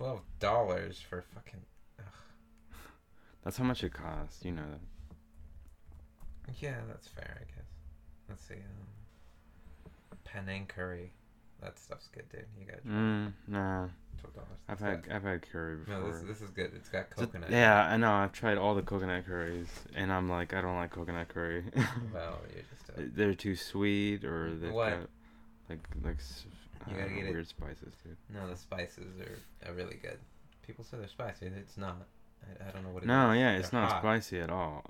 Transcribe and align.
Twelve 0.00 0.22
dollars 0.38 0.98
for 0.98 1.22
fucking. 1.34 1.60
That's 3.44 3.58
how 3.58 3.64
much 3.64 3.84
it 3.84 3.92
costs. 3.92 4.42
You 4.42 4.52
know 4.52 4.62
that. 4.70 6.54
Yeah, 6.58 6.76
that's 6.88 7.06
fair, 7.06 7.36
I 7.36 7.44
guess. 7.44 7.66
Let's 8.26 8.42
see. 8.48 8.54
Um, 8.54 9.90
Penang 10.24 10.68
curry. 10.68 11.12
That 11.60 11.78
stuff's 11.78 12.08
good, 12.08 12.24
dude. 12.30 12.46
You 12.58 12.64
got 12.64 12.82
to. 12.82 12.88
Mm, 12.88 13.32
nah. 13.46 13.88
twelve 14.22 14.34
dollars. 14.36 14.58
I've 14.70 14.80
had 14.80 15.04
I've 15.12 15.22
had 15.22 15.42
curry 15.42 15.76
before. 15.76 16.00
No, 16.00 16.10
this 16.10 16.22
this 16.22 16.40
is 16.40 16.48
good. 16.48 16.72
It's 16.74 16.88
got 16.88 17.10
coconut. 17.10 17.50
yeah, 17.50 17.82
I 17.84 17.98
know. 17.98 18.10
I've 18.10 18.32
tried 18.32 18.56
all 18.56 18.74
the 18.74 18.80
coconut 18.80 19.26
curries, 19.26 19.68
and 19.94 20.10
I'm 20.10 20.30
like, 20.30 20.54
I 20.54 20.62
don't 20.62 20.76
like 20.76 20.92
coconut 20.92 21.28
curry. 21.28 21.64
Well, 22.14 22.38
you're 22.54 22.64
just. 22.70 22.98
A, 22.98 23.02
They're 23.14 23.34
too 23.34 23.54
sweet, 23.54 24.24
or 24.24 24.54
they've 24.54 24.72
What? 24.72 24.90
got 24.92 25.08
like 25.68 25.88
like 26.02 26.20
You 26.88 26.96
gotta 26.96 27.10
get 27.10 27.24
it- 27.26 27.30
weird 27.32 27.48
spices, 27.48 27.92
dude. 28.04 28.16
no, 28.34 28.48
the 28.48 28.56
spices 28.56 29.06
are, 29.20 29.70
are 29.70 29.74
really 29.74 29.96
good. 29.96 30.18
People 30.66 30.84
say 30.84 30.96
they're 30.98 31.08
spicy. 31.08 31.46
It's 31.46 31.76
not. 31.76 31.96
I, 32.42 32.68
I 32.68 32.70
don't 32.72 32.82
know 32.84 32.90
what 32.90 33.02
it 33.02 33.06
is. 33.06 33.08
No, 33.08 33.32
yeah, 33.32 33.50
They're 33.52 33.60
it's 33.60 33.72
not 33.72 33.90
hot, 33.92 34.00
spicy 34.02 34.40
at 34.40 34.50
all. 34.50 34.82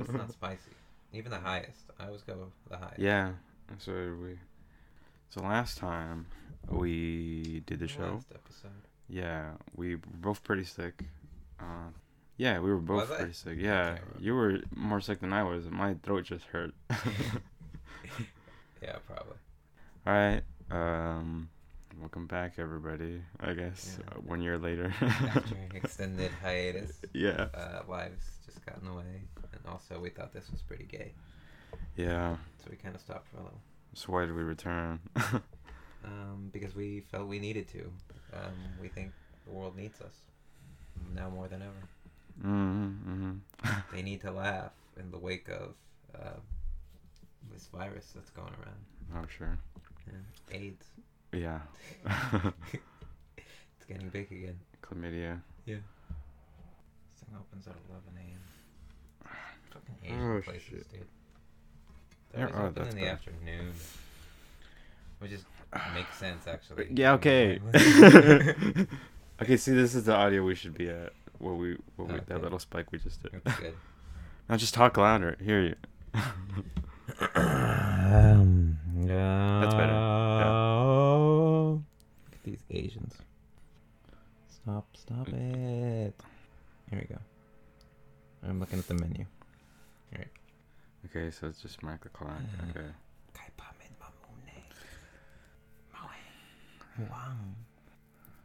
it's 0.00 0.12
not 0.12 0.30
spicy. 0.32 0.70
Even 1.12 1.30
the 1.30 1.38
highest. 1.38 1.84
I 1.98 2.06
always 2.06 2.22
go 2.22 2.50
the 2.70 2.76
highest. 2.76 2.98
yeah, 2.98 3.32
so 3.78 3.92
we. 4.20 4.38
So 5.30 5.40
last 5.42 5.78
time 5.78 6.26
we 6.68 7.62
did 7.66 7.78
the 7.80 7.88
show, 7.88 8.14
Last 8.14 8.32
episode. 8.34 8.70
yeah, 9.08 9.50
we 9.74 9.94
were 9.96 10.00
both 10.20 10.42
pretty 10.44 10.64
sick. 10.64 11.04
Uh, 11.60 11.90
yeah, 12.36 12.58
we 12.60 12.70
were 12.70 12.78
both 12.78 13.08
Was 13.08 13.10
I? 13.12 13.16
pretty 13.16 13.32
sick. 13.32 13.58
Yeah, 13.58 13.98
you 14.18 14.34
were 14.34 14.60
more 14.74 15.00
sick 15.00 15.20
than 15.20 15.32
I 15.32 15.42
was. 15.44 15.64
My 15.70 15.94
throat 16.02 16.24
just 16.24 16.44
hurt. 16.46 16.72
Yeah, 18.82 18.96
probably. 19.06 19.34
All 20.06 20.12
right. 20.12 20.42
Um, 20.70 21.48
welcome 22.00 22.26
back, 22.26 22.54
everybody. 22.58 23.22
I 23.40 23.54
guess 23.54 23.98
Yeah. 23.98 24.16
uh, 24.16 24.20
one 24.20 24.42
year 24.42 24.58
later. 24.58 24.92
After 25.00 25.54
an 25.54 25.70
extended 25.74 26.30
hiatus, 26.42 27.00
yeah. 27.12 27.48
uh, 27.54 27.82
lives 27.88 28.24
just 28.44 28.64
got 28.66 28.78
in 28.78 28.86
the 28.86 28.92
way, 28.92 29.22
and 29.52 29.60
also 29.66 29.98
we 29.98 30.10
thought 30.10 30.32
this 30.32 30.50
was 30.50 30.60
pretty 30.62 30.84
gay, 30.84 31.12
Yeah. 31.96 32.36
so 32.62 32.68
we 32.70 32.76
kind 32.76 32.94
of 32.94 33.00
stopped 33.00 33.28
for 33.28 33.38
a 33.38 33.42
little. 33.42 33.60
So 33.94 34.12
why 34.12 34.24
did 34.26 34.34
we 34.34 34.42
return? 34.42 35.00
Um, 36.04 36.48
because 36.52 36.76
we 36.76 37.00
felt 37.10 37.26
we 37.26 37.40
needed 37.40 37.66
to. 37.70 37.90
Um, 38.32 38.52
we 38.80 38.86
think 38.86 39.10
the 39.44 39.50
world 39.52 39.76
needs 39.76 40.00
us 40.00 40.14
now 41.12 41.28
more 41.28 41.48
than 41.48 41.60
ever. 41.60 42.48
mm-hmm. 42.48 43.32
They 43.92 44.02
need 44.02 44.20
to 44.20 44.30
laugh 44.30 44.70
in 44.96 45.10
the 45.10 45.18
wake 45.18 45.48
of 45.48 45.74
uh, 46.14 46.38
this 47.52 47.66
virus 47.66 48.12
that's 48.14 48.30
going 48.30 48.52
around. 48.62 49.22
Oh 49.24 49.26
sure. 49.28 49.58
Yeah. 50.10 50.56
AIDS. 50.58 50.86
Yeah. 51.32 51.60
It's 53.36 53.86
getting 53.86 54.08
big 54.08 54.30
again. 54.32 54.58
Chlamydia. 54.82 55.40
Yeah. 55.66 55.76
This 55.76 57.20
thing 57.24 57.34
opens 57.38 57.66
at 57.66 57.74
11 57.88 58.04
a.m. 58.16 58.40
Fucking 59.70 59.96
Asian 60.04 60.36
Oh, 60.36 60.40
places, 60.42 60.62
shit. 60.68 60.90
dude. 60.92 61.06
They're 62.34 62.50
oh, 62.54 62.66
open 62.66 62.74
that's 62.74 62.88
in 62.94 63.00
the 63.00 63.06
bad. 63.06 63.12
afternoon. 63.14 63.72
Which 65.20 65.32
is 65.32 65.44
makes 65.94 66.16
sense 66.16 66.46
actually. 66.46 66.88
Yeah. 66.94 67.12
Okay. 67.14 67.58
okay. 69.42 69.56
See, 69.56 69.72
this 69.72 69.94
is 69.94 70.04
the 70.04 70.14
audio 70.14 70.42
we 70.44 70.54
should 70.54 70.74
be 70.76 70.88
at. 70.90 71.12
What 71.38 71.52
we, 71.56 71.76
what 71.96 72.08
we, 72.12 72.18
that 72.26 72.42
little 72.42 72.58
spike 72.58 72.90
we 72.90 72.98
just 72.98 73.22
did. 73.22 73.40
That's 73.44 73.60
good. 73.60 73.74
now 74.48 74.56
just 74.56 74.74
talk 74.74 74.96
louder. 74.96 75.36
Hear 75.42 75.60
you. 75.62 75.74
Um, 77.34 78.78
That's 79.06 79.74
better. 79.74 79.94
Look 81.72 82.32
at 82.34 82.42
these 82.44 82.62
Asians. 82.70 83.14
Stop, 84.48 84.86
stop 84.96 85.28
it. 85.28 86.14
Here 86.90 86.98
we 87.00 87.06
go. 87.06 87.18
I'm 88.48 88.60
looking 88.60 88.78
at 88.78 88.86
the 88.88 88.94
menu. 88.94 89.24
All 90.12 90.18
right. 90.18 90.28
Okay, 91.06 91.30
so 91.30 91.46
it's 91.46 91.60
just 91.60 91.82
mark 91.82 92.02
the 92.02 92.08
clock. 92.10 92.40
Okay. 92.70 92.86
Wow. 97.10 97.32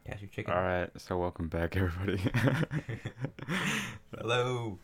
Cashew 0.05 0.27
chicken. 0.27 0.53
All 0.53 0.61
right. 0.61 0.89
So 0.97 1.17
welcome 1.17 1.47
back, 1.47 1.75
everybody. 1.75 2.21
Hello. 4.17 4.77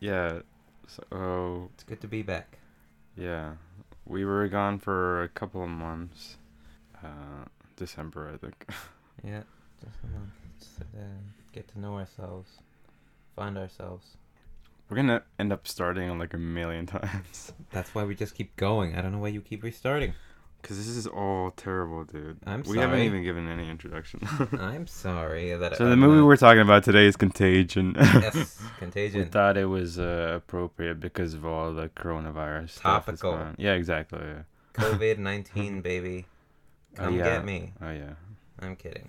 yeah. 0.00 0.40
So 0.86 1.70
It's 1.74 1.84
good 1.84 2.00
to 2.02 2.08
be 2.08 2.20
back. 2.22 2.58
yeah, 3.16 3.52
we 4.06 4.24
were 4.24 4.46
gone 4.48 4.78
for 4.78 5.22
a 5.22 5.28
couple 5.28 5.62
of 5.62 5.68
months. 5.68 6.36
Uh, 7.02 7.44
December, 7.76 8.30
I 8.32 8.36
think. 8.38 8.66
Yeah. 9.24 9.42
Just 9.82 9.96
a 10.04 10.06
month. 10.08 10.30
Just, 10.60 10.80
uh, 10.94 11.02
get 11.52 11.66
to 11.68 11.80
know 11.80 11.94
ourselves. 11.94 12.50
Find 13.34 13.56
ourselves. 13.56 14.18
We're 14.88 14.96
gonna 14.96 15.22
end 15.38 15.54
up 15.54 15.66
starting 15.66 16.16
like 16.18 16.34
a 16.34 16.38
million 16.38 16.84
times. 16.98 17.52
That's 17.70 17.94
why 17.94 18.04
we 18.04 18.14
just 18.14 18.34
keep 18.34 18.54
going. 18.56 18.94
I 18.94 19.00
don't 19.00 19.12
know 19.12 19.18
why 19.18 19.28
you 19.28 19.40
keep 19.40 19.62
restarting. 19.62 20.12
Cause 20.62 20.78
this 20.78 20.88
is 20.88 21.06
all 21.06 21.52
terrible, 21.52 22.04
dude. 22.04 22.38
I'm 22.44 22.62
we 22.64 22.78
haven't 22.78 22.98
even 23.00 23.22
given 23.22 23.48
any 23.48 23.68
introduction. 23.70 24.20
I'm 24.58 24.88
sorry 24.88 25.54
that 25.54 25.76
so 25.76 25.84
I'm 25.84 25.90
the 25.90 25.96
movie 25.96 26.18
not- 26.18 26.26
we're 26.26 26.36
talking 26.36 26.60
about 26.62 26.82
today 26.82 27.06
is 27.06 27.16
Contagion. 27.16 27.94
yes, 28.00 28.60
Contagion. 28.80 29.20
we 29.20 29.26
thought 29.26 29.56
it 29.56 29.66
was 29.66 29.98
uh, 30.00 30.32
appropriate 30.34 30.98
because 30.98 31.34
of 31.34 31.46
all 31.46 31.72
the 31.72 31.88
coronavirus 31.90 32.70
stuff. 32.70 33.06
Topical. 33.06 33.32
going. 33.36 33.54
Yeah, 33.58 33.74
exactly. 33.74 34.18
Yeah. 34.20 34.42
COVID 34.74 35.18
nineteen, 35.18 35.80
baby. 35.82 36.26
Oh, 36.98 37.04
Come 37.04 37.16
yeah. 37.18 37.24
get 37.24 37.44
me. 37.44 37.72
Oh 37.80 37.90
yeah. 37.92 38.14
I'm 38.58 38.74
kidding. 38.74 39.06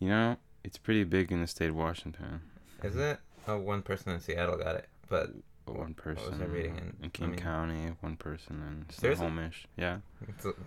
You 0.00 0.08
know, 0.08 0.36
it's 0.64 0.78
pretty 0.78 1.04
big 1.04 1.30
in 1.30 1.40
the 1.40 1.46
state 1.46 1.68
of 1.68 1.76
Washington. 1.76 2.40
Is 2.82 2.96
it? 2.96 3.20
Oh, 3.46 3.58
one 3.58 3.82
person 3.82 4.10
in 4.12 4.18
Seattle 4.20 4.56
got 4.56 4.74
it, 4.74 4.88
but 5.08 5.30
One 5.66 5.76
What 5.76 5.88
was 6.16 6.16
I 6.16 6.30
person 6.32 6.52
reading 6.52 6.76
in- 6.78 6.96
in 7.00 7.04
I 7.04 7.08
King 7.08 7.30
mean- 7.30 7.38
County, 7.38 7.92
one 8.00 8.16
person 8.16 8.60
in? 8.88 8.94
Snohomish. 8.94 9.66
Yeah, 9.76 9.98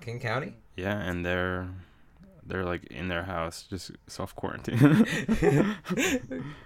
King 0.01 0.19
County. 0.19 0.55
yeah, 0.77 0.97
and 0.99 1.25
they're 1.25 1.67
they're 2.45 2.63
like 2.63 2.85
in 2.85 3.07
their 3.09 3.23
house, 3.23 3.63
just 3.69 3.91
self 4.07 4.35
quarantine. 4.35 4.77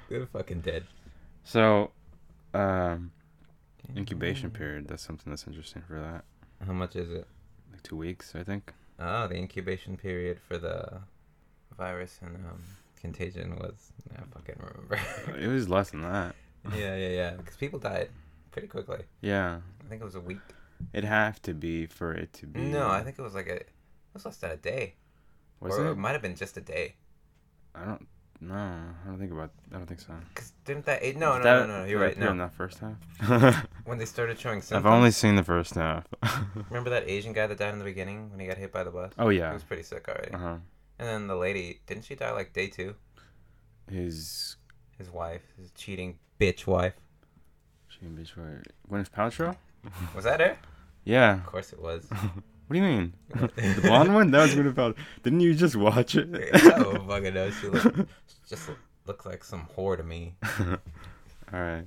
They're 0.10 0.26
fucking 0.32 0.62
dead. 0.62 0.86
so, 1.44 1.92
um, 2.54 3.12
incubation 3.96 4.52
period. 4.52 4.88
That's 4.88 5.04
something 5.04 5.32
that's 5.32 5.48
interesting 5.48 5.82
for 5.88 6.00
that. 6.00 6.24
How 6.66 6.74
much 6.74 6.96
is 6.96 7.10
it? 7.12 7.28
Like 7.72 7.84
two 7.84 7.96
weeks, 7.98 8.34
I 8.36 8.44
think. 8.44 8.74
Oh, 9.00 9.28
the 9.28 9.36
incubation 9.36 9.98
period 9.98 10.40
for 10.48 10.58
the 10.58 11.02
virus 11.78 12.20
and 12.24 12.36
um, 12.38 12.64
contagion 13.00 13.56
was 13.58 13.92
I 14.16 14.22
fucking 14.34 14.56
remember. 14.60 15.00
it 15.40 15.48
was 15.48 15.70
less 15.70 15.92
than 15.92 16.02
that. 16.02 16.36
Yeah, 16.76 16.96
yeah, 16.96 17.10
yeah. 17.10 17.32
Because 17.32 17.56
people 17.56 17.80
died 17.80 18.10
pretty 18.52 18.68
quickly. 18.68 19.00
Yeah, 19.22 19.60
I 19.86 19.90
think 19.90 20.02
it 20.02 20.06
was 20.06 20.16
a 20.16 20.22
week. 20.22 20.40
it 20.94 21.04
have 21.04 21.42
to 21.44 21.54
be 21.54 21.86
for 21.86 22.14
it 22.14 22.34
to 22.34 22.48
be. 22.48 22.60
No, 22.62 22.88
I 22.90 23.04
think 23.04 23.18
it 23.20 23.22
was 23.22 23.36
like 23.36 23.48
a. 23.48 23.56
It 23.58 23.70
was 24.14 24.26
less 24.26 24.38
than 24.38 24.52
a 24.52 24.58
day. 24.58 24.96
was 25.60 25.78
or 25.78 25.88
it? 25.88 25.92
it 25.92 25.96
might 25.98 26.14
have 26.14 26.22
been 26.22 26.36
just 26.36 26.58
a 26.58 26.62
day. 26.62 26.96
I 27.76 27.86
don't. 27.86 28.08
No, 28.40 28.54
I 28.54 29.08
don't 29.08 29.18
think 29.18 29.32
about. 29.32 29.52
I 29.74 29.78
don't 29.78 29.88
think 29.88 30.00
so. 30.00 30.14
Cause 30.36 30.54
didn't 30.64 30.86
that? 30.86 31.02
It, 31.04 31.18
no, 31.18 31.38
no, 31.38 31.44
That- 31.44 31.68
no, 31.68 31.80
no, 31.80 31.86
You're 31.86 32.00
right. 32.00 32.12
appear 32.14 32.30
In 32.30 32.38
No, 32.38 32.46
that 32.46 32.54
first 32.54 32.80
half. 32.80 33.68
when 33.86 33.98
they 33.98 34.06
started 34.06 34.40
showing 34.40 34.62
symptoms. 34.62 34.86
I've 34.86 34.92
only 34.92 35.10
seen 35.12 35.36
the 35.36 35.44
first 35.44 35.74
half. 35.74 36.06
Remember 36.70 36.92
that 36.92 37.10
Asian 37.10 37.34
guy 37.34 37.48
that 37.48 37.58
died 37.58 37.74
in 37.74 37.80
the 37.80 37.86
beginning 37.86 38.30
when 38.30 38.40
he 38.40 38.46
got 38.46 38.58
hit 38.58 38.72
by 38.72 38.84
the 38.84 38.92
bus? 38.92 39.12
oh 39.18 39.30
yeah. 39.30 39.50
He 39.50 39.54
was 39.56 39.64
pretty 39.64 39.84
sick 39.84 40.08
already. 40.08 40.32
Uh 40.34 40.38
huh. 40.38 40.56
And 41.00 41.08
then 41.08 41.28
the 41.28 41.36
lady, 41.36 41.80
didn't 41.88 42.06
she 42.06 42.14
die 42.16 42.32
like 42.32 42.54
day 42.54 42.68
two? 42.68 42.94
His 43.90 44.58
His 44.98 45.10
wife, 45.10 45.42
his 45.60 45.72
cheating 45.72 46.18
bitch 46.40 46.66
wife. 46.68 46.94
Chicken 47.90 48.18
bitch 48.20 48.32
right. 48.36 48.66
Gwyneth 48.90 49.12
Paltrow? 49.12 49.56
Was 50.16 50.24
that 50.26 50.40
her? 50.40 50.58
Yeah. 51.04 51.36
Of 51.36 51.46
course 51.46 51.74
it 51.74 51.82
was. 51.82 52.08
What 52.68 52.74
do 52.76 52.80
you 52.82 52.86
mean? 52.86 53.14
the 53.30 53.80
blonde 53.82 54.14
one? 54.14 54.30
That 54.32 54.42
was 54.42 54.54
Gwyneth 54.54 54.74
Paltrow. 54.74 54.98
Didn't 55.24 55.40
you 55.40 55.54
just 55.56 55.78
watch 55.78 56.16
it? 56.16 56.28
oh, 56.76 57.02
fucking 57.08 57.34
know. 57.34 57.50
She 57.50 57.68
look, 57.70 57.82
she 57.96 58.36
just 58.50 58.70
looked 59.06 59.26
like 59.26 59.42
some 59.46 59.70
whore 59.78 59.96
to 59.96 60.04
me. 60.04 60.36
All 61.54 61.62
right. 61.62 61.86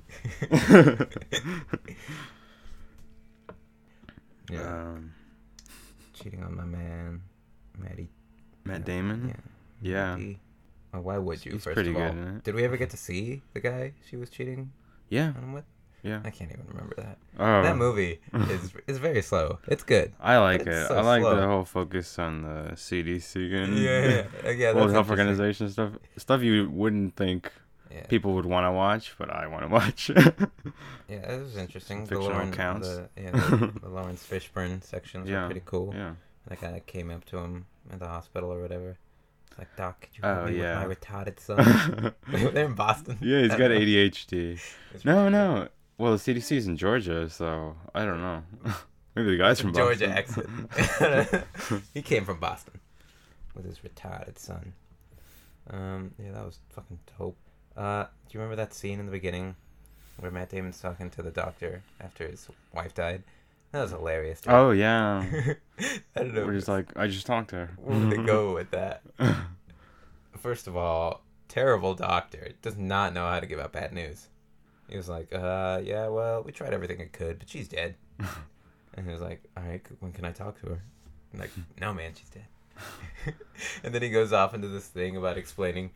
Yeah, 4.51 4.63
Um, 4.67 5.13
cheating 6.15 6.43
on 6.43 6.57
my 6.57 6.65
man, 6.65 7.21
Maddie. 7.79 8.09
Matt 8.65 8.85
Damon. 8.87 9.35
Yeah. 9.83 10.17
Yeah. 10.17 10.35
Oh, 10.93 11.01
why 11.01 11.19
would 11.19 11.45
you? 11.45 11.53
He's 11.53 11.65
first 11.65 11.75
pretty 11.75 11.91
of 11.91 11.97
good 11.97 12.11
all? 12.19 12.37
it. 12.37 12.45
Did 12.45 12.55
we 12.55 12.65
ever 12.65 12.77
get 12.77 12.91
to 12.91 12.97
see 12.97 13.43
the 13.55 13.61
guy 13.61 13.93
she 14.09 14.17
was 14.17 14.29
cheating 14.31 14.73
Yeah. 15.09 15.29
on 15.37 15.43
him 15.45 15.53
with? 15.53 15.65
Yeah. 16.03 16.21
I 16.25 16.31
can't 16.31 16.51
even 16.51 16.65
remember 16.67 16.95
that. 16.97 17.19
Oh. 17.39 17.63
That 17.63 17.77
movie 17.77 18.21
is 18.35 18.73
is 18.87 18.99
very 18.99 19.21
slow. 19.23 19.59
It's 19.69 19.83
good. 19.85 20.13
I 20.19 20.39
like 20.39 20.63
it. 20.67 20.89
so 20.89 20.97
I 20.97 21.03
like 21.03 21.21
slow. 21.23 21.37
the 21.37 21.47
whole 21.47 21.65
focus 21.65 22.19
on 22.19 22.43
the 22.43 22.73
CDC 22.75 23.55
and 23.63 23.77
Yeah, 23.77 24.25
yeah, 24.45 24.51
yeah. 24.51 24.73
World 24.75 24.93
Health. 24.93 25.11
Organization 25.11 25.69
stuff. 25.69 25.93
Stuff 26.17 26.43
you 26.43 26.71
wouldn't 26.71 27.17
think 27.17 27.53
Yeah. 27.91 28.07
people 28.07 28.33
would 28.35 28.47
want 28.47 28.65
to 28.67 28.73
watch, 28.73 29.15
but 29.19 29.29
I 29.31 29.47
want 29.47 29.63
to 29.65 29.69
watch. 29.69 30.11
Yeah, 31.09 31.33
it 31.35 31.43
was 31.43 31.57
interesting. 31.57 32.05
The 32.05 32.07
Fictional 32.15 32.31
Lauren, 32.33 32.53
accounts. 32.53 32.89
The, 32.89 33.09
yeah, 33.17 33.31
the, 33.33 33.73
the 33.83 33.89
Laurence 33.89 34.25
Fishburne 34.27 34.83
sections 34.83 35.29
Yeah, 35.29 35.43
were 35.43 35.47
pretty 35.47 35.63
cool. 35.67 35.93
yeah. 35.95 36.15
That 36.49 36.61
guy 36.61 36.81
came 36.87 37.11
up 37.11 37.25
to 37.27 37.37
him 37.39 37.67
in 37.93 37.99
the 37.99 38.07
hospital 38.07 38.51
or 38.53 38.61
whatever. 38.63 38.97
Like, 39.59 39.69
Doc, 39.77 40.01
could 40.01 40.11
you 40.17 40.21
Oh, 40.25 40.47
me 40.47 40.59
yeah. 40.59 40.87
with 40.87 40.89
my 40.89 40.95
retarded 41.25 41.39
son? 41.41 42.15
They're 42.55 42.65
in 42.67 42.75
Boston. 42.75 43.19
Yeah, 43.21 43.41
he's 43.43 43.51
got. 43.51 43.59
ADHD. 43.71 44.59
No, 45.05 45.29
no. 45.29 45.69
Well, 45.99 46.13
the 46.13 46.19
CDC's 46.19 46.67
in 46.67 46.77
Georgia, 46.79 47.29
so 47.29 47.77
I 47.95 48.05
don't 48.07 48.21
know. 48.23 48.43
Maybe 49.15 49.33
the 49.33 49.37
guy's 49.37 49.61
from 49.61 49.75
Georgia 49.75 50.09
Boston. 50.09 50.69
accent. 50.73 51.45
he 51.93 52.01
came 52.01 52.25
from 52.25 52.39
Boston 52.41 52.81
with 53.55 53.67
his 53.67 53.81
retarded 53.81 54.39
son. 54.39 54.73
Um, 55.69 56.15
yeah, 56.19 56.33
that 56.33 56.45
was 56.47 56.59
fucking 56.71 56.99
dope. 57.19 57.37
Uh, 57.77 58.05
do 58.05 58.09
you 58.33 58.41
remember 58.41 58.57
that 58.57 58.73
scene 58.73 58.99
in 58.99 59.07
the 59.07 59.13
beginning 59.13 59.57
where 60.19 60.31
Matt 60.31 60.49
Damon's 60.51 60.81
talking 60.81 61.11
to 61.11 61.23
the 61.23 61.31
doctor 61.31 61.83
after 62.01 62.27
his 62.27 62.49
wife 62.73 62.95
died? 62.95 63.23
That 63.73 63.83
was 63.83 63.91
hilarious. 63.93 64.41
dude. 64.41 64.53
Oh 64.53 64.71
yeah. 64.73 65.25
I 65.81 66.01
don't 66.17 66.35
know. 66.35 66.45
We're 66.47 66.55
just 66.55 66.69
like, 66.69 66.97
I 66.97 67.07
just 67.07 67.27
talked 67.27 67.51
to 67.51 67.57
her. 67.57 67.71
where 67.77 67.99
they 67.99 68.17
go 68.17 68.55
with 68.59 68.71
that? 68.73 69.03
First 70.39 70.67
of 70.67 70.77
all, 70.77 71.23
terrible 71.49 71.95
doctor. 71.95 72.51
Does 72.63 72.77
not 72.77 73.13
know 73.15 73.27
how 73.29 73.41
to 73.41 73.47
give 73.47 73.61
out 73.61 73.73
bad 73.73 73.93
news. 73.93 74.29
He 74.89 74.97
was 74.97 75.09
like, 75.09 75.33
uh, 75.33 75.81
yeah, 75.85 76.09
well, 76.09 76.43
we 76.43 76.51
tried 76.51 76.73
everything 76.75 76.99
we 76.99 77.07
could, 77.07 77.39
but 77.39 77.49
she's 77.49 77.69
dead. 77.69 77.95
and 78.19 79.07
he 79.07 79.13
was 79.13 79.21
like, 79.21 79.43
all 79.57 79.63
right, 79.63 79.83
when 80.01 80.13
can 80.13 80.25
I 80.25 80.33
talk 80.33 80.61
to 80.63 80.67
her? 80.71 80.83
I'm 81.33 81.39
like, 81.39 81.51
no, 81.81 81.95
man, 81.95 82.13
she's 82.15 82.29
dead. 82.31 83.35
and 83.85 83.95
then 83.95 84.03
he 84.03 84.11
goes 84.11 84.33
off 84.33 84.53
into 84.55 84.67
this 84.69 84.87
thing 84.89 85.17
about 85.17 85.39
explaining 85.39 85.91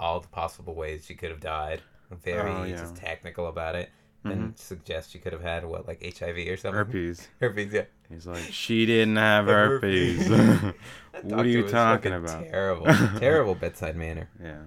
all 0.00 0.20
the 0.20 0.28
possible 0.28 0.74
ways 0.74 1.04
she 1.04 1.14
could 1.14 1.30
have 1.30 1.40
died. 1.40 1.82
Very 2.24 2.50
Oh, 2.50 2.64
yeah. 2.64 2.76
just 2.76 2.96
technical 2.96 3.48
about 3.48 3.74
it. 3.74 3.90
And 4.24 4.58
suggests 4.58 5.10
she 5.12 5.18
could 5.18 5.32
have 5.32 5.42
had, 5.42 5.64
what, 5.64 5.86
like 5.88 6.02
HIV 6.02 6.36
or 6.48 6.56
something? 6.58 6.76
Herpes. 6.76 7.26
Herpes, 7.40 7.72
yeah. 7.72 7.84
He's 8.10 8.26
like, 8.26 8.42
she 8.50 8.84
didn't 8.84 9.16
have 9.16 9.46
Herpes. 9.48 10.26
herpes. 10.26 10.74
What 11.22 11.46
are 11.46 11.48
you 11.48 11.66
talking 11.68 12.12
about? 12.12 12.44
Terrible, 12.44 12.86
terrible 13.18 13.54
bedside 13.56 13.96
manner. 13.96 14.28
yeah. 14.42 14.58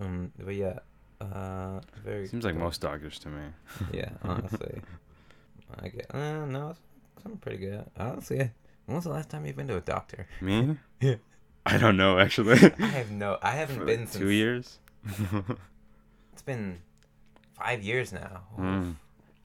Um, 0.00 0.32
but 0.38 0.54
yeah, 0.54 0.78
uh, 1.20 1.80
very. 2.04 2.26
Seems 2.26 2.44
like 2.44 2.56
most 2.56 2.80
doctors 2.80 3.18
to 3.20 3.28
me. 3.28 3.42
Yeah, 3.92 4.10
honestly, 4.22 4.80
I 5.80 5.88
get. 5.88 6.12
Uh, 6.12 6.44
no, 6.46 6.74
I'm 7.24 7.36
pretty 7.38 7.58
good. 7.58 7.84
Honestly, 7.96 8.50
when 8.86 8.96
was 8.96 9.04
the 9.04 9.10
last 9.10 9.30
time 9.30 9.46
you've 9.46 9.56
been 9.56 9.68
to 9.68 9.76
a 9.76 9.80
doctor? 9.80 10.26
Me? 10.40 10.76
Yeah. 11.00 11.14
I 11.64 11.78
don't 11.78 11.96
know 11.96 12.18
actually. 12.18 12.58
I 12.80 12.86
have 12.86 13.10
no. 13.12 13.38
I 13.42 13.52
haven't 13.52 13.78
For 13.78 13.84
been 13.84 14.00
like 14.00 14.08
since. 14.08 14.20
two 14.22 14.30
years. 14.30 14.78
It's 16.32 16.42
been 16.42 16.80
five 17.58 17.82
years 17.82 18.12
now, 18.12 18.42
Mm. 18.58 18.96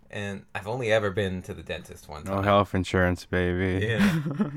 and 0.09 0.45
I've 0.53 0.67
only 0.67 0.91
ever 0.91 1.09
been 1.11 1.41
to 1.43 1.53
the 1.53 1.63
dentist 1.63 2.07
once. 2.09 2.27
No 2.27 2.41
health 2.41 2.73
insurance, 2.75 3.25
baby. 3.25 3.85
Yeah. 3.87 4.21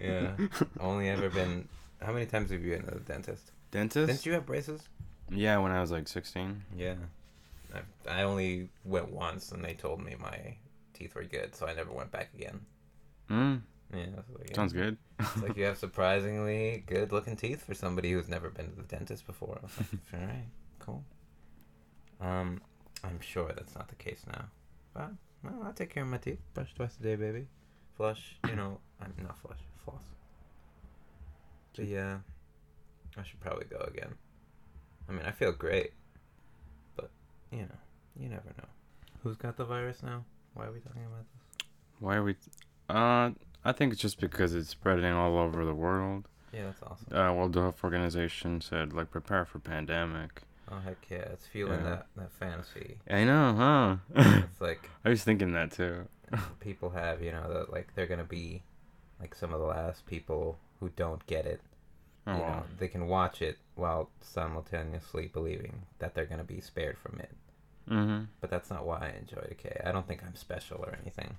Yeah, 0.00 0.36
only 0.78 1.08
ever 1.08 1.28
been. 1.28 1.68
How 2.00 2.12
many 2.12 2.26
times 2.26 2.50
have 2.52 2.62
you 2.64 2.70
been 2.76 2.84
to 2.84 2.92
the 2.92 3.00
dentist? 3.00 3.50
Dentist? 3.72 4.06
Didn't 4.06 4.26
you 4.26 4.32
have 4.34 4.46
braces? 4.46 4.82
Yeah, 5.28 5.58
when 5.58 5.72
I 5.72 5.80
was 5.80 5.90
like 5.90 6.06
16. 6.06 6.62
Yeah. 6.76 6.94
I, 7.74 7.80
I 8.08 8.22
only 8.22 8.70
went 8.84 9.10
once 9.10 9.50
and 9.50 9.64
they 9.64 9.74
told 9.74 10.00
me 10.04 10.14
my 10.20 10.54
teeth 10.94 11.16
were 11.16 11.24
good, 11.24 11.56
so 11.56 11.66
I 11.66 11.74
never 11.74 11.92
went 11.92 12.12
back 12.12 12.30
again. 12.32 12.60
Mm, 13.28 13.62
Yeah, 13.92 14.04
I 14.04 14.16
was 14.18 14.24
yeah. 14.48 14.54
sounds 14.54 14.72
good. 14.72 14.96
It's 15.18 15.42
like 15.42 15.56
you 15.56 15.64
have 15.64 15.76
surprisingly 15.78 16.84
good 16.86 17.10
looking 17.10 17.34
teeth 17.36 17.64
for 17.66 17.74
somebody 17.74 18.12
who's 18.12 18.28
never 18.28 18.50
been 18.50 18.70
to 18.70 18.76
the 18.76 18.82
dentist 18.84 19.26
before. 19.26 19.58
I 19.60 19.66
was 19.66 19.72
like, 19.78 20.00
all 20.22 20.26
right, 20.28 20.46
cool. 20.78 21.04
Um, 22.20 22.60
I'm 23.04 23.20
sure 23.20 23.52
that's 23.54 23.74
not 23.74 23.88
the 23.88 23.94
case 23.94 24.22
now. 24.26 24.44
But, 24.94 25.10
well, 25.44 25.66
I 25.66 25.72
take 25.72 25.90
care 25.90 26.02
of 26.02 26.08
my 26.08 26.18
teeth. 26.18 26.40
Brush 26.54 26.74
twice 26.74 26.96
a 26.98 27.02
day, 27.02 27.16
baby. 27.16 27.46
Flush, 27.96 28.36
you 28.48 28.56
know, 28.56 28.78
I'm 29.00 29.12
not 29.22 29.38
flush, 29.38 29.58
floss. 29.84 30.02
But 31.76 31.86
yeah, 31.86 32.18
I 33.16 33.22
should 33.22 33.40
probably 33.40 33.66
go 33.66 33.78
again. 33.78 34.14
I 35.08 35.12
mean, 35.12 35.22
I 35.24 35.30
feel 35.30 35.52
great. 35.52 35.92
But, 36.96 37.10
you 37.50 37.60
know, 37.60 37.78
you 38.18 38.28
never 38.28 38.48
know. 38.56 38.68
Who's 39.22 39.36
got 39.36 39.56
the 39.56 39.64
virus 39.64 40.02
now? 40.02 40.24
Why 40.54 40.66
are 40.66 40.72
we 40.72 40.80
talking 40.80 41.04
about 41.04 41.24
this? 41.32 41.66
Why 42.00 42.16
are 42.16 42.24
we? 42.24 42.36
Uh, 42.88 43.30
I 43.64 43.72
think 43.72 43.92
it's 43.92 44.02
just 44.02 44.20
because 44.20 44.54
it's 44.54 44.70
spreading 44.70 45.12
all 45.12 45.38
over 45.38 45.64
the 45.64 45.74
world. 45.74 46.28
Yeah, 46.52 46.64
that's 46.66 46.82
awesome. 46.82 47.16
Uh, 47.16 47.32
World 47.34 47.54
Health 47.54 47.84
Organization 47.84 48.60
said 48.60 48.92
like 48.92 49.10
prepare 49.10 49.44
for 49.44 49.58
pandemic. 49.58 50.42
Oh, 50.70 50.80
heck 50.80 50.98
yeah. 51.10 51.18
It's 51.32 51.46
fueling 51.46 51.80
Yeah. 51.80 51.90
that, 51.90 52.06
that 52.16 52.32
fantasy. 52.32 52.98
I 53.10 53.24
know, 53.24 53.54
huh? 53.54 53.96
It's 54.50 54.60
like, 54.60 54.90
I 55.04 55.08
was 55.10 55.24
thinking 55.24 55.52
that 55.52 55.72
too. 55.72 56.06
people 56.60 56.90
have, 56.90 57.22
you 57.22 57.32
know, 57.32 57.52
that 57.52 57.72
like 57.72 57.94
they're 57.94 58.06
gonna 58.06 58.24
be 58.24 58.62
like 59.20 59.34
some 59.34 59.52
of 59.52 59.60
the 59.60 59.66
last 59.66 60.06
people 60.06 60.58
who 60.80 60.90
don't 60.90 61.26
get 61.26 61.46
it. 61.46 61.60
Oh, 62.26 62.32
you 62.32 62.38
know, 62.38 62.44
wow. 62.44 62.64
they 62.78 62.88
can 62.88 63.06
watch 63.06 63.40
it 63.40 63.56
while 63.74 64.10
simultaneously 64.20 65.28
believing 65.32 65.86
that 65.98 66.14
they're 66.14 66.26
gonna 66.26 66.44
be 66.44 66.60
spared 66.60 66.98
from 66.98 67.18
it. 67.20 67.30
Mm-hmm. 67.90 68.24
But 68.40 68.50
that's 68.50 68.70
not 68.70 68.84
why 68.84 68.98
I 69.14 69.18
enjoy 69.18 69.46
Decay. 69.48 69.80
I 69.84 69.92
don't 69.92 70.06
think 70.06 70.22
I'm 70.22 70.34
special 70.34 70.78
or 70.78 70.96
anything. 71.00 71.36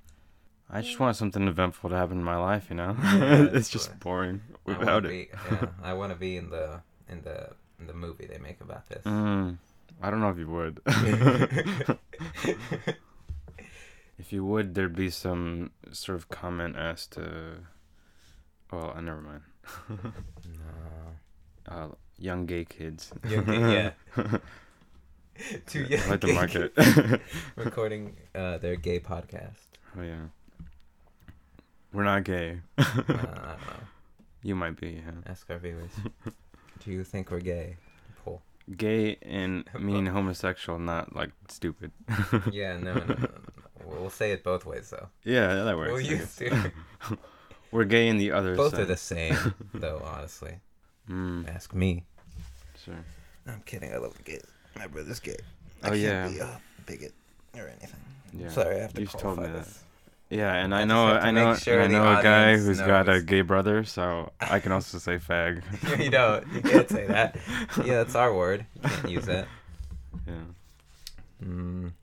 I 0.72 0.82
just 0.82 1.00
want 1.00 1.16
something 1.16 1.48
eventful 1.48 1.90
to 1.90 1.96
happen 1.96 2.18
in 2.18 2.24
my 2.24 2.38
life, 2.38 2.68
you 2.70 2.76
know. 2.76 2.96
Yeah, 3.02 3.48
it's 3.54 3.70
just 3.70 4.00
boring 4.00 4.42
I 4.68 4.78
without 4.78 5.06
it. 5.06 5.10
Be, 5.10 5.30
yeah, 5.52 5.68
I 5.84 5.94
want 5.94 6.12
to 6.12 6.18
be 6.18 6.38
in 6.38 6.50
the 6.50 6.82
in 7.08 7.24
the 7.24 7.50
the 7.88 7.94
movie 7.94 8.26
they 8.26 8.38
make 8.38 8.62
about 8.62 8.88
this. 8.90 9.04
Mm, 9.04 9.58
I 10.02 10.10
don't 10.10 10.20
know 10.22 10.30
if 10.30 10.38
you 10.38 10.50
would. 10.50 10.82
if 14.18 14.32
you 14.34 14.46
would, 14.46 14.76
there'd 14.76 14.96
be 14.96 15.10
some 15.10 15.72
sort 15.92 16.18
of 16.18 16.30
comment 16.30 16.76
as 16.76 17.08
to. 17.08 17.58
Well, 18.72 18.94
uh, 18.96 19.02
never 19.02 19.22
mind. 19.22 19.42
no. 19.90 20.12
Uh, 21.68 21.88
young 22.18 22.46
gay 22.46 22.66
kids. 22.66 23.12
Young 23.28 23.46
gay- 23.46 23.94
yeah. 24.16 24.38
Two 25.68 25.84
young 25.84 26.10
like 26.10 26.22
the 26.22 26.34
market. 26.34 27.22
recording 27.56 28.16
uh, 28.36 28.58
their 28.58 28.76
gay 28.76 29.00
podcast. 29.00 29.68
oh 29.98 30.02
yeah. 30.02 30.28
We're 31.94 32.04
not 32.04 32.24
gay. 32.24 32.60
Uh, 32.78 32.84
I 32.86 33.02
don't 33.02 33.08
know. 33.08 33.58
You 34.44 34.56
might 34.56 34.80
be. 34.80 35.02
Yeah. 35.04 35.12
Ask 35.26 35.50
our 35.50 35.58
viewers. 35.58 35.90
Do 36.84 36.92
you 36.92 37.04
think 37.04 37.32
we're 37.32 37.40
gay? 37.40 37.78
Paul. 38.24 38.42
Gay 38.78 39.18
and 39.22 39.66
meaning 39.80 40.08
homosexual, 40.08 40.80
not 40.80 41.16
like 41.16 41.32
stupid. 41.50 41.92
Yeah, 42.52 42.78
no, 42.78 42.94
no, 42.94 43.06
no, 43.06 43.16
no. 43.16 43.30
We'll 43.86 44.10
say 44.10 44.32
it 44.32 44.44
both 44.44 44.66
ways 44.66 44.90
though. 44.90 45.08
Yeah, 45.24 45.64
that 45.64 45.78
works. 45.78 45.92
We'll 45.92 46.02
use 46.02 46.36
to. 46.38 46.72
We're 47.72 47.86
gay 47.86 48.08
in 48.08 48.18
the 48.18 48.32
other 48.32 48.56
Both 48.56 48.74
are 48.80 48.86
the 48.86 48.98
same, 48.98 49.36
though. 49.76 50.02
Honestly, 50.04 50.56
Mm, 51.10 51.48
ask 51.54 51.74
me. 51.74 52.06
sure. 52.84 52.96
I'm 53.48 53.62
kidding. 53.66 53.94
I 53.94 53.98
love 53.98 54.16
the 54.18 54.24
gays. 54.24 54.44
My 54.76 54.88
brother's 54.88 55.20
gay. 55.20 55.38
I 55.84 55.90
oh, 55.90 55.94
yeah. 55.94 56.28
be 56.28 56.38
a 56.40 56.62
bigot 56.86 57.14
or 57.56 57.68
anything. 57.68 58.00
Yeah. 58.34 58.50
Sorry, 58.50 58.76
I 58.78 58.80
have 58.80 58.94
to 58.94 59.02
You 59.02 59.08
just 59.08 59.20
told 59.20 59.38
me 59.38 59.44
qualify 59.46 59.64
that. 59.64 59.78
Yeah, 60.30 60.54
and 60.54 60.76
I 60.76 60.82
I 60.82 60.86
know, 60.86 61.08
I 61.08 61.32
know, 61.32 61.56
sure 61.56 61.82
I 61.82 61.88
know 61.88 62.04
a 62.20 62.22
guy 62.22 62.56
who's 62.58 62.80
got 62.80 63.10
a 63.10 63.20
gay 63.22 63.42
brother, 63.42 63.84
so 63.84 64.32
I 64.40 64.60
can 64.60 64.72
also 64.72 65.00
say 65.00 65.18
fag. 65.18 65.64
you 66.04 66.12
don't. 66.12 66.46
You 66.54 66.62
can't 66.62 66.88
say 66.88 67.08
that. 67.08 67.36
Yeah, 67.80 68.04
that's 68.04 68.14
our 68.14 68.32
word. 68.34 68.66
You 68.76 68.90
can't 68.90 69.10
use 69.10 69.28
it. 69.28 69.48
Yeah, 70.28 70.36
Mm, 71.44 71.94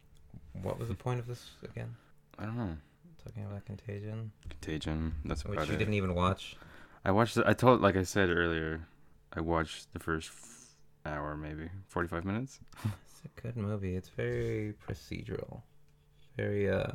what 0.62 0.78
was 0.80 0.88
the 0.88 0.95
point 0.95 1.21
of 1.21 1.26
this 1.28 1.50
again? 1.62 1.95
I 2.38 2.45
don't 2.45 2.56
know. 2.56 2.76
Talking 3.25 3.45
about 3.45 3.64
Contagion, 3.66 4.33
Contagion. 4.49 5.14
That's 5.25 5.45
which 5.45 5.52
about 5.54 5.61
Which 5.62 5.68
you 5.71 5.75
it. 5.76 5.78
didn't 5.78 5.95
even 5.95 6.14
watch. 6.14 6.56
I 7.04 7.11
watched. 7.12 7.37
The, 7.37 7.49
I 7.49 7.52
told, 7.52 7.80
like 7.80 7.95
I 7.97 8.02
said 8.02 8.30
earlier, 8.30 8.87
I 9.33 9.40
watched 9.40 9.92
the 9.92 9.99
first 10.00 10.30
f- 10.30 10.75
hour, 11.04 11.37
maybe 11.37 11.68
forty-five 11.88 12.25
minutes. 12.25 12.59
It's 12.85 13.23
a 13.25 13.40
good 13.40 13.56
movie. 13.56 13.95
It's 13.97 14.09
very 14.09 14.75
procedural. 14.88 15.62
Very 16.37 16.68
uh 16.71 16.92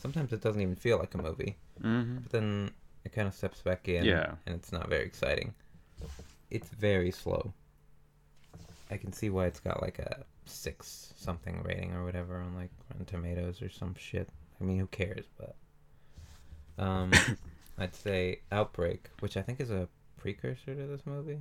sometimes 0.00 0.32
it 0.32 0.40
doesn't 0.40 0.60
even 0.60 0.76
feel 0.76 0.98
like 0.98 1.14
a 1.14 1.18
movie. 1.22 1.56
Mm-hmm. 1.82 2.18
But 2.22 2.32
then 2.32 2.70
it 3.04 3.12
kind 3.12 3.28
of 3.28 3.34
steps 3.34 3.62
back 3.62 3.88
in 3.88 4.04
Yeah. 4.04 4.32
and 4.46 4.54
it's 4.54 4.72
not 4.72 4.88
very 4.88 5.04
exciting. 5.04 5.54
It's 6.50 6.68
very 6.68 7.10
slow. 7.10 7.52
I 8.90 8.96
can 8.96 9.12
see 9.12 9.30
why 9.30 9.46
it's 9.46 9.60
got 9.60 9.80
like 9.82 9.98
a 10.00 10.24
6 10.46 11.14
something 11.16 11.62
rating 11.62 11.92
or 11.94 12.04
whatever 12.04 12.38
on 12.40 12.54
like 12.56 12.70
Rotten 12.90 13.06
Tomatoes 13.06 13.62
or 13.62 13.68
some 13.70 13.94
shit. 13.96 14.28
I 14.60 14.64
mean, 14.64 14.78
who 14.78 14.86
cares, 14.88 15.26
but 15.38 15.54
um 16.78 17.12
I'd 17.78 17.94
say 17.94 18.40
Outbreak, 18.52 19.08
which 19.20 19.36
I 19.36 19.42
think 19.42 19.60
is 19.60 19.70
a 19.70 19.88
precursor 20.18 20.74
to 20.74 20.86
this 20.86 21.06
movie. 21.06 21.38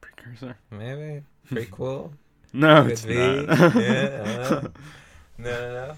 Precursor? 0.00 0.56
Maybe 0.70 1.22
prequel. 1.50 2.12
No, 2.52 2.82
Could 2.82 2.92
it's 2.92 3.04
be. 3.04 3.14
not. 3.46 3.74
Yeah, 3.76 4.46
uh, 4.50 4.68
no, 5.38 5.50
no, 5.50 5.96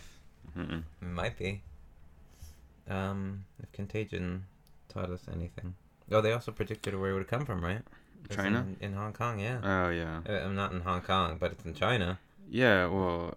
no. 0.57 0.63
Mm-mm. 0.63 0.83
Might 1.01 1.39
be. 1.39 1.63
Um, 2.89 3.45
if 3.63 3.71
Contagion 3.73 4.45
taught 4.89 5.11
us 5.11 5.23
anything. 5.33 5.75
Oh, 6.11 6.21
they 6.21 6.33
also 6.33 6.53
predicted 6.53 6.99
where 6.99 7.11
it 7.11 7.15
would 7.15 7.29
come 7.29 7.45
from, 7.47 7.63
right? 7.65 7.81
It's 8.25 8.37
China? 8.37 8.67
In, 8.81 8.89
in 8.89 8.93
Hong 8.95 9.13
Kong, 9.13 9.39
yeah. 9.41 9.59
Oh 9.63 9.89
yeah. 9.91 10.21
Uh, 10.29 10.45
I'm 10.45 10.55
not 10.55 10.73
in 10.73 10.81
Hong 10.81 11.01
Kong, 11.01 11.37
but 11.41 11.53
it's 11.53 11.65
in 11.65 11.75
China. 11.75 12.19
Yeah. 12.51 12.87
Well, 12.87 13.37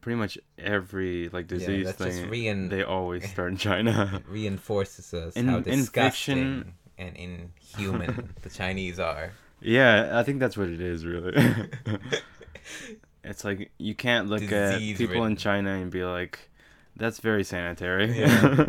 pretty 0.00 0.16
much 0.16 0.38
every 0.58 1.28
like 1.30 1.50
Yeah, 1.50 1.58
disease 1.58 1.86
that's 1.86 1.98
just 1.98 2.20
thing, 2.20 2.30
rein- 2.30 2.68
they 2.68 2.82
always 2.82 3.28
start 3.28 3.50
in 3.52 3.56
China. 3.68 4.22
Reinforces 4.28 5.12
us 5.14 5.34
In- 5.34 5.48
how 5.48 5.56
in 5.58 5.62
disgusting 5.62 6.36
fiction- 6.36 6.72
and 6.96 7.16
inhuman 7.16 8.34
the 8.42 8.50
Chinese 8.50 9.00
are. 9.00 9.32
Yeah, 9.60 10.18
I 10.18 10.22
think 10.22 10.40
that's 10.40 10.56
what 10.56 10.68
it 10.68 10.80
is, 10.80 11.04
really. 11.06 11.34
it's 13.24 13.44
like 13.44 13.70
you 13.78 13.94
can't 13.94 14.28
look 14.28 14.50
at 14.52 14.78
people 14.80 15.24
in 15.24 15.36
China 15.36 15.70
and 15.74 15.90
be 15.90 16.04
like, 16.04 16.50
"That's 16.96 17.18
very 17.20 17.44
sanitary." 17.44 18.18
Yeah. 18.18 18.66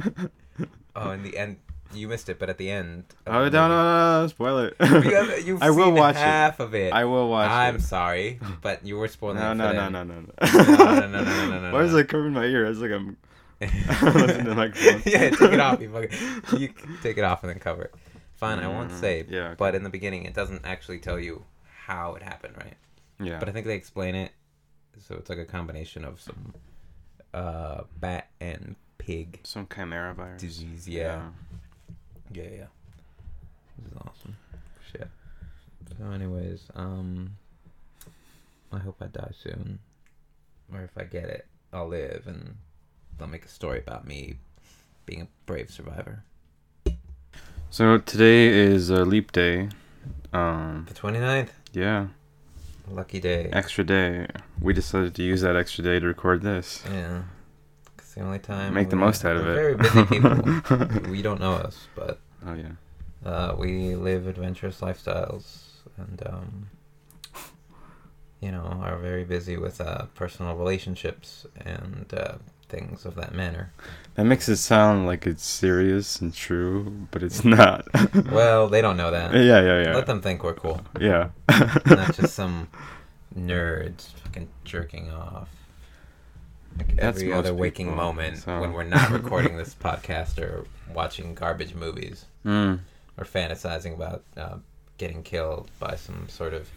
oh, 0.96 1.12
in 1.12 1.24
the 1.24 1.38
end, 1.38 1.58
you 1.94 2.08
missed 2.08 2.29
it, 2.29 2.39
but 2.39 2.50
at 2.50 2.58
the 2.58 2.70
end. 2.72 3.05
oh 3.27 3.46
the 3.46 3.50
no, 3.51 3.67
no, 3.67 3.84
no, 3.84 4.22
no! 4.22 4.27
Spoil 4.27 4.60
it. 4.60 4.75
You 4.79 5.38
you've 5.53 5.62
I 5.63 5.70
will 5.70 5.91
watch 5.91 6.15
it. 6.15 6.20
half 6.20 6.60
of 6.60 6.74
it. 6.75 6.94
I 6.94 7.05
will 7.05 7.29
watch 7.29 7.50
I'm 7.51 7.75
it. 7.77 7.82
sorry, 7.82 8.39
but 8.62 8.86
you 8.86 8.98
were 8.98 9.08
spoiling 9.08 9.38
No, 9.38 9.51
it 9.51 9.55
no, 9.55 9.72
no, 9.74 9.89
no, 9.89 10.03
no, 10.03 10.22
no. 10.22 10.22
no, 10.22 10.63
no, 10.63 11.08
no, 11.08 11.24
no, 11.24 11.50
no, 11.50 11.60
no, 11.62 11.74
Why 11.74 11.84
is 11.84 11.94
it 11.94 12.08
covering 12.08 12.34
my 12.34 12.46
ear? 12.46 12.65
It's 12.65 12.79
like 12.79 12.91
I'm. 12.91 13.17
Listen 13.62 14.44
to 14.44 14.50
the 14.50 14.55
microphone. 14.55 15.01
yeah, 15.05 15.29
take 15.29 15.41
it 15.53 15.60
off. 15.60 15.79
You, 15.82 15.89
fucking, 15.89 16.60
you 16.60 16.70
take 17.01 17.17
it 17.17 17.24
off 17.24 17.41
and 17.44 17.50
then 17.50 17.60
cover 17.60 17.84
it. 17.84 17.96
Fine, 18.34 18.60
I 18.60 18.67
won't 18.67 18.91
Mm, 18.91 19.00
say. 19.00 19.25
yeah, 19.29 19.39
okay. 19.48 19.55
But 19.58 19.75
in 19.75 19.84
the 19.84 19.89
beginning, 19.89 20.25
it 20.25 20.34
doesn't 20.34 20.65
actually 20.65 21.00
tell 21.00 21.17
you 21.17 21.44
how 21.86 22.15
it 22.15 22.22
happened, 22.22 22.55
right? 22.58 22.74
Yeah. 23.20 23.39
But 23.39 23.48
I 23.48 23.53
think 23.53 23.65
they 23.65 23.75
explain 23.75 24.13
it. 24.15 24.32
So 25.08 25.15
it's 25.15 25.29
like 25.29 25.39
a 25.39 25.46
combination 25.46 26.03
of 26.03 26.20
some 26.20 26.53
uh, 27.36 27.84
bat 28.00 28.30
and 28.39 28.75
pig 28.98 29.39
Some 29.44 29.68
chimera 29.74 30.13
virus. 30.13 30.42
disease. 30.42 30.88
Yeah. 30.88 31.30
Yeah, 32.32 32.44
yeah. 32.44 32.65
This 33.77 33.92
is 33.92 33.98
awesome. 33.98 34.36
Shit. 34.92 35.10
So, 35.98 36.12
anyways, 36.12 36.63
um, 36.75 37.38
I 38.72 38.80
hope 38.80 38.98
I 39.01 39.06
die 39.08 39.32
soon, 39.42 39.80
or 40.74 40.82
if 40.82 40.98
I 40.98 41.04
get 41.04 41.25
it, 41.25 41.46
I'll 41.72 41.88
live, 41.88 42.24
and 42.27 42.56
they'll 43.18 43.27
make 43.27 43.46
a 43.46 43.50
story 43.50 43.80
about 43.80 44.08
me 44.08 44.36
being 45.06 45.22
a 45.22 45.27
brave 45.46 45.70
survivor. 45.72 46.24
So 47.70 47.98
today 48.00 48.48
is 48.48 48.89
a 48.89 49.04
leap 49.06 49.32
day. 49.32 49.70
Um, 50.34 50.86
The 50.88 50.94
29th, 50.96 51.50
yeah, 51.74 52.08
lucky 52.89 53.20
day. 53.20 53.50
extra 53.51 53.84
day. 53.84 54.27
We 54.62 54.74
decided 54.74 55.15
to 55.15 55.24
use 55.24 55.42
that 55.42 55.56
extra 55.56 55.84
day 55.84 56.00
to 56.00 56.06
record 56.06 56.42
this. 56.42 56.84
Yeah, 56.92 57.24
it's 57.98 58.13
the 58.13 58.22
only 58.22 58.39
time. 58.39 58.74
Make 58.74 58.89
the 58.89 58.96
most 58.96 59.25
out 59.25 59.38
of 59.38 59.48
it. 59.48 59.56
Very 59.56 59.75
busy 59.75 60.06
people. 60.06 61.10
we 61.12 61.22
don't 61.22 61.39
know 61.39 61.54
us, 61.54 61.88
but 61.96 62.20
Oh 62.46 62.54
yeah. 62.54 62.72
Uh, 63.25 63.56
we 63.58 63.96
live 63.96 64.27
adventurous 64.27 64.82
lifestyles 64.82 65.62
and, 65.98 66.22
um, 66.27 66.70
you 68.39 68.51
know, 68.51 68.62
are 68.82 68.98
very 68.98 69.24
busy 69.24 69.58
with 69.58 69.82
uh, 69.82 70.06
personal 70.13 70.56
relationships 70.56 71.48
and 71.60 72.13
uh, 72.15 72.36
things 72.75 73.05
of 73.05 73.15
that 73.15 73.34
manner. 73.34 73.72
That 74.15 74.25
makes 74.25 74.48
it 74.50 74.58
sound 74.58 75.05
like 75.05 75.25
it's 75.25 75.46
serious 75.46 76.20
and 76.22 76.34
true, 76.34 77.08
but 77.12 77.24
it's 77.24 77.44
not. 77.44 77.88
Well, 78.32 78.67
they 78.67 78.82
don't 78.82 78.98
know 78.98 79.12
that. 79.12 79.34
yeah, 79.34 79.62
yeah, 79.62 79.84
yeah. 79.84 79.96
Let 79.96 80.05
them 80.08 80.22
think 80.22 80.44
we're 80.44 80.53
cool. 80.53 80.82
Yeah. 81.00 81.29
Not 81.86 82.15
just 82.15 82.34
some 82.41 82.67
nerds 83.38 84.08
fucking 84.24 84.48
jerking 84.63 85.12
off. 85.12 85.50
Like 86.77 86.96
That's 86.96 87.17
every 87.20 87.32
other 87.34 87.53
waking 87.53 87.88
people, 87.88 87.98
moment 87.98 88.38
so- 88.39 88.60
when 88.60 88.74
we're 88.74 88.84
not 88.84 89.10
recording 89.12 89.55
this 89.58 89.74
podcast 89.74 90.39
or 90.39 90.65
watching 90.94 91.34
garbage 91.36 91.74
movies. 91.74 92.25
Mm. 92.46 92.79
or 93.17 93.24
fantasizing 93.25 93.96
about 93.96 94.24
uh, 94.38 94.58
getting 95.00 95.24
killed 95.24 95.70
by 95.79 95.96
some 95.96 96.27
sort 96.29 96.53
of 96.53 96.70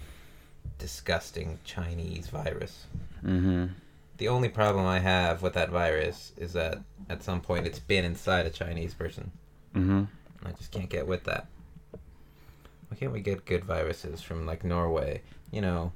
disgusting 0.79 1.59
Chinese 1.65 2.29
virus. 2.29 2.87
Mm-hmm. 3.25 3.67
The 4.19 4.29
only 4.29 4.49
problem 4.49 4.85
I 4.85 4.99
have 4.99 5.43
with 5.43 5.55
that 5.55 5.71
virus 5.71 6.33
is 6.37 6.53
that 6.53 6.81
at 7.09 7.23
some 7.23 7.41
point 7.41 7.67
it's 7.67 7.79
been 7.79 8.05
inside 8.05 8.47
a 8.47 8.51
Chinese 8.51 8.93
person. 8.93 9.31
Mm-hmm. 9.75 10.05
I 10.45 10.53
just 10.53 10.73
can't 10.73 10.91
get 10.91 11.07
with 11.07 11.25
that. 11.25 11.47
Why 12.89 12.97
can't 12.99 13.13
we 13.13 13.21
get 13.21 13.45
good 13.45 13.65
viruses 13.65 14.21
from 14.21 14.45
like 14.47 14.65
Norway? 14.65 15.23
You 15.53 15.61
know, 15.61 15.93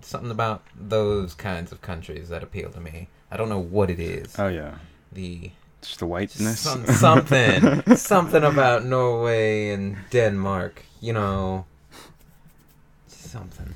something 0.00 0.30
about 0.30 0.62
those 0.78 1.34
kinds 1.34 1.72
of 1.72 1.80
countries 1.80 2.28
that 2.28 2.42
appeal 2.42 2.70
to 2.70 2.80
me. 2.80 3.08
I 3.30 3.36
don't 3.36 3.48
know 3.48 3.58
what 3.58 3.90
it 3.90 4.00
is. 4.00 4.38
Oh 4.38 4.48
yeah. 4.48 4.74
the 5.12 5.50
Just 5.80 6.00
the 6.00 6.06
whiteness. 6.06 6.60
some, 6.60 6.84
something, 6.86 7.82
something 7.96 8.44
about 8.44 8.84
Norway 8.84 9.70
and 9.70 9.96
Denmark. 10.10 10.82
You 11.00 11.12
know, 11.12 11.66
something. 13.06 13.74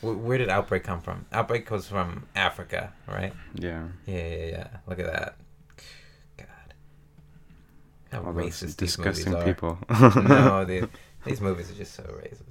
Wh- 0.00 0.24
Where 0.24 0.38
did 0.38 0.48
outbreak 0.48 0.84
come 0.84 1.00
from? 1.00 1.26
Outbreak 1.32 1.70
was 1.70 1.88
from 1.88 2.26
Africa, 2.36 2.92
right? 3.06 3.32
yeah. 3.54 3.84
Yeah, 4.06 4.26
yeah, 4.26 4.46
yeah. 4.46 4.66
Look 4.86 4.98
at 4.98 5.06
that. 5.06 5.36
God, 6.36 6.46
how 8.12 8.18
All 8.24 8.32
racist 8.32 8.76
disgusting 8.76 9.32
these 9.34 9.44
people. 9.44 9.78
are. 9.88 10.22
no, 10.22 10.64
the, 10.66 10.88
these 11.24 11.40
movies 11.40 11.70
are 11.70 11.74
just 11.74 11.94
so 11.94 12.02
racist. 12.04 12.42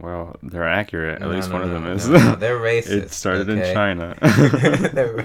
Well, 0.00 0.36
they're 0.44 0.68
accurate. 0.68 1.16
At 1.16 1.22
No, 1.22 1.34
least 1.34 1.48
no, 1.48 1.54
one 1.56 1.64
of 1.64 1.70
them 1.70 1.84
no, 1.84 1.92
is. 1.92 2.08
no, 2.08 2.36
they're 2.36 2.58
racist. 2.60 2.90
it 2.90 3.10
started 3.12 3.50
okay? 3.50 3.68
in 3.68 3.74
China. 3.74 4.16
they're 4.92 5.22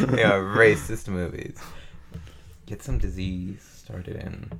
yeah, 0.00 0.32
racist 0.40 1.08
movies. 1.08 1.58
Get 2.66 2.82
some 2.82 2.96
disease 2.98 3.60
started 3.84 4.16
in 4.16 4.50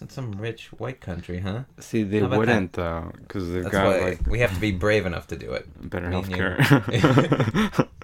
some, 0.00 0.08
some 0.08 0.32
rich 0.32 0.68
white 0.72 1.00
country, 1.00 1.40
huh? 1.40 1.64
See, 1.78 2.04
they 2.04 2.22
wouldn't 2.22 2.72
though, 2.72 3.12
because 3.20 3.52
they've 3.52 3.64
That's 3.64 3.72
got 3.72 3.86
why 3.86 3.98
like 4.00 4.26
we 4.26 4.38
have 4.40 4.54
to 4.54 4.60
be 4.60 4.72
brave 4.72 5.04
enough 5.04 5.26
to 5.26 5.36
do 5.36 5.52
it. 5.52 5.90
better 5.90 6.08
me 6.08 6.14
healthcare. 6.16 7.88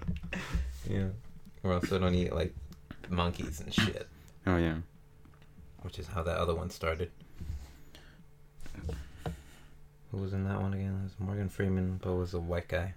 Yeah. 0.88 1.08
Or 1.64 1.72
else 1.72 1.90
we 1.90 1.98
don't 1.98 2.14
eat 2.14 2.32
like 2.32 2.54
monkeys 3.08 3.60
and 3.60 3.74
shit, 3.74 4.06
oh 4.46 4.56
yeah. 4.56 4.76
which 5.82 5.98
is 5.98 6.06
how 6.06 6.22
that 6.22 6.36
other 6.36 6.54
one 6.54 6.70
started. 6.70 7.10
Who 10.12 10.18
was 10.18 10.32
in 10.32 10.44
that 10.44 10.60
one 10.60 10.74
again? 10.74 11.00
It 11.00 11.04
was 11.04 11.14
Morgan 11.18 11.48
Freeman, 11.48 11.98
but 12.00 12.14
was 12.14 12.34
a 12.34 12.38
white 12.38 12.68
guy. 12.68 12.94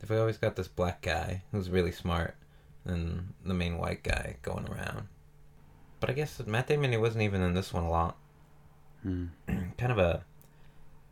If 0.00 0.10
we 0.10 0.18
always 0.18 0.36
got 0.36 0.54
this 0.54 0.68
black 0.68 1.02
guy 1.02 1.42
who's 1.50 1.68
really 1.68 1.90
smart, 1.90 2.36
and 2.84 3.34
the 3.44 3.54
main 3.54 3.78
white 3.78 4.04
guy 4.04 4.36
going 4.42 4.68
around. 4.68 5.08
But 6.00 6.10
I 6.10 6.12
guess 6.12 6.40
Matt 6.46 6.68
Damon 6.68 6.92
he 6.92 6.98
wasn't 6.98 7.22
even 7.22 7.42
in 7.42 7.54
this 7.54 7.72
one 7.72 7.84
a 7.84 7.90
lot. 7.90 8.16
Mm. 9.06 9.28
kind 9.78 9.92
of 9.92 9.98
a 9.98 10.24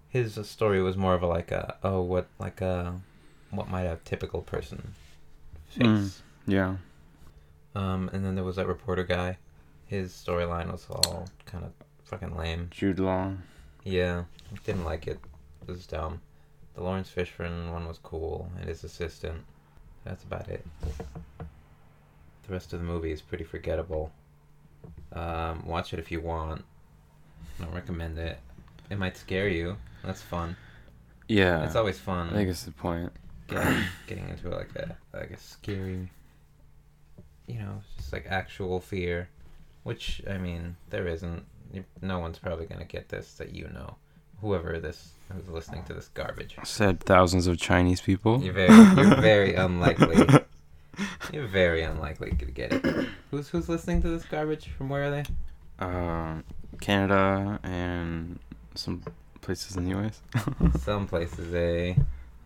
his 0.09 0.38
story 0.49 0.83
was 0.83 0.97
more 0.97 1.14
of 1.14 1.23
a 1.23 1.26
like 1.26 1.50
a 1.50 1.76
oh 1.83 2.02
what 2.02 2.28
like 2.38 2.61
a 2.61 3.00
what 3.50 3.69
might 3.69 3.85
a 3.85 3.99
typical 4.05 4.43
person 4.43 4.95
face. 5.69 5.87
Mm. 5.87 6.21
Yeah. 6.47 6.76
Um, 7.75 8.09
and 8.12 8.25
then 8.25 8.35
there 8.35 8.45
was 8.45 8.57
that 8.57 8.66
reporter 8.66 9.05
guy. 9.05 9.38
His 9.87 10.12
storyline 10.12 10.73
was 10.73 10.87
all 10.90 11.28
kind 11.45 11.64
of 11.64 11.73
fucking 12.05 12.37
lame. 12.37 12.69
Jude 12.71 12.99
Law. 12.99 13.33
Yeah, 13.85 14.25
didn't 14.64 14.85
like 14.85 15.07
it. 15.07 15.21
It 15.62 15.71
was 15.71 15.87
dumb. 15.87 16.21
The 16.75 16.83
Laurence 16.83 17.11
Fishburne 17.11 17.71
one 17.73 17.87
was 17.87 17.99
cool, 17.99 18.50
and 18.59 18.69
his 18.69 18.85
assistant. 18.85 19.45
That's 20.05 20.25
about 20.25 20.49
it. 20.49 20.64
The 21.38 22.52
rest 22.52 22.73
of 22.73 22.81
the 22.81 22.87
movie 22.87 23.12
is 23.12 23.23
pretty 23.23 23.45
forgettable. 23.45 24.12
Um, 25.13 25.65
watch 25.67 25.93
it 25.93 25.99
if 25.99 26.11
you 26.11 26.21
want. 26.21 26.65
I 27.61 27.65
don't 27.65 27.75
recommend 27.75 28.19
it. 28.19 28.39
It 28.91 28.99
might 28.99 29.17
scare 29.17 29.49
you. 29.49 29.77
That's 30.05 30.23
fun. 30.23 30.57
Yeah. 31.29 31.65
It's 31.65 31.77
always 31.77 31.99
fun. 31.99 32.29
I 32.31 32.33
think 32.33 32.51
it's 32.51 32.65
the 32.65 32.73
point. 32.73 33.13
getting, 33.49 33.83
getting 34.07 34.29
into 34.29 34.49
like 34.51 34.75
a 34.77 34.97
like 35.13 35.31
a 35.31 35.39
scary, 35.39 36.11
you 37.47 37.59
know, 37.59 37.83
just 37.97 38.13
like 38.13 38.27
actual 38.29 38.81
fear, 38.81 39.29
which 39.85 40.23
I 40.29 40.39
mean 40.39 40.77
there 40.91 41.07
isn't. 41.09 41.45
No 42.01 42.21
one's 42.21 42.39
probably 42.39 42.67
gonna 42.67 42.85
get 42.85 43.09
this 43.09 43.35
that 43.35 43.55
you 43.55 43.69
know. 43.69 43.97
Whoever 44.43 44.79
this 44.79 45.13
who's 45.33 45.49
listening 45.49 45.83
to 45.85 45.95
this 45.95 46.09
garbage, 46.09 46.57
Said 46.63 47.01
thousands 47.01 47.47
of 47.47 47.57
Chinese 47.59 48.03
people. 48.03 48.43
you're 48.43 48.53
very 48.53 48.75
you're 48.75 49.17
very 49.21 49.55
unlikely. 49.67 50.27
You're 51.33 51.47
very 51.47 51.83
unlikely 51.83 52.33
to 52.33 52.45
get 52.45 52.73
it. 52.73 53.09
Who's 53.37 53.50
who's 53.50 53.69
listening 53.69 54.00
to 54.00 54.09
this 54.09 54.25
garbage? 54.25 54.69
From 54.69 54.88
where 54.88 55.05
are 55.05 55.11
they? 55.11 55.25
Um, 55.78 56.43
Canada 56.81 57.61
and 57.62 58.38
some 58.75 59.02
places 59.43 59.76
in 59.76 59.85
the 59.85 59.90
U.S. 59.90 60.23
Some 60.81 61.07
places, 61.07 61.52
eh? 61.52 61.95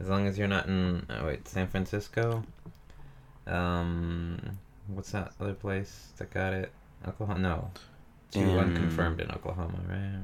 As 0.00 0.08
long 0.08 0.26
as 0.26 0.36
you're 0.36 0.48
not 0.48 0.66
in 0.66 1.06
oh 1.08 1.26
wait, 1.26 1.46
San 1.46 1.68
Francisco. 1.68 2.42
Um, 3.46 4.40
what's 4.88 5.12
that 5.12 5.32
other 5.40 5.54
place 5.54 6.08
that 6.16 6.32
got 6.34 6.54
it? 6.54 6.72
Oklahoma? 7.06 7.38
No, 7.38 7.70
two 8.32 8.40
In- 8.40 8.58
unconfirmed 8.58 9.20
in 9.20 9.30
Oklahoma, 9.30 9.78
right? 9.88 10.22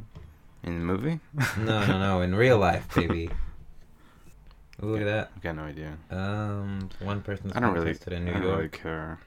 In 0.64 0.80
the 0.80 0.85
movie? 0.85 1.20
No, 1.58 1.87
no, 1.87 1.99
no, 2.00 2.20
in 2.23 2.35
real 2.35 2.58
life, 2.58 2.92
baby. 2.92 3.30
Look 4.80 5.00
at 5.00 5.04
that. 5.06 5.30
I've 5.37 5.42
got 5.42 5.54
no 5.54 5.62
idea. 5.62 5.96
Um, 6.11 6.88
one 6.99 7.23
person's 7.23 7.52
I 7.54 7.61
don't 7.61 7.73
really. 7.73 7.96
in 8.08 8.12
I 8.14 8.18
New 8.18 8.32
don't 8.32 8.42
York. 8.42 8.56
really 8.56 8.68
care. 8.70 9.20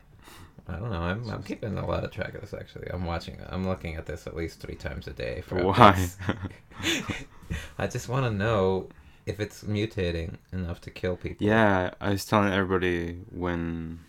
I 0.70 0.78
don't 0.78 0.92
know. 0.92 1.02
I'm, 1.02 1.30
I'm 1.30 1.44
keeping 1.44 1.78
a 1.78 1.86
lot 1.88 2.04
of 2.04 2.12
track 2.12 2.34
of 2.36 2.42
this 2.42 2.54
actually. 2.54 2.88
I'm 2.92 3.06
watching. 3.06 3.38
I'm 3.50 3.68
looking 3.68 3.96
at 3.96 4.06
this 4.06 4.28
at 4.28 4.36
least 4.36 4.60
three 4.60 4.76
times 4.76 5.08
a 5.08 5.12
day. 5.14 5.42
For 5.42 5.64
Why? 5.64 6.08
I 7.78 7.88
just 7.88 8.08
want 8.10 8.26
to 8.26 8.32
know 8.32 8.90
if 9.26 9.40
it's 9.40 9.64
mutating 9.64 10.38
enough 10.54 10.82
to 10.82 10.90
kill 10.92 11.16
people. 11.16 11.46
yeah, 11.46 11.92
I 12.00 12.10
was 12.12 12.26
telling 12.26 12.52
everybody 12.54 13.20
when, 13.32 14.00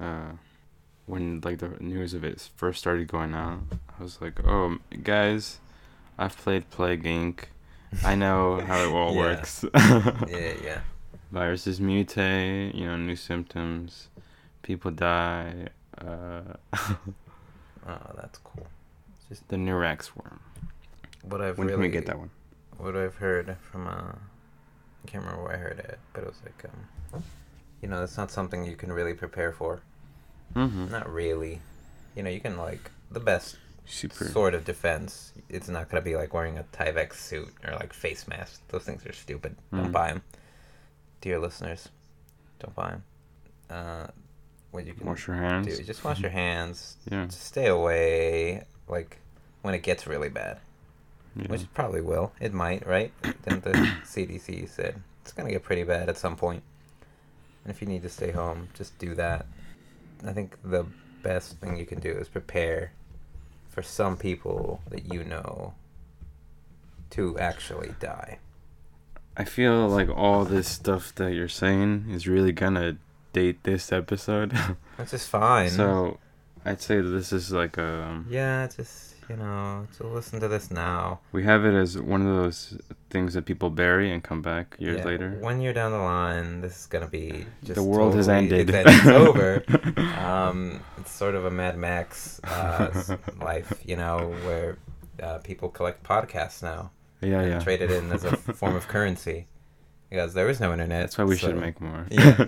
uh, 0.00 0.32
when 1.06 1.40
like 1.44 1.58
the 1.58 1.68
news 1.80 2.14
of 2.14 2.24
it 2.24 2.48
first 2.56 2.78
started 2.80 3.08
going 3.08 3.34
out. 3.34 3.60
I 3.98 4.02
was 4.02 4.20
like, 4.20 4.40
"Oh, 4.46 4.78
guys, 5.02 5.58
I've 6.18 6.36
played 6.36 6.70
Plague 6.70 7.04
Inc. 7.04 7.44
I 8.04 8.14
know 8.14 8.60
how 8.60 8.82
it 8.82 8.92
all 8.92 9.12
Yeah. 9.14 9.18
works. 9.20 9.64
Yeah, 9.74 10.54
yeah. 10.62 10.80
Viruses 11.32 11.80
mutate, 11.80 12.74
you 12.74 12.86
know, 12.86 12.96
new 12.96 13.16
symptoms, 13.16 14.08
people 14.68 14.90
die. 14.92 15.68
Uh, 15.96 16.42
Oh, 17.90 18.12
that's 18.16 18.38
cool. 18.40 18.66
Just 19.30 19.48
the 19.48 19.56
Neurax 19.56 20.10
worm. 20.14 20.40
What 21.22 21.40
I've 21.40 21.56
When 21.56 21.68
really 21.68 21.76
can 21.78 21.80
we 21.80 21.88
get 21.88 22.04
that 22.06 22.18
one? 22.18 22.28
what 22.76 22.94
I've 22.94 23.14
heard 23.16 23.56
from 23.70 23.86
uh, 23.88 24.12
I 24.12 25.04
can't 25.06 25.24
remember 25.24 25.44
where 25.44 25.54
I 25.54 25.56
heard 25.56 25.78
it, 25.78 25.98
but 26.12 26.20
it 26.24 26.26
was 26.26 26.40
like 26.44 26.60
um, 27.14 27.22
you 27.80 27.88
know, 27.88 28.02
it's 28.04 28.18
not 28.18 28.30
something 28.30 28.64
you 28.66 28.76
can 28.76 28.92
really 28.92 29.14
prepare 29.14 29.52
for. 29.52 29.80
Mm-hmm. 30.54 30.90
Not 30.90 31.10
really. 31.10 31.60
You 32.14 32.22
know, 32.24 32.30
you 32.30 32.40
can 32.40 32.58
like 32.58 32.90
the 33.10 33.20
best 33.20 33.56
Super. 33.86 34.26
sort 34.26 34.52
of 34.54 34.66
defense. 34.66 35.32
It's 35.48 35.68
not 35.70 35.88
gonna 35.88 36.02
be 36.02 36.14
like 36.16 36.34
wearing 36.34 36.58
a 36.58 36.64
Tyvek 36.76 37.14
suit 37.14 37.54
or 37.66 37.72
like 37.72 37.94
face 37.94 38.28
mask. 38.28 38.60
Those 38.68 38.84
things 38.84 39.06
are 39.06 39.12
stupid. 39.14 39.56
Don't 39.72 39.86
Mhm. 39.88 39.92
buy 39.92 40.08
them, 40.12 40.22
dear 41.22 41.38
listeners. 41.38 41.88
Don't 42.60 42.74
buy 42.74 42.90
them. 42.90 43.02
Uh, 43.70 44.06
what 44.70 44.86
you 44.86 44.92
can 44.92 45.06
Wash 45.06 45.26
your 45.26 45.36
hands. 45.36 45.78
do, 45.78 45.82
just 45.82 46.04
wash 46.04 46.20
your 46.20 46.30
mm-hmm. 46.30 46.38
hands. 46.38 46.96
Yeah. 47.10 47.24
Just 47.26 47.44
stay 47.44 47.66
away. 47.66 48.64
Like 48.86 49.18
when 49.62 49.74
it 49.74 49.82
gets 49.82 50.06
really 50.06 50.28
bad, 50.28 50.58
yeah. 51.36 51.46
which 51.48 51.62
it 51.62 51.74
probably 51.74 52.00
will. 52.00 52.32
It 52.40 52.52
might, 52.52 52.86
right? 52.86 53.12
then 53.42 53.60
the 53.60 53.72
CDC 54.04 54.68
said 54.68 55.02
it's 55.22 55.32
gonna 55.32 55.50
get 55.50 55.62
pretty 55.62 55.84
bad 55.84 56.08
at 56.08 56.16
some 56.16 56.36
point. 56.36 56.62
And 57.64 57.74
if 57.74 57.80
you 57.80 57.88
need 57.88 58.02
to 58.02 58.08
stay 58.08 58.30
home, 58.30 58.68
just 58.74 58.98
do 58.98 59.14
that. 59.14 59.46
I 60.26 60.32
think 60.32 60.56
the 60.64 60.86
best 61.22 61.58
thing 61.58 61.76
you 61.76 61.86
can 61.86 62.00
do 62.00 62.10
is 62.10 62.28
prepare 62.28 62.92
for 63.68 63.82
some 63.82 64.16
people 64.16 64.80
that 64.90 65.12
you 65.12 65.24
know 65.24 65.74
to 67.10 67.38
actually 67.38 67.94
die. 68.00 68.38
I 69.36 69.44
feel 69.44 69.88
like 69.88 70.08
all 70.08 70.44
this 70.44 70.66
stuff 70.66 71.14
that 71.14 71.32
you're 71.32 71.48
saying 71.48 72.06
is 72.10 72.26
really 72.26 72.52
gonna 72.52 72.96
date 73.38 73.62
this 73.64 73.92
episode. 73.92 74.52
Which 74.96 75.14
is 75.14 75.26
fine. 75.26 75.70
so, 75.70 76.18
I'd 76.64 76.80
say 76.80 77.00
this 77.00 77.32
is 77.32 77.52
like 77.52 77.78
a. 77.78 78.24
yeah, 78.28 78.66
just 78.66 79.14
you 79.28 79.36
know, 79.36 79.86
to 79.98 80.06
listen 80.06 80.40
to 80.40 80.48
this 80.48 80.70
now. 80.70 81.20
We 81.32 81.44
have 81.44 81.64
it 81.64 81.74
as 81.74 81.98
one 81.98 82.22
of 82.22 82.34
those 82.34 82.78
things 83.10 83.34
that 83.34 83.44
people 83.44 83.68
bury 83.70 84.10
and 84.10 84.24
come 84.24 84.40
back 84.42 84.74
years 84.78 84.98
Yeah, 84.98 85.04
later. 85.04 85.30
One 85.40 85.60
year 85.60 85.72
down 85.72 85.92
the 85.92 85.98
line, 85.98 86.62
this 86.62 86.80
is 86.80 86.86
gonna 86.86 87.06
be 87.08 87.44
just 87.62 87.74
the 87.76 87.82
world 87.82 88.14
has 88.14 88.28
ended. 88.28 88.70
It's, 88.70 89.06
over. 89.06 89.62
um, 90.18 90.80
it's 90.96 91.12
sort 91.12 91.34
of 91.34 91.44
a 91.44 91.50
Mad 91.50 91.76
Max 91.76 92.40
uh, 92.44 93.16
life, 93.40 93.72
you 93.84 93.96
know, 93.96 94.34
where 94.44 94.78
uh, 95.22 95.38
people 95.38 95.68
collect 95.68 96.02
podcasts 96.02 96.62
now 96.62 96.90
yeah, 97.20 97.40
and 97.40 97.50
yeah. 97.52 97.58
trade 97.60 97.82
it 97.82 97.90
in 97.90 98.10
as 98.10 98.24
a 98.24 98.36
form 98.36 98.74
of 98.74 98.88
currency 98.88 99.46
because 100.10 100.34
there 100.34 100.48
is 100.48 100.60
no 100.60 100.72
internet. 100.72 101.02
That's 101.02 101.18
why 101.18 101.24
we 101.24 101.36
should 101.36 101.56
make 101.56 101.80
more. 101.80 102.06
Yeah. 102.10 102.46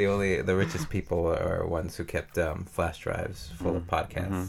The 0.00 0.06
only 0.06 0.40
the 0.42 0.56
richest 0.56 0.88
people 0.88 1.26
are 1.28 1.66
ones 1.66 1.96
who 1.96 2.04
kept 2.04 2.38
um, 2.38 2.64
flash 2.64 2.98
drives 3.00 3.50
full 3.58 3.76
of 3.76 3.82
Mm, 3.86 3.88
podcasts. 3.96 4.48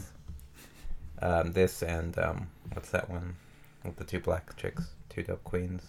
Um, 1.20 1.52
this 1.52 1.82
and 1.82 2.18
um, 2.18 2.48
what's 2.72 2.90
that 2.90 3.08
one 3.10 3.36
with 3.84 3.96
the 3.96 4.04
two 4.04 4.18
black 4.20 4.56
chicks, 4.56 4.84
two 5.08 5.22
dope 5.22 5.44
queens? 5.44 5.82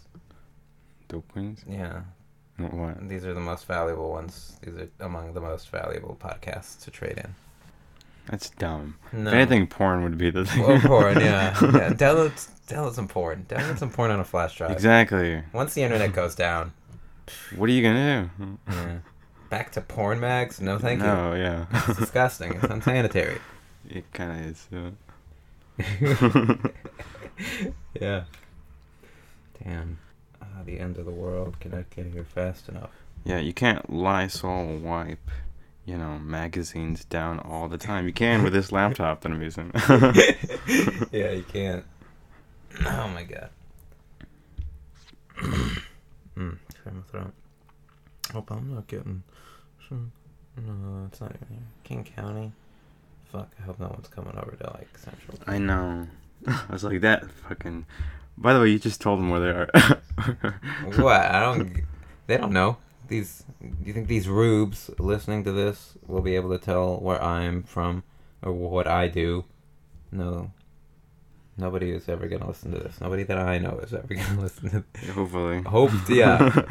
Dope 1.08 1.28
queens. 1.32 1.64
Yeah, 1.68 2.02
What? 2.58 3.08
these 3.10 3.26
are 3.26 3.34
the 3.34 3.40
most 3.52 3.66
valuable 3.66 4.12
ones. 4.12 4.58
These 4.62 4.76
are 4.76 4.90
among 5.00 5.34
the 5.34 5.42
most 5.42 5.70
valuable 5.70 6.18
podcasts 6.20 6.84
to 6.84 6.92
trade 6.92 7.18
in. 7.18 7.34
That's 8.30 8.50
dumb. 8.52 8.96
No. 9.12 9.30
If 9.30 9.34
anything, 9.36 9.68
porn 9.68 10.04
would 10.04 10.18
be 10.18 10.30
the 10.30 10.46
thing. 10.46 10.64
Or 10.64 10.80
porn, 10.80 11.20
yeah. 11.20 11.56
yeah. 11.62 11.90
Download, 12.04 12.32
download 12.68 12.94
some 12.94 13.08
porn. 13.08 13.46
Download 13.50 13.78
some 13.78 13.90
porn 13.92 14.12
on 14.12 14.20
a 14.20 14.24
flash 14.24 14.58
drive. 14.58 14.72
Exactly. 14.72 15.42
Once 15.52 15.74
the 15.74 15.84
internet 15.84 16.14
goes 16.14 16.34
down, 16.36 16.72
What 17.58 17.70
are 17.70 17.74
you 17.74 17.82
gonna 17.82 18.30
do? 18.40 18.58
yeah. 18.70 18.98
Back 19.54 19.72
to 19.72 19.82
porn 19.82 20.20
mags. 20.20 20.60
No, 20.60 20.80
thank 20.80 21.00
you. 21.00 21.06
no, 21.06 21.36
yeah. 21.36 21.68
It's 21.88 22.00
disgusting. 22.00 22.54
It's 22.54 22.64
unsanitary. 22.64 23.40
it 23.88 24.12
kind 24.12 24.32
of 24.32 24.48
is. 24.48 24.68
Yeah. 25.78 26.58
yeah. 28.02 28.24
Damn. 29.64 30.00
Uh, 30.42 30.64
the 30.66 30.80
end 30.80 30.98
of 30.98 31.06
the 31.06 31.12
world 31.12 31.60
cannot 31.60 31.88
get 31.92 32.08
here 32.08 32.24
fast 32.24 32.68
enough. 32.68 32.90
Yeah, 33.26 33.38
you 33.38 33.54
can't 33.54 33.94
Lysol 33.94 34.78
wipe, 34.80 35.30
you 35.86 36.00
know, 36.00 36.18
magazines 36.18 37.06
down 37.06 37.38
all 37.38 37.68
the 37.68 37.78
time. 37.78 38.08
You 38.08 38.14
can 38.14 38.42
with 38.42 38.54
this 38.54 38.72
laptop 38.72 39.22
that 39.22 39.32
I'm 39.32 39.42
using. 39.44 39.72
yeah, 41.12 41.30
you 41.30 41.44
can't. 41.44 41.86
Oh 42.88 43.08
my 43.10 43.22
god. 43.22 43.50
mm, 45.38 46.58
my 46.86 47.02
throat. 47.12 47.34
Hope 48.32 48.50
I'm 48.50 48.74
not 48.74 48.88
getting. 48.88 49.22
No, 50.58 51.08
it's 51.08 51.22
not 51.22 51.32
even 51.32 51.48
here. 51.50 51.68
King 51.84 52.04
County. 52.04 52.52
Fuck, 53.32 53.52
I 53.60 53.64
hope 53.64 53.80
no 53.80 53.88
one's 53.88 54.08
coming 54.08 54.36
over 54.38 54.56
to 54.56 54.72
like 54.78 54.98
Central. 54.98 55.38
I 55.48 55.58
know. 55.58 56.08
I 56.48 56.66
was 56.70 56.84
like 56.84 57.02
that 57.02 57.30
fucking. 57.32 57.86
By 58.38 58.54
the 58.54 58.60
way, 58.60 58.70
you 58.70 58.80
just 58.80 59.02
told 59.02 59.20
them 59.20 59.30
where 59.30 59.40
they 59.40 59.50
are. 59.50 60.62
what? 60.96 61.22
I 61.22 61.40
don't. 61.40 61.82
They 62.28 62.38
don't 62.38 62.54
know. 62.54 62.78
These. 63.08 63.44
Do 63.62 63.70
you 63.86 63.94
think 63.94 64.08
these 64.08 64.28
rubes 64.28 64.90
listening 65.00 65.44
to 65.46 65.52
this 65.52 65.94
will 66.08 66.22
be 66.22 66.36
able 66.36 66.50
to 66.50 66.64
tell 66.64 66.98
where 66.98 67.22
I'm 67.22 67.64
from 67.64 68.04
or 68.42 68.52
what 68.52 68.88
I 68.88 69.08
do? 69.08 69.46
No. 70.12 70.52
Nobody 71.58 71.92
is 71.92 72.10
ever 72.10 72.28
gonna 72.28 72.48
listen 72.48 72.72
to 72.72 72.80
this. 72.80 73.00
Nobody 73.00 73.24
that 73.24 73.38
I 73.38 73.60
know 73.60 73.80
is 73.80 73.94
ever 73.94 74.08
gonna 74.14 74.42
listen 74.42 74.70
to. 74.70 75.12
Hopefully. 75.12 75.62
Hope, 75.64 75.92
yeah. 76.10 76.64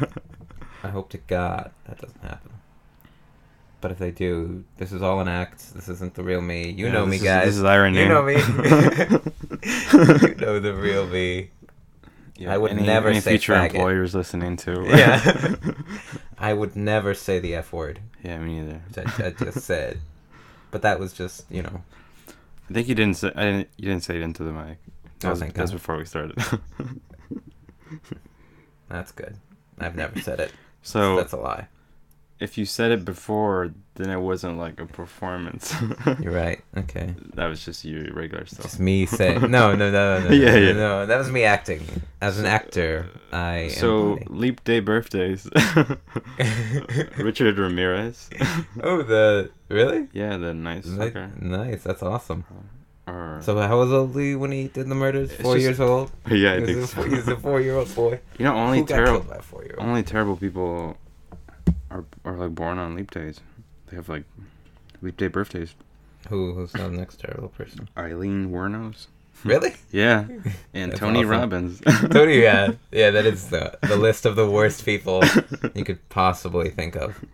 I 0.83 0.89
hope 0.89 1.09
to 1.11 1.17
God 1.17 1.71
that 1.87 1.99
doesn't 1.99 2.21
happen. 2.21 2.42
But 3.83 3.91
if 3.91 3.97
they 3.99 4.11
do, 4.11 4.63
this 4.77 4.93
is 4.93 5.01
all 5.01 5.19
an 5.19 5.27
act. 5.27 5.73
This 5.75 5.89
isn't 5.89 6.13
the 6.13 6.23
real 6.23 6.39
me. 6.39 6.69
You 6.71 6.85
Yeah, 6.85 6.93
know 6.93 7.05
me, 7.05 7.17
is- 7.17 7.21
guys. 7.23 7.45
This 7.47 7.57
is 7.57 7.63
irony. 7.65 7.99
You 7.99 8.07
know 8.07 8.23
me. 8.23 8.33
you 8.37 10.35
know 10.35 10.59
the 10.61 10.73
real 10.73 11.05
me. 11.05 11.49
I 12.47 12.57
would 12.57 12.71
any, 12.71 12.83
never 12.85 13.09
any 13.09 13.19
say 13.19 13.31
future 13.31 13.53
faggot. 13.55 13.73
employers 13.75 14.15
listening 14.15 14.55
to. 14.57 14.85
Yeah. 14.87 15.55
I 16.39 16.53
would 16.53 16.77
never 16.77 17.13
say 17.13 17.39
the 17.39 17.55
F 17.55 17.73
word, 17.73 17.99
yeah, 18.23 18.37
me 18.39 18.61
neither. 18.61 18.81
which 18.87 18.97
I, 19.19 19.25
I 19.27 19.29
just 19.31 19.61
said. 19.65 19.99
But 20.71 20.81
that 20.83 20.97
was 20.97 21.11
just, 21.11 21.43
you 21.51 21.61
know. 21.61 21.83
I 22.69 22.73
think 22.73 22.87
you 22.87 22.95
didn't 22.95 23.17
say. 23.17 23.31
I 23.35 23.43
didn't. 23.43 23.69
You 23.77 23.89
didn't 23.89 24.03
say 24.05 24.15
it 24.15 24.21
into 24.21 24.43
the 24.45 24.53
mic. 24.53 24.77
That 25.19 25.27
Oh, 25.27 25.29
was, 25.31 25.39
thank 25.41 25.53
that's 25.55 25.71
God. 25.71 25.77
before 25.77 25.97
we 25.97 26.05
started. 26.05 26.37
That's 28.89 29.11
good. 29.11 29.35
I've 29.79 29.95
never 29.95 30.19
said 30.21 30.39
it. 30.39 30.51
so 30.81 31.17
that's 31.17 31.33
a 31.33 31.37
lie. 31.37 31.67
If 32.43 32.57
you 32.57 32.65
said 32.65 32.91
it 32.91 33.05
before, 33.05 33.71
then 33.95 34.09
it 34.09 34.19
wasn't 34.19 34.57
like 34.57 34.79
a 34.79 34.85
performance. 34.85 35.73
You're 36.21 36.33
right. 36.33 36.59
Okay. 36.75 37.15
that 37.35 37.47
was 37.47 37.63
just 37.63 37.85
you 37.85 38.11
regular 38.13 38.45
stuff. 38.45 38.63
Just 38.67 38.79
me 38.79 39.05
saying 39.05 39.39
no, 39.57 39.75
no, 39.75 39.89
no, 39.89 40.19
no, 40.19 40.27
no, 40.29 40.35
Yeah, 40.35 40.51
no, 40.51 40.57
yeah. 40.67 40.73
no. 40.73 41.05
That 41.05 41.17
was 41.17 41.29
me 41.31 41.43
acting 41.45 41.81
as 42.21 42.39
an 42.39 42.45
actor. 42.45 43.07
I 43.31 43.69
So 43.69 44.19
leap 44.27 44.63
day 44.63 44.79
birthdays. 44.81 45.47
Richard 47.17 47.57
Ramirez. 47.57 48.29
oh, 48.83 49.01
the 49.03 49.51
really 49.69 50.07
yeah, 50.13 50.37
the 50.37 50.53
nice 50.53 50.85
nice. 50.85 51.83
That's 51.83 52.03
awesome. 52.03 52.45
Uh, 53.07 53.11
or 53.11 53.39
So 53.41 53.57
how 53.59 53.79
was 53.79 53.91
old 53.91 54.15
he 54.15 54.35
when 54.35 54.51
he 54.51 54.67
did 54.69 54.87
the 54.89 54.95
murders? 54.95 55.31
Four 55.33 55.55
just- 55.55 55.63
years 55.63 55.79
old. 55.79 56.11
yeah, 56.29 56.53
I 56.53 56.59
he 56.61 56.65
think 56.65 56.77
was 56.79 56.93
a, 56.93 57.21
so. 57.25 57.33
a 57.33 57.37
four-year-old 57.37 57.93
boy. 57.95 58.19
You 58.37 58.45
know, 58.45 58.55
only 58.55 58.83
terrible, 58.85 59.19
killed 59.19 59.29
by 59.29 59.37
a 59.37 59.41
four-year-old? 59.41 59.87
only 59.87 60.03
terrible 60.03 60.37
people 60.37 60.97
are 61.93 62.05
are 62.25 62.35
like 62.35 62.55
born 62.55 62.79
on 62.79 62.95
leap 62.95 63.11
days. 63.11 63.39
They 63.87 63.95
have 63.95 64.09
like 64.09 64.23
leap 65.01 65.17
day 65.17 65.27
birthdays. 65.27 65.75
Who? 66.29 66.53
Who's 66.53 66.71
the 66.71 66.89
next 66.89 67.19
terrible 67.19 67.49
person? 67.49 67.89
Aileen 67.97 68.49
Wuornos. 68.51 69.07
Really? 69.43 69.73
Yeah, 69.91 70.27
and 70.73 70.95
Tony 70.95 71.19
awesome. 71.19 71.29
Robbins. 71.29 71.81
Tony, 72.11 72.41
yeah, 72.41 72.73
yeah. 72.91 73.09
That 73.09 73.25
is 73.25 73.49
the 73.49 73.77
the 73.81 73.97
list 73.97 74.25
of 74.25 74.37
the 74.37 74.49
worst 74.49 74.85
people 74.85 75.21
you 75.73 75.83
could 75.83 76.07
possibly 76.07 76.69
think 76.69 76.95
of. 76.95 77.25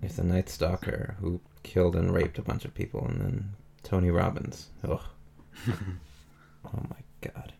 There's 0.00 0.16
the 0.16 0.22
Night 0.22 0.48
Stalker 0.48 1.16
who 1.18 1.40
killed 1.64 1.96
and 1.96 2.14
raped 2.14 2.38
a 2.38 2.42
bunch 2.42 2.64
of 2.64 2.74
people, 2.74 3.04
and 3.06 3.20
then 3.20 3.54
Tony 3.82 4.10
Robbins. 4.10 4.68
Ugh. 4.84 5.00
oh 5.66 6.82
my 6.88 7.00
god. 7.20 7.52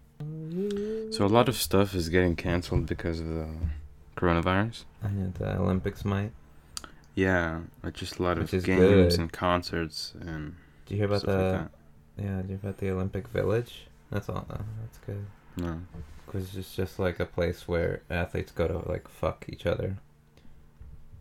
So 1.12 1.24
a 1.24 1.26
lot 1.26 1.48
of 1.48 1.57
stuff 1.57 1.94
is 1.94 2.11
getting 2.11 2.37
canceled 2.37 2.87
because 2.87 3.18
of 3.18 3.26
the 3.26 3.48
coronavirus. 4.16 4.85
And 5.03 5.35
the 5.35 5.57
Olympics 5.59 6.05
might. 6.05 6.33
Yeah, 7.14 7.61
like 7.83 7.94
just 7.94 8.18
a 8.18 8.22
lot 8.22 8.38
Which 8.38 8.53
of 8.53 8.64
games 8.64 8.81
good. 9.16 9.20
and 9.20 9.33
concerts 9.33 10.14
and 10.20 10.57
Did 10.87 10.94
you 10.94 10.96
hear 10.98 11.07
about 11.07 11.20
stuff 11.20 11.37
the? 11.37 11.53
like 11.59 11.68
yeah, 12.16 12.37
did 12.37 12.42
you 12.42 12.48
hear 12.48 12.57
about 12.62 12.79
the 12.79 12.90
Olympic 12.90 13.29
Village? 13.29 13.87
That's 14.11 14.29
all. 14.29 14.46
Uh, 14.51 14.59
that's 14.81 14.98
good. 15.07 15.25
No. 15.57 15.81
Because 16.27 16.57
it's 16.57 16.75
just 16.75 16.98
like 16.98 17.20
a 17.20 17.27
place 17.27 17.68
where 17.68 18.03
athletes 18.09 18.53
go 18.53 18.66
to 18.68 18.79
like 18.88 19.09
fuck 19.09 19.44
each 19.48 19.66
other, 19.66 19.98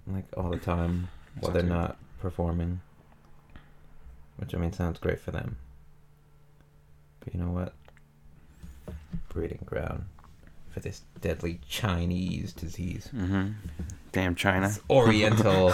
like 0.08 0.26
all 0.38 0.50
the 0.50 0.58
time 0.58 1.10
while 1.40 1.52
they're 1.52 1.64
not 1.64 1.98
performing. 2.20 2.82
Which 4.38 4.56
I 4.56 4.58
mean 4.58 4.72
sounds 4.74 5.00
great 5.00 5.20
for 5.20 5.32
them. 5.32 5.58
But 7.20 7.34
you 7.34 7.40
know 7.42 7.52
what? 7.52 7.74
Breeding 9.30 9.60
ground 9.66 10.06
for 10.72 10.80
this 10.80 11.02
deadly 11.20 11.60
Chinese 11.68 12.54
disease. 12.54 13.10
Mm-hmm. 13.16 13.50
Damn 14.12 14.36
China. 14.36 14.68
This 14.68 14.80
Oriental 14.90 15.72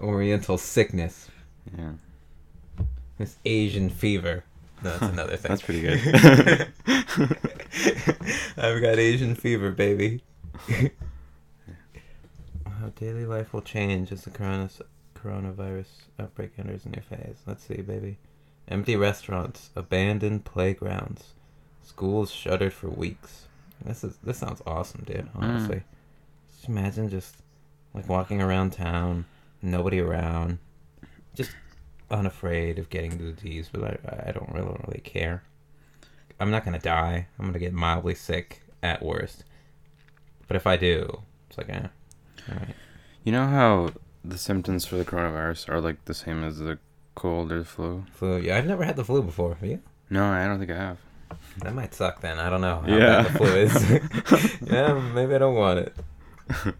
Oriental 0.00 0.58
sickness. 0.58 1.28
yeah. 1.76 1.92
This 3.18 3.36
Asian 3.44 3.90
fever. 3.90 4.44
No, 4.84 4.90
that's 4.96 5.12
another 5.12 5.36
thing. 5.36 5.48
That's 5.48 5.62
pretty 5.62 5.80
good. 5.80 6.68
I've 8.56 8.80
got 8.80 8.98
Asian 9.00 9.34
fever, 9.34 9.72
baby. 9.72 10.22
How 12.64 12.88
daily 12.94 13.26
life 13.26 13.52
will 13.52 13.62
change 13.62 14.12
as 14.12 14.22
the 14.22 14.30
corona- 14.30 14.70
coronavirus 15.16 15.86
outbreak 16.20 16.52
enters 16.58 16.86
a 16.86 16.90
new 16.90 17.02
phase. 17.02 17.38
Let's 17.44 17.64
see, 17.66 17.82
baby. 17.82 18.18
Empty 18.68 18.94
restaurants, 18.94 19.70
abandoned 19.74 20.44
playgrounds, 20.44 21.32
schools 21.88 22.30
shuttered 22.30 22.72
for 22.72 22.88
weeks. 22.88 23.46
This 23.84 24.04
is 24.04 24.16
this 24.22 24.38
sounds 24.38 24.62
awesome, 24.66 25.04
dude. 25.06 25.28
Honestly, 25.34 25.82
just 26.52 26.68
imagine 26.68 27.08
just 27.08 27.36
like 27.94 28.08
walking 28.08 28.42
around 28.42 28.72
town, 28.72 29.24
nobody 29.62 30.00
around, 30.00 30.58
just 31.34 31.52
unafraid 32.10 32.78
of 32.78 32.90
getting 32.90 33.18
the 33.18 33.32
disease, 33.32 33.68
but 33.72 33.82
I, 33.84 34.28
I 34.28 34.32
don't 34.32 34.52
really 34.52 34.76
really 34.86 35.00
care. 35.02 35.42
I'm 36.40 36.50
not 36.50 36.64
gonna 36.64 36.78
die. 36.78 37.28
I'm 37.38 37.46
gonna 37.46 37.58
get 37.58 37.72
mildly 37.72 38.14
sick 38.14 38.62
at 38.82 39.02
worst. 39.02 39.44
But 40.46 40.56
if 40.56 40.66
I 40.66 40.76
do, 40.76 41.22
it's 41.48 41.58
like, 41.58 41.68
eh, 41.68 41.88
all 42.48 42.56
right. 42.56 42.74
You 43.24 43.32
know 43.32 43.46
how 43.46 43.90
the 44.24 44.38
symptoms 44.38 44.86
for 44.86 44.96
the 44.96 45.04
coronavirus 45.04 45.68
are 45.68 45.80
like 45.80 46.04
the 46.06 46.14
same 46.14 46.42
as 46.42 46.58
the 46.58 46.78
cold 47.14 47.52
or 47.52 47.60
the 47.60 47.64
flu? 47.64 48.04
Flu. 48.12 48.38
Yeah, 48.38 48.56
I've 48.56 48.66
never 48.66 48.84
had 48.84 48.96
the 48.96 49.04
flu 49.04 49.22
before. 49.22 49.54
Have 49.54 49.68
you? 49.68 49.80
No, 50.10 50.24
I 50.24 50.46
don't 50.46 50.58
think 50.58 50.70
I 50.70 50.76
have. 50.76 50.98
That 51.62 51.74
might 51.74 51.92
suck 51.94 52.20
then. 52.20 52.38
I 52.38 52.48
don't 52.50 52.60
know 52.60 52.80
how 52.80 52.86
Yeah. 52.88 53.22
bad 53.22 53.24
the 53.26 53.38
flu 53.38 53.46
is. 53.46 54.60
yeah, 54.72 54.94
maybe 55.14 55.34
I 55.34 55.38
don't 55.38 55.54
want 55.54 55.78
it. 55.80 55.94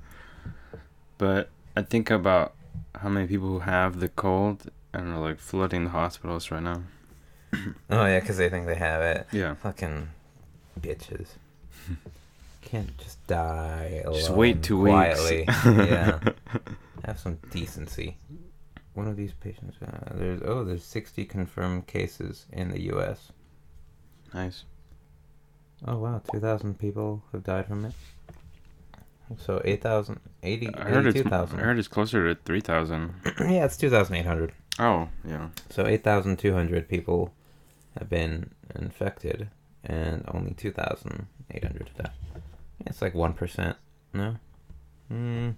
But 1.18 1.50
I 1.76 1.82
think 1.82 2.10
about 2.10 2.54
how 2.94 3.08
many 3.08 3.26
people 3.26 3.48
who 3.48 3.58
have 3.60 3.98
the 4.00 4.08
cold 4.08 4.70
and 4.92 5.12
are 5.14 5.18
like 5.18 5.38
flooding 5.38 5.84
the 5.84 5.90
hospitals 5.90 6.50
right 6.50 6.62
now. 6.62 6.82
Oh 7.90 8.04
yeah, 8.04 8.20
because 8.20 8.36
they 8.36 8.48
think 8.50 8.66
they 8.66 8.74
have 8.76 9.00
it. 9.00 9.26
Yeah. 9.32 9.54
Fucking 9.54 10.08
bitches. 10.80 11.28
Can't 12.62 12.96
just 12.98 13.26
die 13.26 14.02
alone. 14.04 14.18
Just 14.18 14.30
wait 14.30 14.62
two 14.62 14.78
weeks. 14.78 14.92
quietly. 14.92 15.44
yeah. 15.88 16.18
Have 17.04 17.18
some 17.18 17.38
decency. 17.50 18.16
One 18.94 19.08
of 19.08 19.16
these 19.16 19.32
patients. 19.32 19.76
Uh, 19.82 20.10
there's 20.14 20.42
oh, 20.44 20.64
there's 20.64 20.84
60 20.84 21.24
confirmed 21.24 21.86
cases 21.86 22.44
in 22.52 22.68
the 22.70 22.82
U.S. 22.92 23.32
Nice. 24.34 24.64
Oh 25.86 25.98
wow, 25.98 26.20
2,000 26.32 26.78
people 26.78 27.22
have 27.32 27.44
died 27.44 27.66
from 27.66 27.84
it. 27.84 27.92
So 29.36 29.60
8,000, 29.64 30.20
80, 30.42 30.74
I 30.74 30.88
heard 30.88 31.06
it's 31.06 31.26
I 31.32 31.44
heard 31.46 31.78
it's 31.78 31.88
closer 31.88 32.32
to 32.32 32.40
three 32.44 32.60
thousand. 32.60 33.12
yeah, 33.40 33.64
it's 33.66 33.76
2,800. 33.76 34.52
Oh, 34.78 35.08
yeah. 35.26 35.48
So 35.68 35.86
8,200 35.86 36.88
people 36.88 37.34
have 37.98 38.08
been 38.08 38.50
infected, 38.74 39.50
and 39.84 40.24
only 40.32 40.54
2,800 40.54 41.88
have 41.88 41.96
died. 41.96 42.12
Yeah, 42.78 42.86
it's 42.86 43.02
like 43.02 43.12
1%. 43.12 43.74
No? 44.14 44.36
Hmm. 45.08 45.50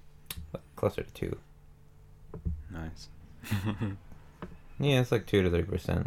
Closer 0.74 1.02
to 1.02 1.12
2. 1.12 1.38
Nice. 2.70 3.08
Yeah, 4.82 5.02
it's 5.02 5.12
like 5.12 5.26
2 5.26 5.42
to 5.42 5.50
3%. 5.50 6.06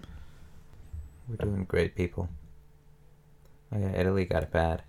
We're 1.29 1.35
doing 1.35 1.65
great, 1.65 1.95
people. 1.95 2.27
Oh 3.73 3.79
yeah, 3.79 3.91
Italy 3.95 4.25
got 4.25 4.43
it 4.43 4.51
bad. 4.51 4.83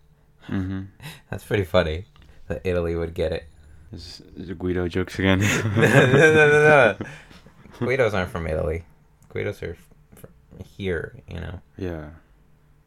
mm-hmm. 0.49 0.83
That's 1.31 1.45
pretty 1.45 1.65
funny 1.65 2.07
that 2.49 2.63
Italy 2.65 2.95
would 2.97 3.15
get 3.15 3.33
it. 3.33 3.45
Is, 3.93 4.23
is 4.37 4.51
it 4.51 4.59
Guido 4.59 4.89
jokes 4.89 5.19
again? 5.19 5.39
no, 5.77 5.77
no, 5.77 6.07
no, 6.13 6.97
no. 6.99 7.07
Guidos 7.79 8.13
aren't 8.13 8.31
from 8.31 8.47
Italy. 8.47 8.85
Guidos 9.33 9.63
are 9.63 9.77
from 10.17 10.31
here, 10.77 11.21
you 11.29 11.41
know. 11.41 11.61
Yeah. 11.77 12.11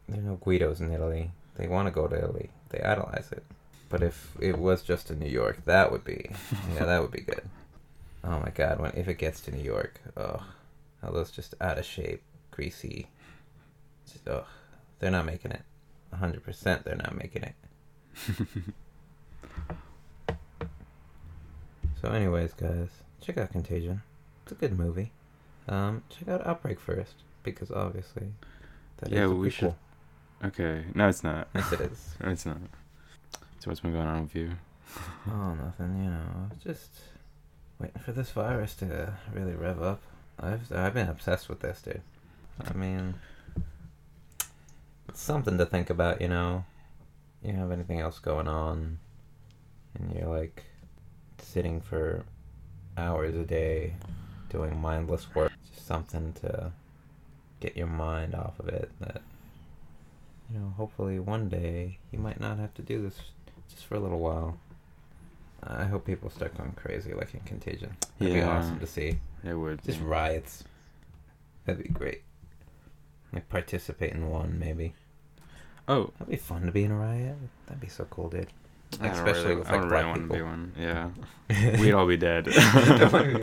There 0.08 0.20
are 0.20 0.22
no 0.22 0.36
Guidos 0.36 0.80
in 0.80 0.92
Italy. 0.92 1.30
They 1.56 1.66
want 1.66 1.88
to 1.88 1.92
go 1.92 2.06
to 2.06 2.16
Italy. 2.16 2.50
They 2.70 2.80
idolize 2.80 3.30
it. 3.32 3.44
But 3.88 4.02
if 4.02 4.36
it 4.38 4.58
was 4.58 4.82
just 4.82 5.10
in 5.10 5.18
New 5.18 5.30
York, 5.30 5.64
that 5.64 5.90
would 5.90 6.04
be, 6.04 6.30
yeah, 6.74 6.84
that 6.84 7.00
would 7.00 7.10
be 7.10 7.22
good. 7.22 7.42
Oh 8.22 8.38
my 8.38 8.50
God, 8.54 8.80
when 8.80 8.92
if 8.94 9.08
it 9.08 9.14
gets 9.14 9.40
to 9.42 9.50
New 9.50 9.62
York, 9.62 10.00
oh, 10.16 10.44
all 11.02 11.12
those 11.12 11.30
just 11.30 11.54
out 11.60 11.78
of 11.78 11.86
shape, 11.86 12.22
greasy, 12.50 13.08
just, 14.10 14.28
oh, 14.28 14.44
they're 14.98 15.10
not 15.10 15.24
making 15.24 15.52
it. 15.52 15.62
Hundred 16.16 16.44
percent, 16.44 16.84
they're 16.84 16.96
not 16.96 17.16
making 17.16 17.42
it. 17.44 17.54
So, 22.00 22.10
anyways, 22.10 22.52
guys, 22.52 22.88
check 23.20 23.38
out 23.38 23.50
Contagion. 23.50 24.02
It's 24.44 24.52
a 24.52 24.54
good 24.54 24.78
movie. 24.78 25.10
Um, 25.68 26.04
check 26.10 26.28
out 26.28 26.46
Outbreak 26.46 26.78
first 26.78 27.14
because 27.42 27.72
obviously 27.72 28.28
that 28.98 29.08
is 29.10 29.18
Yeah, 29.18 29.24
a 29.24 29.30
we 29.30 29.48
prequel. 29.48 29.52
should- 29.52 29.74
Okay. 30.44 30.84
No, 30.94 31.08
it's 31.08 31.24
not. 31.24 31.48
Yes, 31.54 31.72
it 31.72 31.80
is. 31.80 32.14
No, 32.22 32.30
it's 32.30 32.46
not. 32.46 32.58
So 33.58 33.70
what's 33.70 33.80
been 33.80 33.92
going 33.92 34.06
on 34.06 34.22
with 34.22 34.36
you? 34.36 34.52
Oh, 35.28 35.54
nothing. 35.54 36.04
You 36.04 36.10
know, 36.10 36.50
just 36.64 36.92
waiting 37.80 38.00
for 38.00 38.12
this 38.12 38.30
virus 38.30 38.74
to 38.76 39.14
really 39.34 39.54
rev 39.54 39.82
up. 39.82 40.00
I've 40.38 40.70
I've 40.72 40.94
been 40.94 41.08
obsessed 41.08 41.48
with 41.48 41.60
this, 41.60 41.82
dude. 41.82 42.00
I 42.64 42.72
mean, 42.74 43.14
something 45.18 45.58
to 45.58 45.66
think 45.66 45.90
about. 45.90 46.20
You 46.20 46.28
know, 46.28 46.64
you 47.42 47.52
have 47.52 47.70
anything 47.70 48.00
else 48.00 48.18
going 48.18 48.48
on, 48.48 48.98
and 49.94 50.14
you're 50.14 50.28
like 50.28 50.64
sitting 51.38 51.80
for 51.80 52.24
hours 52.96 53.34
a 53.34 53.44
day 53.44 53.94
doing 54.50 54.80
mindless 54.80 55.34
work. 55.34 55.52
Just 55.72 55.86
something 55.86 56.32
to 56.34 56.72
get 57.60 57.76
your 57.76 57.86
mind 57.86 58.34
off 58.34 58.58
of 58.58 58.68
it. 58.68 58.90
That 59.00 59.22
you 60.52 60.58
know, 60.58 60.72
hopefully 60.76 61.18
one 61.18 61.48
day 61.48 61.98
you 62.10 62.18
might 62.18 62.40
not 62.40 62.58
have 62.58 62.74
to 62.74 62.82
do 62.82 63.02
this 63.02 63.18
just 63.70 63.84
for 63.86 63.96
a 63.96 64.00
little 64.00 64.20
while. 64.20 64.58
I 65.62 65.84
hope 65.84 66.06
people 66.06 66.30
start 66.30 66.56
going 66.56 66.72
crazy 66.72 67.12
like 67.12 67.34
in 67.34 67.40
Contagion. 67.40 67.96
It'd 68.20 68.32
be 68.32 68.42
awesome 68.42 68.78
to 68.78 68.86
see. 68.86 69.18
It 69.44 69.54
would. 69.54 69.82
Just 69.82 69.98
yeah. 69.98 70.06
riots. 70.06 70.64
That'd 71.64 71.82
be 71.82 71.88
great. 71.88 72.22
Like 73.32 73.48
participate 73.48 74.12
in 74.12 74.30
one 74.30 74.58
maybe. 74.58 74.94
Oh, 75.88 76.10
That'd 76.18 76.30
be 76.30 76.36
fun 76.36 76.66
to 76.66 76.72
be 76.72 76.84
in 76.84 76.90
a 76.90 76.96
riot. 76.96 77.36
That'd 77.66 77.80
be 77.80 77.88
so 77.88 78.04
cool, 78.10 78.28
dude. 78.28 78.46
I 79.00 79.08
Especially 79.08 79.42
really, 79.44 79.56
with 79.56 79.68
I 79.68 79.72
like 79.72 79.80
don't 79.80 79.88
black 79.90 80.04
really 80.04 80.06
want 80.06 80.16
to 80.16 80.22
people. 80.22 80.36
be 80.36 80.42
one. 80.42 80.72
Yeah. 80.78 81.78
We'd 81.80 81.92
all 81.94 82.06
be 82.06 82.16
dead. 82.16 82.44
Don't 82.74 83.12
wanna 83.12 83.38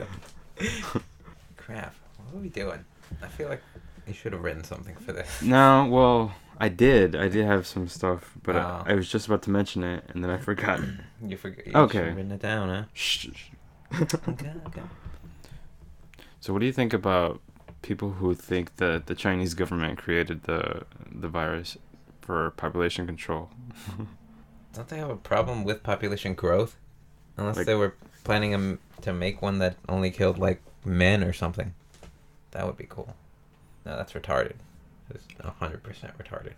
be- 0.59 0.67
Crap. 1.57 1.95
What 2.29 2.39
are 2.39 2.41
we 2.41 2.49
doing? 2.49 2.83
I 3.21 3.27
feel 3.27 3.49
like 3.49 3.61
you 4.07 4.13
should 4.13 4.33
have 4.33 4.43
written 4.43 4.63
something 4.63 4.95
for 4.95 5.11
this. 5.13 5.41
no, 5.41 5.85
well, 5.89 6.33
I 6.59 6.69
did. 6.69 7.15
I 7.15 7.27
did 7.27 7.45
have 7.45 7.67
some 7.67 7.87
stuff, 7.87 8.33
but 8.43 8.55
Oh. 8.55 8.83
I, 8.85 8.91
I 8.91 8.95
was 8.95 9.09
just 9.09 9.27
about 9.27 9.41
to 9.43 9.49
mention 9.51 9.83
it, 9.83 10.03
and 10.09 10.23
then 10.23 10.31
I 10.31 10.37
forgot. 10.37 10.79
You 11.25 11.37
forgot. 11.37 11.65
You 11.65 11.73
Okay. 11.73 11.97
should 11.99 12.07
have 12.07 12.15
written 12.17 12.31
it 12.33 12.41
down, 12.41 12.69
huh? 12.69 12.83
Shh. 12.93 13.27
shh. 13.33 13.49
Okay, 14.27 14.51
okay. 14.67 14.81
So, 16.39 16.53
what 16.53 16.59
do 16.59 16.65
you 16.65 16.73
think 16.73 16.93
about 16.93 17.39
people 17.81 18.11
who 18.11 18.33
think 18.35 18.75
that 18.77 19.05
the 19.07 19.15
Chinese 19.15 19.53
government 19.53 19.97
created 19.97 20.43
the 20.43 20.83
the 21.11 21.27
virus 21.29 21.77
for 22.25 22.51
population 22.51 23.05
control? 23.05 23.49
Don't 24.73 24.87
they 24.89 24.97
have 24.97 25.09
a 25.09 25.15
problem 25.15 25.63
with 25.63 25.83
population 25.83 26.33
growth? 26.33 26.75
Unless 27.37 27.57
Like- 27.57 27.65
they 27.65 27.75
were 27.75 27.93
planning 28.23 28.79
to 29.01 29.13
make 29.13 29.41
one 29.41 29.59
that 29.59 29.77
only 29.87 30.11
killed 30.11 30.37
like 30.37 30.61
men 30.83 31.23
or 31.23 31.31
something. 31.33 31.73
That 32.51 32.65
would 32.65 32.77
be 32.77 32.87
cool. 32.89 33.15
No, 33.85 33.95
that's 33.95 34.13
retarded. 34.13 34.53
It's 35.09 35.25
hundred 35.59 35.83
percent 35.83 36.17
retarded. 36.17 36.53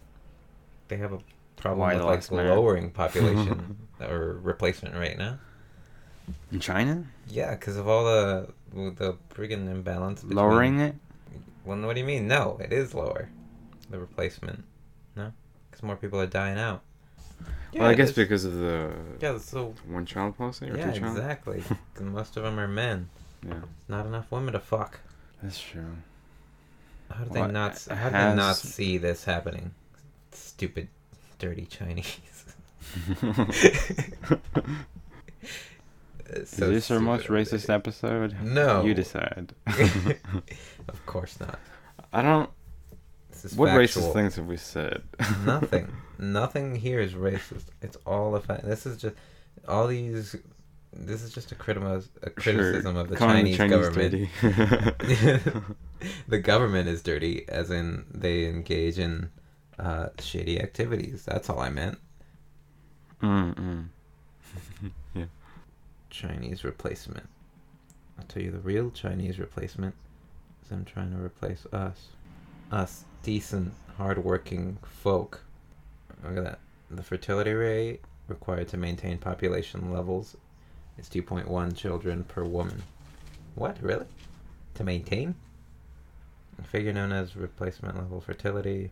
They 0.88 0.98
have 0.98 1.12
a 1.12 1.20
problem 1.58 1.80
Why 1.80 1.96
with 1.96 2.04
like 2.04 2.16
last 2.16 2.32
man? 2.32 2.48
lowering 2.48 2.92
population 2.92 3.78
or 4.00 4.40
replacement 4.42 4.96
rate 4.96 5.18
now. 5.18 5.40
In 6.52 6.60
China, 6.60 7.06
Yeah, 7.28 7.52
because 7.56 7.78
of 7.78 7.88
all 7.88 8.04
the 8.06 8.50
the 8.74 9.18
friggin' 9.34 9.68
imbalance. 9.70 10.22
Between, 10.22 10.36
lowering 10.38 10.80
it. 10.80 10.96
Well, 11.66 11.80
what 11.82 11.94
do 11.96 12.00
you 12.00 12.06
mean? 12.06 12.28
No, 12.28 12.58
it 12.62 12.72
is 12.72 12.94
lower. 12.94 13.30
The 13.90 14.00
replacement. 14.00 14.64
Because 15.78 15.86
more 15.86 15.96
people 15.96 16.20
are 16.20 16.26
dying 16.26 16.58
out. 16.58 16.82
well, 17.76 17.84
I 17.88 17.94
guess 17.94 18.12
because 18.12 18.46
of 18.46 18.54
the 18.56 18.92
Yeah, 19.20 19.38
so 19.38 19.76
one 19.88 20.08
child 20.08 20.36
policy 20.36 20.72
or 20.72 20.76
yeah, 20.76 20.92
two 20.92 21.00
child. 21.02 21.16
exactly. 21.18 21.64
most 22.02 22.36
of 22.36 22.42
them 22.42 22.60
are 22.60 22.68
men. 22.68 23.10
Yeah, 23.48 23.60
Not 23.88 24.08
enough 24.08 24.32
women 24.32 24.54
to 24.54 24.60
fuck. 24.60 25.00
that's 25.44 25.60
true. 25.62 25.98
How 27.12 27.26
do 27.26 27.30
Well, 27.30 27.48
they 27.48 27.54
not? 27.54 27.76
it 27.76 27.94
How 27.94 28.10
do 28.10 28.14
they 28.18 28.36
not 28.36 28.56
see 28.56 28.98
this 28.98 29.26
happening? 29.26 29.76
Stupid, 30.32 30.88
dirty 31.38 31.68
Chinese. 31.68 32.46
It's 36.30 36.52
Is 36.52 36.58
so 36.60 36.70
this 36.70 36.92
our 36.92 37.00
most 37.00 37.28
racist 37.28 37.70
episode? 37.74 38.36
No. 38.42 38.84
You 38.84 38.94
decide. 38.94 39.54
of 40.90 41.06
course 41.06 41.40
not. 41.40 41.58
I 42.12 42.22
don't. 42.22 42.50
It's 43.44 43.56
just 43.56 43.58
What 43.58 43.70
factual. 43.70 44.04
racist 44.04 44.14
things 44.14 44.36
have 44.36 44.48
we 44.48 44.58
said? 44.58 45.04
Nothing. 45.46 45.92
Nothing 46.18 46.76
here 46.76 47.00
is 47.00 47.14
racist. 47.14 47.66
It's 47.82 47.98
all 48.06 48.36
a 48.36 48.42
fact. 48.42 48.64
This 48.66 48.86
is 48.86 48.98
just 48.98 49.16
all 49.68 49.88
these. 49.88 50.36
This 50.94 51.22
is 51.22 51.32
just 51.32 51.52
a, 51.52 51.56
critima- 51.56 52.02
a 52.24 52.30
criticism 52.32 52.96
of 52.98 53.10
the 53.10 53.16
Calling 53.16 53.54
Chinese, 53.54 53.70
government. 53.70 54.30
the 56.28 56.40
government 56.40 56.88
is 56.90 57.04
dirty, 57.04 57.46
as 57.50 57.70
in 57.70 58.06
they 58.12 58.46
engage 58.48 58.98
in 58.98 59.30
uh, 59.78 60.08
shady 60.20 60.60
activities. 60.60 61.24
That's 61.26 61.50
all 61.50 61.60
I 61.60 61.70
meant. 61.70 62.00
mm, 63.22 63.54
mm. 63.54 63.86
yeah. 65.14 65.26
Chinese 66.10 66.64
replacement. 66.64 67.30
I'll 68.18 68.26
tell 68.26 68.42
you 68.42 68.50
the 68.50 68.60
real 68.60 68.90
Chinese 68.90 69.38
replacement 69.38 69.94
is 70.64 70.70
them 70.70 70.86
trying 70.86 71.12
to 71.12 71.18
replace 71.24 71.68
us. 71.72 72.08
Us 72.72 73.04
decent, 73.28 73.74
hardworking 73.98 74.78
folk. 75.04 75.44
Look 76.24 76.38
at 76.38 76.44
that. 76.46 76.60
The 76.90 77.04
fertility 77.04 77.52
rate 77.52 78.00
required 78.30 78.70
to 78.70 78.78
maintain 78.78 79.18
population 79.18 79.92
levels 79.92 80.38
is 80.98 81.10
2.1 81.10 81.76
children 81.76 82.24
per 82.24 82.46
woman. 82.46 82.82
What, 83.56 83.76
really? 83.82 84.06
To 84.76 84.86
maintain? 84.86 85.36
A 86.58 86.64
figure 86.64 86.94
known 86.94 87.12
as 87.12 87.36
replacement 87.36 87.98
level 87.98 88.22
fertility. 88.22 88.92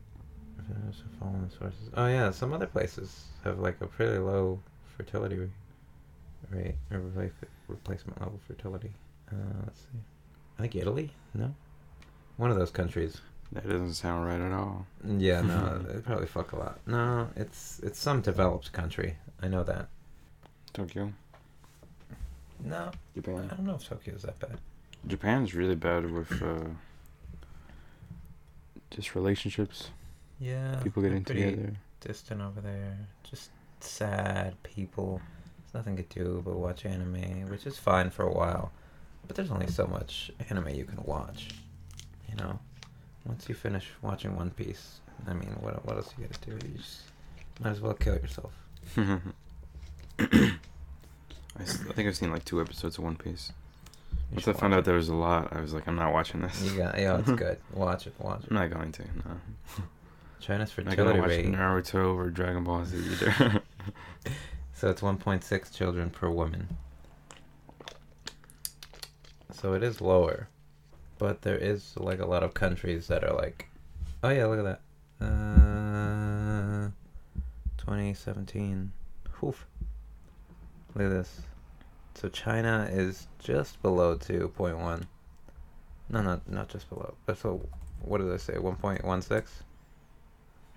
Oh 1.96 2.08
yeah, 2.08 2.30
some 2.32 2.52
other 2.52 2.68
places 2.68 3.28
have 3.46 3.60
like 3.60 3.80
a 3.80 3.88
pretty 3.88 4.18
low 4.18 4.60
fertility 4.98 5.38
rate 5.38 5.50
rate 6.52 6.76
or 6.92 7.00
replacement 7.70 8.20
level 8.20 8.38
fertility. 8.46 8.92
Uh, 9.32 9.62
let's 9.64 9.80
see. 9.80 10.00
I 10.60 10.62
think 10.64 10.76
Italy. 10.76 11.10
No, 11.34 11.56
one 12.36 12.52
of 12.52 12.58
those 12.58 12.72
countries. 12.72 13.22
That 13.52 13.64
doesn't 13.70 13.94
sound 13.94 14.26
right 14.26 14.40
at 14.40 14.52
all. 14.52 14.86
Yeah, 15.06 15.42
no, 15.42 15.78
they 15.88 16.00
probably 16.02 16.28
fuck 16.28 16.52
a 16.52 16.58
lot. 16.58 16.80
No, 16.88 17.30
it's 17.36 17.80
it's 17.84 18.00
some 18.00 18.22
developed 18.22 18.72
country. 18.74 19.16
I 19.42 19.48
know 19.48 19.64
that. 19.64 19.88
Tokyo, 20.74 21.14
No, 22.64 22.92
Japan. 23.16 23.50
I 23.52 23.56
don't 23.56 23.66
know 23.66 23.76
if 23.76 23.88
Tokyo's 23.88 24.24
that 24.24 24.40
bad. 24.40 24.58
Japan's 25.08 25.54
really 25.54 25.76
bad 25.76 26.10
with 26.12 26.42
uh, 26.42 26.66
just 28.92 29.16
relationships, 29.16 29.90
Yeah, 30.40 30.76
people 30.84 31.02
getting 31.02 31.24
together. 31.24 31.74
distant 32.02 32.42
over 32.42 32.60
there. 32.62 32.98
Just 33.24 33.52
sad 33.80 34.62
people. 34.64 35.22
There's 35.60 35.74
nothing 35.86 35.96
to 35.98 36.04
do 36.04 36.42
but 36.44 36.56
watch 36.56 36.86
anime, 36.86 37.48
which 37.50 37.66
is 37.66 37.78
fine 37.78 38.10
for 38.10 38.24
a 38.24 38.32
while. 38.34 38.72
But 39.28 39.36
there's 39.36 39.52
only 39.52 39.68
so 39.68 39.88
much 39.88 40.32
anime 40.50 40.70
you 40.70 40.86
can 40.86 41.02
watch. 41.04 41.50
You 42.30 42.36
know, 42.36 42.60
once 43.26 43.48
you 43.50 43.56
finish 43.56 43.88
watching 44.02 44.36
One 44.36 44.52
Piece, 44.52 45.00
I 45.28 45.34
mean, 45.34 45.56
what 45.60 45.86
what 45.86 45.98
else 45.98 46.14
you 46.18 46.26
gotta 46.26 46.40
do? 46.60 46.68
You 46.68 46.78
just 46.78 47.02
might 47.60 47.72
as 47.72 47.82
well 47.82 47.94
kill 47.94 48.16
yourself. 48.16 48.52
I, 50.20 51.62
s- 51.62 51.80
I 51.90 51.94
think 51.94 52.08
I've 52.08 52.16
seen 52.18 52.32
like 52.32 52.46
two 52.46 52.62
episodes 52.62 52.98
of 52.98 53.04
One 53.04 53.16
Piece. 53.16 53.52
You 54.12 54.18
Once 54.36 54.44
should 54.46 54.56
I 54.56 54.60
found 54.60 54.74
watch 54.74 54.80
out 54.80 54.86
there 54.86 54.96
was 54.96 55.10
a 55.10 55.16
lot, 55.16 55.54
I 55.56 55.62
was 55.62 55.74
like, 55.74 55.88
I'm 55.88 55.96
not 55.96 56.14
watching 56.14 56.42
this. 56.42 56.62
You 56.64 56.78
got, 56.78 56.98
yeah, 56.98 57.18
it's 57.20 57.30
good. 57.44 57.58
Watch 57.74 58.08
it, 58.08 58.14
watch 58.20 58.44
it. 58.44 58.48
I'm 58.50 58.56
not 58.56 58.70
going 58.72 58.92
to. 58.94 59.04
No. 59.04 59.38
China's 60.40 60.72
I'm 60.78 60.86
not 60.86 60.96
gonna 60.98 61.20
watch 61.20 61.30
rate. 61.30 61.46
Naruto 61.48 62.16
or 62.16 62.30
Dragon 62.30 62.64
Ball 62.64 62.86
Z 62.86 62.98
either. 62.98 63.62
So 64.78 64.90
it's 64.90 65.00
1.6 65.02 65.74
children 65.74 66.10
per 66.10 66.30
woman. 66.30 66.68
So 69.54 69.74
it 69.74 69.82
is 69.84 70.02
lower. 70.02 70.50
But 71.18 71.42
there 71.42 71.58
is 71.58 71.94
like 71.98 72.20
a 72.20 72.26
lot 72.26 72.44
of 72.44 72.54
countries 72.54 73.08
that 73.08 73.24
are 73.24 73.34
like, 73.34 73.68
oh 74.24 74.30
yeah, 74.30 74.46
look 74.46 74.60
at 74.60 74.66
that. 74.66 75.26
Uh, 75.26 76.90
2017. 77.78 78.92
Oof. 79.44 79.66
Look 80.94 81.06
at 81.06 81.10
this. 81.10 81.42
So 82.16 82.30
China 82.30 82.88
is 82.92 83.28
just 83.40 83.82
below 83.82 84.16
2.1. 84.18 85.04
No, 86.10 86.22
not 86.22 86.50
not 86.50 86.70
just 86.70 86.90
below. 86.90 87.14
But 87.26 87.38
so, 87.38 87.68
what 88.02 88.20
did 88.20 88.32
I 88.32 88.38
say? 88.38 88.54
1.16 88.54 89.04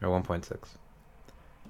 or 0.03 0.21
1.6? 0.21 0.59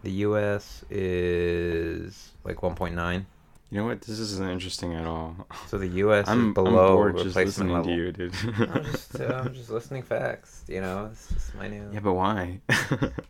The 0.02 0.10
U.S. 0.10 0.84
is 0.90 2.32
like 2.44 2.58
1.9. 2.58 3.24
you 3.70 3.78
know 3.78 3.84
what? 3.86 4.00
This 4.00 4.18
isn't 4.18 4.48
interesting 4.48 4.94
at 4.94 5.06
all. 5.06 5.46
So 5.66 5.76
the 5.76 5.88
U.S. 5.88 6.26
I'm, 6.28 6.48
is 6.48 6.54
below 6.54 6.88
I'm 6.88 6.94
bored 6.94 7.16
just 7.16 7.26
replacement 7.36 7.70
listening 7.70 7.72
level. 7.72 7.84
to 7.84 7.96
you, 7.96 8.12
dude. 8.12 8.70
I'm 8.70 8.84
just 8.84 9.20
uh, 9.20 9.42
I'm 9.44 9.54
just 9.60 9.70
listening 9.70 10.02
facts. 10.02 10.64
You 10.68 10.80
know, 10.80 11.10
it's 11.12 11.28
just 11.28 11.54
my 11.54 11.68
new. 11.68 11.88
yeah, 11.92 12.00
but 12.00 12.14
why? 12.14 12.60
I 12.70 12.82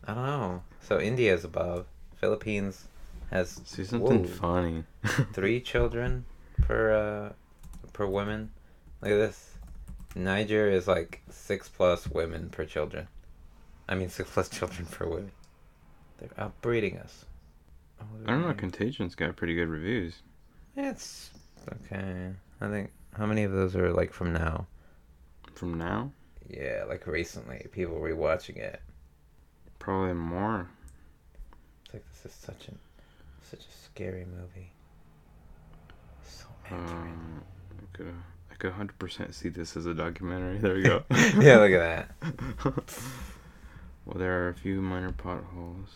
don't 0.07 0.15
know. 0.15 0.63
So 0.81 0.99
India 0.99 1.33
is 1.33 1.43
above. 1.43 1.87
Philippines 2.15 2.85
has 3.31 3.61
See 3.65 3.83
something 3.83 4.23
Whoa. 4.23 4.27
funny. 4.27 4.83
three 5.33 5.59
children 5.59 6.25
per 6.61 6.91
uh, 6.93 7.33
per 7.93 8.05
woman. 8.05 8.51
Look 9.01 9.11
at 9.11 9.17
this. 9.17 9.45
Niger 10.15 10.69
is 10.69 10.87
like 10.87 11.21
six 11.29 11.67
plus 11.69 12.07
women 12.07 12.49
per 12.49 12.65
children. 12.65 13.07
I 13.87 13.95
mean 13.95 14.09
six 14.09 14.29
plus 14.31 14.47
children 14.49 14.85
per 14.87 15.05
women. 15.05 15.31
They're 16.17 16.29
outbreeding 16.37 17.01
us. 17.01 17.25
I 18.25 18.31
don't 18.31 18.41
know. 18.41 18.53
Contagion's 18.53 19.15
got 19.15 19.35
pretty 19.35 19.55
good 19.55 19.67
reviews. 19.67 20.21
It's 20.81 21.31
okay. 21.85 22.31
I 22.61 22.67
think 22.69 22.91
how 23.17 23.25
many 23.25 23.43
of 23.43 23.51
those 23.51 23.75
are 23.75 23.91
like 23.91 24.13
from 24.13 24.31
now? 24.33 24.65
From 25.55 25.77
now, 25.77 26.11
Yeah, 26.49 26.85
like 26.87 27.05
recently, 27.05 27.67
people 27.73 27.95
rewatching 27.99 28.55
it. 28.57 28.81
probably 29.77 30.13
more. 30.13 30.69
It's 31.83 31.93
like 31.93 32.03
this 32.13 32.31
is 32.31 32.37
such 32.37 32.69
a 32.69 32.73
such 33.49 33.59
a 33.65 33.71
scary 33.85 34.25
movie. 34.25 34.71
So 36.23 36.45
accurate. 36.65 36.89
Um, 36.91 37.41
I 37.77 37.97
could, 37.97 38.13
I 38.51 38.55
could 38.55 38.71
100% 38.73 39.33
see 39.33 39.49
this 39.49 39.75
as 39.75 39.85
a 39.85 39.93
documentary. 39.93 40.59
There 40.59 40.75
we 40.75 40.83
go. 40.83 41.03
yeah, 41.39 41.57
look 41.57 41.71
at 41.71 41.79
that. 41.79 42.11
well, 44.05 44.15
there 44.17 44.45
are 44.45 44.49
a 44.49 44.53
few 44.53 44.81
minor 44.81 45.11
potholes. 45.11 45.95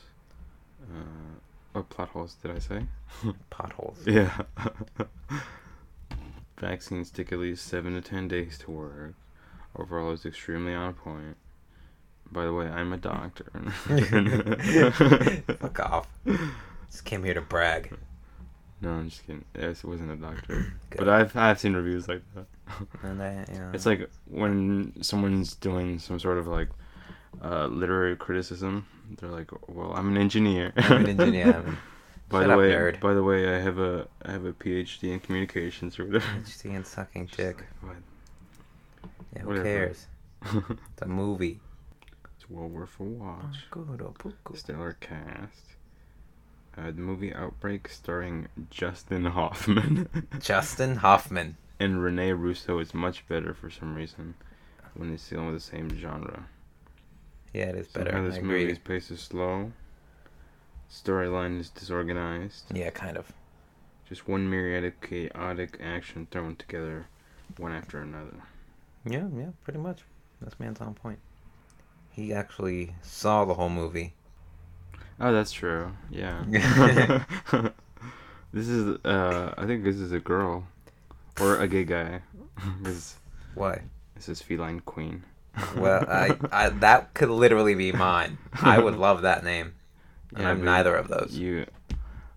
Uh, 0.81 1.39
what 1.73 1.89
plot 1.89 2.09
holes 2.09 2.35
did 2.41 2.51
I 2.51 2.59
say? 2.59 2.85
Potholes. 3.49 3.97
Yeah. 4.05 4.31
Vaccines 6.57 7.09
take 7.11 7.31
at 7.33 7.39
least 7.39 7.67
seven 7.67 7.93
to 7.93 8.01
ten 8.01 8.27
days 8.27 8.57
to 8.59 8.71
work. 8.71 9.15
Overall, 9.77 10.13
it's 10.13 10.25
extremely 10.25 10.73
on 10.73 10.93
point. 10.93 11.35
By 12.31 12.45
the 12.45 12.53
way, 12.53 12.67
I'm 12.67 12.93
a 12.93 12.97
doctor. 12.97 13.45
Fuck 15.59 15.79
off. 15.81 16.07
Just 16.89 17.05
came 17.05 17.23
here 17.23 17.33
to 17.33 17.41
brag. 17.41 17.95
no, 18.81 18.91
I'm 18.91 19.09
just 19.09 19.25
kidding. 19.25 19.43
It 19.55 19.83
wasn't 19.83 20.11
a 20.11 20.15
doctor. 20.15 20.73
Good. 20.89 20.97
But 20.99 21.09
I've 21.09 21.35
I've 21.35 21.59
seen 21.59 21.73
reviews 21.73 22.07
like 22.07 22.21
that. 22.35 22.45
And 23.03 23.21
I, 23.21 23.45
you 23.51 23.59
know, 23.59 23.71
It's 23.73 23.85
like 23.85 24.09
when 24.25 24.93
someone's 25.03 25.55
doing 25.55 25.99
some 25.99 26.17
sort 26.19 26.37
of 26.37 26.47
like 26.47 26.69
uh, 27.41 27.67
literary 27.67 28.15
criticism. 28.15 28.85
They're 29.19 29.29
like, 29.29 29.51
"Well, 29.69 29.93
I'm 29.93 30.09
an 30.09 30.17
engineer." 30.17 30.73
I'm 30.77 31.05
an 31.05 31.19
engineer. 31.19 31.63
By 32.29 32.39
Shut 32.39 32.47
the 32.47 32.53
up, 32.53 32.59
way, 32.59 32.71
nerd. 32.71 32.99
by 32.99 33.13
the 33.13 33.21
way, 33.23 33.55
I 33.55 33.59
have 33.59 33.77
a 33.77 34.07
I 34.25 34.31
have 34.31 34.45
a 34.45 34.53
PhD 34.53 35.11
in 35.13 35.19
communications 35.19 35.99
or 35.99 36.05
whatever. 36.05 36.25
PhD 36.25 36.73
in 36.75 36.83
sucking 36.85 37.29
dick. 37.35 37.63
like, 37.83 37.97
Yeah, 39.35 39.41
who 39.43 39.47
whatever. 39.49 39.63
cares? 39.65 40.07
what? 40.51 40.63
It's 40.93 41.01
a 41.01 41.05
movie. 41.07 41.59
it's 42.35 42.49
well 42.49 42.67
worth 42.69 42.99
a 42.99 43.03
watch. 43.03 43.67
Stellar 44.55 44.97
cast. 44.99 45.75
Uh, 46.75 46.85
the 46.87 46.93
movie 47.01 47.31
Outbreak 47.33 47.87
starring 47.87 48.47
Justin 48.71 49.25
Hoffman 49.25 50.07
Justin 50.39 50.95
Hoffman. 50.97 51.57
and 51.79 52.01
Rene 52.03 52.31
Russo 52.31 52.79
is 52.79 52.95
much 52.95 53.27
better 53.27 53.53
for 53.53 53.69
some 53.69 53.93
reason 53.93 54.33
when 54.95 55.13
it's 55.13 55.29
dealing 55.29 55.47
with 55.47 55.55
the 55.55 55.59
same 55.61 55.89
genre. 55.99 56.47
Yeah, 57.53 57.65
it 57.65 57.75
is 57.75 57.87
Somehow 57.89 58.11
better. 58.11 58.17
I 58.17 58.27
this 58.27 58.37
agree. 58.37 58.61
movie's 58.61 58.79
pace 58.79 59.11
is 59.11 59.21
slow. 59.21 59.71
Storyline 60.91 61.59
is 61.59 61.69
disorganized. 61.69 62.65
Yeah, 62.73 62.89
kind 62.89 63.17
of. 63.17 63.31
Just 64.07 64.27
one 64.27 64.49
myriad 64.49 64.83
of 64.83 64.99
chaotic 65.01 65.79
action 65.81 66.27
thrown 66.29 66.55
together, 66.55 67.07
one 67.57 67.71
after 67.71 67.99
another. 68.01 68.35
Yeah, 69.05 69.27
yeah, 69.35 69.49
pretty 69.63 69.79
much. 69.79 70.01
This 70.41 70.59
man's 70.59 70.81
on 70.81 70.93
point. 70.93 71.19
He 72.11 72.33
actually 72.33 72.95
saw 73.01 73.45
the 73.45 73.53
whole 73.53 73.69
movie. 73.69 74.13
Oh, 75.19 75.31
that's 75.31 75.51
true. 75.51 75.91
Yeah. 76.09 76.43
this 78.53 78.67
is, 78.67 78.97
uh, 79.05 79.53
I 79.57 79.65
think 79.65 79.83
this 79.83 79.95
is 79.95 80.11
a 80.11 80.19
girl, 80.19 80.67
or 81.39 81.57
a 81.57 81.67
gay 81.67 81.85
guy. 81.85 82.21
this, 82.81 83.15
Why? 83.55 83.81
this 84.15 84.29
is 84.29 84.41
feline 84.41 84.79
queen. 84.81 85.23
Well, 85.75 86.03
I, 86.07 86.35
I 86.51 86.69
that 86.69 87.13
could 87.13 87.29
literally 87.29 87.75
be 87.75 87.91
mine. 87.91 88.37
I 88.61 88.79
would 88.79 88.95
love 88.95 89.21
that 89.21 89.43
name. 89.43 89.73
Yeah, 90.37 90.49
I'm 90.49 90.63
neither 90.63 90.95
of 90.95 91.07
those. 91.09 91.37
You, 91.37 91.65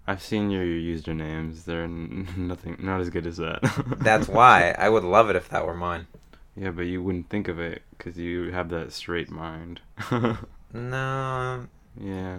I've 0.06 0.22
seen 0.22 0.50
your 0.50 0.64
usernames. 0.64 1.64
They're 1.64 1.88
nothing, 1.88 2.76
not 2.78 3.00
as 3.00 3.08
good 3.10 3.26
as 3.26 3.38
that. 3.38 3.60
That's 3.98 4.28
why 4.38 4.74
I 4.78 4.88
would 4.90 5.04
love 5.04 5.30
it 5.30 5.36
if 5.36 5.48
that 5.48 5.66
were 5.66 5.74
mine. 5.74 6.06
Yeah, 6.56 6.70
but 6.70 6.82
you 6.82 7.02
wouldn't 7.02 7.28
think 7.30 7.48
of 7.48 7.58
it 7.58 7.82
because 7.96 8.16
you 8.18 8.50
have 8.52 8.68
that 8.70 8.92
straight 8.92 9.30
mind. 9.30 9.80
No. 10.72 10.98
Um, 10.98 11.70
yeah. 11.98 12.38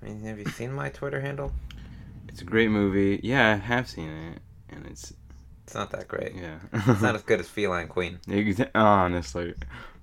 I 0.00 0.06
mean, 0.06 0.22
have 0.22 0.38
you 0.38 0.46
seen 0.46 0.72
my 0.72 0.88
Twitter 0.88 1.20
handle? 1.20 1.52
It's 2.28 2.40
a 2.40 2.44
great 2.44 2.70
movie. 2.70 3.20
Yeah, 3.22 3.52
I 3.52 3.56
have 3.56 3.90
seen 3.90 4.08
it. 4.08 4.38
And 4.70 4.86
it's, 4.86 5.12
It's 5.64 5.74
not 5.74 5.90
that 5.90 6.08
great. 6.08 6.34
yeah. 6.34 6.58
It's 6.72 7.02
not 7.02 7.14
as 7.14 7.22
good 7.22 7.40
as 7.40 7.48
Feline 7.48 7.88
Queen. 7.88 8.20
Exa- 8.28 8.70
Honestly, 8.74 9.54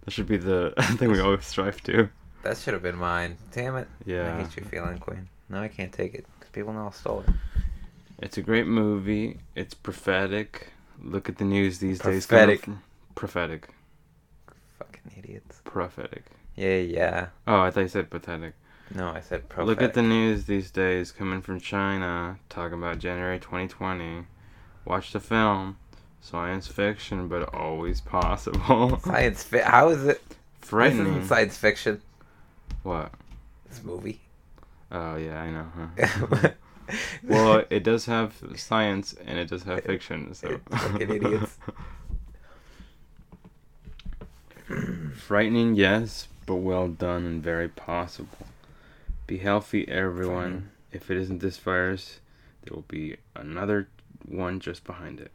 that 0.03 0.11
should 0.11 0.27
be 0.27 0.37
the 0.37 0.73
thing 0.97 1.11
we 1.11 1.19
always 1.19 1.45
strive 1.45 1.81
to. 1.83 2.09
That 2.43 2.57
should 2.57 2.73
have 2.73 2.83
been 2.83 2.97
mine. 2.97 3.37
Damn 3.51 3.75
it. 3.77 3.87
Yeah. 4.05 4.35
I 4.35 4.41
hate 4.43 4.55
you, 4.57 4.63
feeling, 4.63 4.97
Queen. 4.97 5.29
No, 5.49 5.61
I 5.61 5.67
can't 5.67 5.91
take 5.91 6.13
it 6.15 6.25
because 6.39 6.51
people 6.51 6.73
know 6.73 6.87
I 6.87 6.91
stole 6.91 7.23
it. 7.27 7.33
It's 8.19 8.37
a 8.37 8.41
great 8.41 8.67
movie. 8.67 9.37
It's 9.55 9.73
prophetic. 9.73 10.69
Look 11.03 11.29
at 11.29 11.37
the 11.37 11.43
news 11.45 11.79
these 11.79 11.99
days. 11.99 12.25
Prophetic. 12.25 12.61
coming 12.63 12.79
from- 12.79 12.83
Prophetic. 13.15 13.69
Fucking 14.79 15.11
idiots. 15.17 15.61
Prophetic. 15.63 16.23
Yeah, 16.55 16.77
yeah. 16.77 17.27
Oh, 17.47 17.61
I 17.61 17.71
thought 17.71 17.81
you 17.81 17.87
said 17.87 18.09
pathetic. 18.09 18.53
No, 18.93 19.09
I 19.09 19.21
said 19.21 19.47
prophetic. 19.49 19.67
Look 19.67 19.81
at 19.81 19.93
the 19.93 20.01
news 20.01 20.45
these 20.45 20.69
days 20.71 21.11
coming 21.11 21.41
from 21.41 21.59
China, 21.59 22.37
talking 22.49 22.77
about 22.77 22.99
January 22.99 23.39
2020. 23.39 24.25
Watch 24.85 25.11
the 25.13 25.19
film. 25.19 25.77
Science 26.21 26.67
fiction, 26.67 27.27
but 27.27 27.53
always 27.53 27.99
possible. 27.99 28.99
Science 29.03 29.43
fi- 29.43 29.61
How 29.61 29.89
is 29.89 30.05
it? 30.05 30.21
This 30.29 30.37
Frightening. 30.69 31.07
isn't 31.07 31.27
science 31.27 31.57
fiction. 31.57 32.01
What? 32.83 33.11
This 33.67 33.83
movie. 33.83 34.21
Oh, 34.91 35.15
yeah, 35.17 35.41
I 35.41 35.49
know. 35.51 35.65
Huh? 35.75 36.49
well, 37.23 37.63
it 37.69 37.83
does 37.83 38.05
have 38.05 38.35
science 38.55 39.13
and 39.25 39.37
it 39.39 39.49
does 39.49 39.63
have 39.63 39.83
fiction, 39.83 40.33
so. 40.33 40.59
Fucking 40.69 41.09
idiots. 41.09 41.57
Frightening, 45.15 45.75
yes, 45.75 46.27
but 46.45 46.55
well 46.57 46.87
done 46.87 47.25
and 47.25 47.43
very 47.43 47.69
possible. 47.69 48.37
Be 49.27 49.37
healthy, 49.37 49.87
everyone. 49.87 50.71
If 50.91 51.09
it 51.09 51.17
isn't 51.17 51.39
this 51.39 51.57
virus, 51.57 52.19
there 52.63 52.75
will 52.75 52.85
be 52.87 53.17
another 53.35 53.87
one 54.25 54.59
just 54.59 54.83
behind 54.83 55.19
it. 55.19 55.31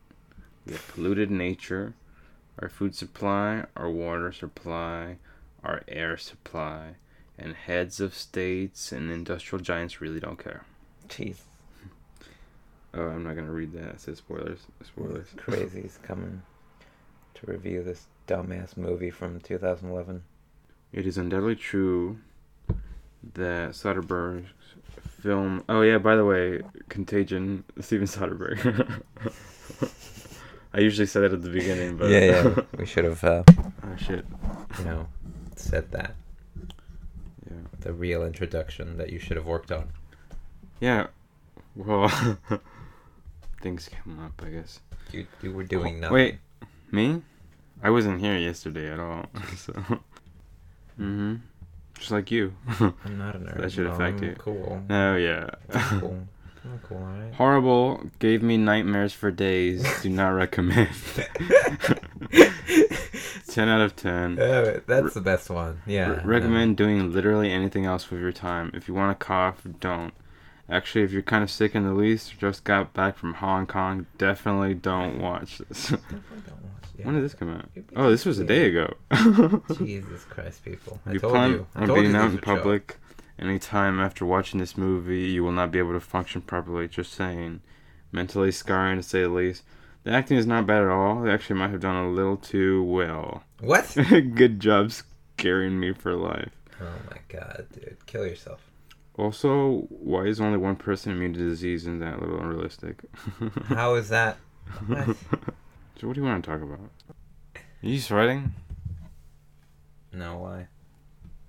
We 0.66 0.72
have 0.72 0.88
polluted 0.88 1.30
nature, 1.30 1.94
our 2.58 2.68
food 2.68 2.94
supply, 2.94 3.64
our 3.76 3.88
water 3.88 4.32
supply, 4.32 5.18
our 5.62 5.82
air 5.86 6.16
supply, 6.16 6.96
and 7.38 7.54
heads 7.54 8.00
of 8.00 8.14
states 8.14 8.90
and 8.90 9.10
industrial 9.10 9.62
giants 9.62 10.00
really 10.00 10.18
don't 10.18 10.42
care. 10.42 10.64
Jeez. 11.08 11.36
Oh, 12.94 13.08
I'm 13.08 13.22
not 13.22 13.36
gonna 13.36 13.52
read 13.52 13.72
that. 13.74 13.90
It 13.90 14.00
says 14.00 14.18
spoilers. 14.18 14.60
Spoilers. 14.82 15.28
Crazy's 15.36 15.98
coming 16.02 16.42
to 17.34 17.46
review 17.46 17.82
this 17.82 18.06
dumbass 18.26 18.76
movie 18.76 19.10
from 19.10 19.38
2011. 19.40 20.22
It 20.92 21.06
is 21.06 21.18
undoubtedly 21.18 21.56
true 21.56 22.18
that 23.34 23.70
Soderbergh's 23.70 24.48
film. 25.20 25.62
Oh 25.68 25.82
yeah, 25.82 25.98
by 25.98 26.16
the 26.16 26.24
way, 26.24 26.62
Contagion, 26.88 27.64
Steven 27.80 28.06
Soderbergh. 28.06 29.02
I 30.76 30.80
usually 30.80 31.06
say 31.06 31.20
that 31.20 31.32
at 31.32 31.42
the 31.42 31.48
beginning, 31.50 31.96
but 31.96 32.10
yeah, 32.10 32.20
yeah. 32.20 32.60
We 32.78 32.84
should 32.86 33.04
have, 33.04 33.24
uh, 33.24 33.42
oh 33.48 33.96
shit. 33.96 34.24
you 34.78 34.84
know, 34.84 35.08
said 35.56 35.90
that. 35.92 36.14
Yeah. 37.50 37.56
The 37.80 37.92
real 37.92 38.22
introduction 38.24 38.96
that 38.98 39.10
you 39.10 39.18
should 39.18 39.36
have 39.38 39.46
worked 39.46 39.72
on. 39.72 39.88
Yeah. 40.80 41.06
Well, 41.74 42.08
things 43.62 43.88
come 43.88 44.18
up, 44.24 44.40
I 44.44 44.50
guess. 44.50 44.80
You 45.12 45.26
you 45.42 45.52
were 45.52 45.64
doing 45.64 45.96
Oh, 45.96 46.00
nothing. 46.00 46.14
wait. 46.14 46.38
Me? 46.92 47.22
I 47.82 47.90
wasn't 47.90 48.20
here 48.20 48.36
yesterday 48.36 48.90
at 48.92 49.00
all. 49.00 49.26
So. 49.56 49.72
Mm 49.72 50.00
Mhm. 51.00 51.40
Just 51.98 52.10
like 52.10 52.30
you. 52.30 52.52
I'm 52.78 53.16
not 53.18 53.34
a 53.36 53.38
nerd. 53.38 53.60
That 53.60 53.72
should 53.72 53.86
affect 53.86 54.18
I'm 54.18 54.24
you. 54.24 54.34
Cool. 54.38 54.82
oh 54.90 55.16
yeah. 55.16 55.48
Cool. 56.00 56.26
Cool, 56.82 56.98
alright? 56.98 57.34
Horrible. 57.34 58.10
Gave 58.18 58.42
me 58.42 58.56
nightmares 58.56 59.12
for 59.12 59.30
days. 59.30 59.84
Do 60.02 60.10
not 60.10 60.28
recommend. 60.30 60.88
10 63.48 63.68
out 63.68 63.80
of 63.80 63.96
10. 63.96 64.38
Uh, 64.38 64.80
that's 64.86 65.14
the 65.14 65.20
best 65.20 65.48
one. 65.50 65.80
Yeah. 65.86 66.10
Re- 66.10 66.36
recommend 66.36 66.76
doing 66.76 67.12
literally 67.12 67.50
anything 67.50 67.86
else 67.86 68.10
with 68.10 68.20
your 68.20 68.32
time. 68.32 68.70
If 68.74 68.86
you 68.88 68.94
want 68.94 69.18
to 69.18 69.24
cough, 69.24 69.62
don't. 69.80 70.12
Actually, 70.68 71.04
if 71.04 71.12
you're 71.12 71.22
kind 71.22 71.42
of 71.44 71.50
sick 71.50 71.74
in 71.74 71.84
the 71.84 71.94
least, 71.94 72.32
or 72.34 72.36
just 72.36 72.64
got 72.64 72.92
back 72.92 73.16
from 73.16 73.34
Hong 73.34 73.66
Kong, 73.66 74.06
definitely 74.18 74.74
don't 74.74 75.20
watch 75.20 75.58
this. 75.58 75.90
Definitely 75.90 76.42
don't 76.46 76.62
watch. 76.62 76.82
Yeah. 76.98 77.06
when 77.06 77.14
did 77.14 77.24
this 77.24 77.34
come 77.34 77.50
out? 77.54 77.68
Oh, 77.94 78.10
this 78.10 78.24
was 78.24 78.38
a 78.40 78.44
day 78.44 78.66
ago. 78.66 78.92
Jesus 79.78 80.24
Christ, 80.24 80.64
people! 80.64 80.98
I 81.06 81.12
you 81.12 81.18
told 81.20 81.32
plan 81.32 81.50
you. 81.52 81.66
I 81.76 81.82
on 81.82 81.94
being 81.94 82.16
out 82.16 82.30
in 82.30 82.38
public. 82.38 82.92
show. 82.92 83.05
Public 83.36 83.48
anytime 83.48 84.00
after 84.00 84.24
watching 84.24 84.60
this 84.60 84.76
movie, 84.76 85.28
you 85.28 85.44
will 85.44 85.52
not 85.52 85.70
be 85.70 85.78
able 85.78 85.92
to 85.92 86.00
function 86.00 86.40
properly. 86.42 86.88
Just 86.88 87.12
saying. 87.12 87.60
Mentally 88.12 88.52
scarring, 88.52 88.98
to 88.98 89.02
say 89.02 89.22
the 89.22 89.28
least. 89.28 89.62
The 90.04 90.12
acting 90.12 90.36
is 90.36 90.46
not 90.46 90.66
bad 90.66 90.82
at 90.82 90.88
all. 90.88 91.22
They 91.22 91.32
actually 91.32 91.56
might 91.58 91.70
have 91.70 91.80
done 91.80 91.96
a 91.96 92.08
little 92.08 92.36
too 92.36 92.82
well. 92.84 93.42
What? 93.60 93.96
Good 94.34 94.60
job 94.60 94.92
scaring 94.92 95.80
me 95.80 95.92
for 95.92 96.14
life. 96.14 96.52
Oh 96.80 96.94
my 97.10 97.18
god, 97.28 97.66
dude! 97.72 97.96
Kill 98.06 98.26
yourself. 98.26 98.60
Also, 99.16 99.86
why 99.88 100.26
is 100.26 100.40
only 100.40 100.58
one 100.58 100.76
person 100.76 101.12
immune 101.12 101.32
to 101.32 101.38
disease? 101.40 101.82
Isn't 101.82 102.00
that 102.00 102.18
a 102.18 102.20
little 102.20 102.38
unrealistic? 102.38 103.02
How 103.68 103.94
is 103.94 104.10
that? 104.10 104.36
What? 104.86 105.06
so, 105.06 106.06
what 106.06 106.14
do 106.14 106.20
you 106.20 106.26
want 106.26 106.44
to 106.44 106.50
talk 106.50 106.60
about? 106.60 106.90
Are 107.56 107.88
you 107.88 107.98
sweating? 107.98 108.52
No, 110.12 110.38
why? 110.38 110.68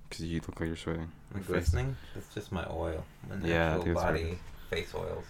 Because 0.10 0.26
you 0.26 0.40
look 0.48 0.60
like 0.60 0.68
you're 0.68 0.76
sweating. 0.78 1.02
Am 1.04 1.10
I 1.34 1.38
Your 1.38 1.44
face. 1.44 1.48
glistening? 1.52 1.96
It's 2.16 2.34
just 2.34 2.52
my 2.52 2.66
oil. 2.70 3.04
My 3.30 3.36
Yeah, 3.48 3.74
I 3.74 3.78
natural 3.78 3.92
it's 3.92 4.02
body 4.02 4.24
right. 4.24 4.38
face 4.70 4.94
oils. 4.96 5.26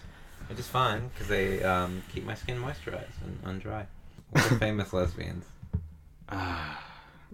Which 0.50 0.60
is 0.60 0.68
fine 0.68 1.08
because 1.10 1.28
they 1.28 1.64
um, 1.64 2.04
keep 2.14 2.24
my 2.26 2.36
skin 2.36 2.62
moisturized 2.62 3.22
and 3.26 3.40
undry. 3.44 3.86
What 4.32 4.52
are 4.52 4.58
famous 4.60 4.94
lesbians? 4.94 5.46
Ah. 6.30 6.84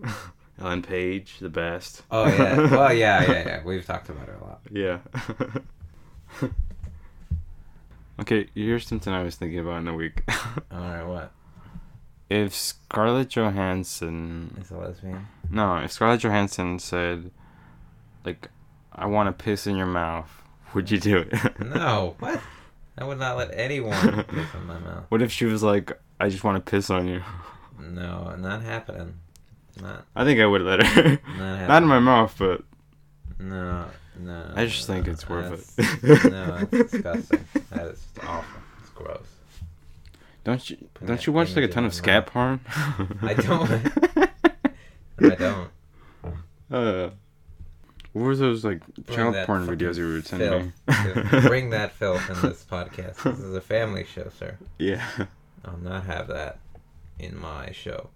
Ellen 0.60 0.82
Page, 0.84 1.40
the 1.40 1.50
best. 1.50 2.04
Oh 2.12 2.26
yeah. 2.28 2.56
Well, 2.72 2.94
yeah, 2.94 3.24
yeah, 3.24 3.32
yeah. 3.48 3.64
We've 3.64 3.86
talked 3.86 4.10
about 4.10 4.28
her 4.28 4.36
a 4.36 4.44
lot. 4.44 4.62
Yeah. 4.72 5.00
okay, 8.22 8.48
here's 8.56 8.88
something 8.88 9.12
I 9.12 9.24
was 9.24 9.36
thinking 9.36 9.60
about 9.60 9.78
in 9.82 9.88
a 9.88 9.94
week. 9.94 10.24
All 10.72 10.80
right, 10.80 11.04
what? 11.04 11.32
If 12.34 12.54
Scarlett 12.56 13.30
Johansson, 13.30 14.58
Is 14.60 14.72
a 14.72 14.78
lesbian? 14.78 15.28
no, 15.50 15.78
if 15.78 15.92
Scarlett 15.92 16.22
Johansson 16.22 16.80
said, 16.80 17.32
like, 18.26 18.50
I 18.92 19.06
want 19.06 19.28
to 19.38 19.44
piss 19.44 19.68
in 19.68 19.76
your 19.76 19.86
mouth, 19.88 20.30
would 20.74 20.90
you 20.90 21.00
do 21.00 21.18
it? 21.20 21.34
No. 21.60 22.16
What? 22.20 22.40
I 22.98 23.04
would 23.04 23.20
not 23.20 23.38
let 23.38 23.50
anyone 23.54 24.24
piss 24.28 24.54
in 24.54 24.66
my 24.68 24.78
mouth. 24.80 25.06
What 25.10 25.22
if 25.22 25.32
she 25.32 25.46
was 25.46 25.64
like, 25.64 25.92
I 26.20 26.30
just 26.30 26.44
want 26.44 26.64
to 26.64 26.72
piss 26.72 26.90
on 26.90 27.08
you? 27.08 27.22
No, 27.80 28.36
not 28.38 28.62
happening. 28.62 29.16
Not, 29.82 30.06
I 30.16 30.24
think 30.24 30.40
I 30.40 30.46
would 30.46 30.62
let 30.62 30.84
her. 30.86 31.20
not. 31.38 31.68
Not 31.68 31.82
in 31.84 31.90
my 31.90 32.00
mouth, 32.00 32.36
but 32.38 32.62
No, 33.40 33.86
no. 34.20 34.52
I 34.56 34.66
just 34.68 34.86
think 34.86 35.08
no, 35.08 35.12
it's 35.14 35.28
worth 35.28 35.74
it. 35.80 36.24
no, 36.32 36.58
that's 36.60 36.92
disgusting. 36.92 37.46
That 37.72 37.88
is 37.88 38.06
awful. 38.22 38.62
It's 38.82 38.90
gross. 38.92 39.26
Don't 40.44 40.70
you 40.70 40.78
Putting 40.94 41.08
don't 41.08 41.26
you 41.26 41.34
watch 41.34 41.56
like 41.56 41.66
a 41.66 41.68
ton 41.68 41.86
of 41.86 41.94
scat 41.94 42.28
porn? 42.28 42.60
I 43.22 43.34
don't. 43.34 43.72
I 45.32 45.36
don't. 45.36 45.70
Uh, 46.70 47.10
what 48.12 48.22
were 48.24 48.36
those 48.36 48.66
like 48.66 48.82
Bring 48.96 49.18
child 49.18 49.36
porn 49.46 49.66
videos 49.68 49.98
you 49.98 50.14
would 50.14 50.28
send 50.28 50.42
me? 50.66 50.72
Bring 51.48 51.70
that 51.70 51.94
filth 51.94 52.30
in 52.30 52.42
this 52.42 52.66
podcast. 52.70 53.24
This 53.24 53.40
is 53.40 53.56
a 53.56 53.62
family 53.62 54.04
show, 54.06 54.30
sir. 54.38 54.58
Yeah. 54.80 55.06
I'll 55.64 55.78
not 55.78 56.06
have 56.06 56.28
that 56.28 56.60
in 57.20 57.40
my 57.40 57.72
show. 57.72 58.10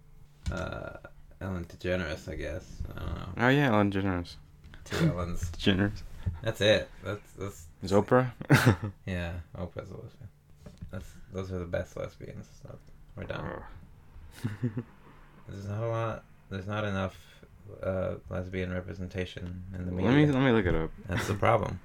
Uh, 0.52 0.98
Ellen 1.40 1.66
DeGeneres, 1.66 2.30
I 2.30 2.36
guess. 2.36 2.66
I 2.96 3.00
don't 3.00 3.16
know. 3.16 3.28
Oh 3.38 3.50
yeah, 3.50 3.68
Ellen 3.68 3.92
DeGeneres. 3.92 4.36
Two 4.84 5.12
Ellens. 5.12 5.50
DeGeneres. 5.52 6.02
That's 6.42 6.62
it. 6.62 6.90
That's 7.04 7.32
that's. 7.38 7.68
Is 7.84 7.92
Oprah? 7.92 8.32
Yeah, 9.06 9.34
Oprah's 9.58 9.90
a 9.92 9.94
lesbian. 9.94 10.30
Those 11.34 11.52
are 11.52 11.60
the 11.60 11.66
best 11.66 11.98
lesbians. 11.98 12.48
We're 13.16 13.24
done. 13.24 13.62
There's 15.48 15.66
not 15.68 15.84
a 15.84 15.88
lot. 15.88 16.24
There's 16.50 16.68
not 16.68 16.84
enough 16.84 17.18
uh, 17.84 18.16
lesbian 18.30 18.72
representation 18.72 19.64
in 19.76 19.86
the 19.86 19.92
media. 19.92 20.12
let 20.12 20.18
me 20.18 20.26
let 20.32 20.42
me 20.44 20.52
look 20.52 20.66
it 20.66 20.76
up. 20.76 20.92
That's 21.08 21.28
the 21.28 21.34
problem. 21.34 21.80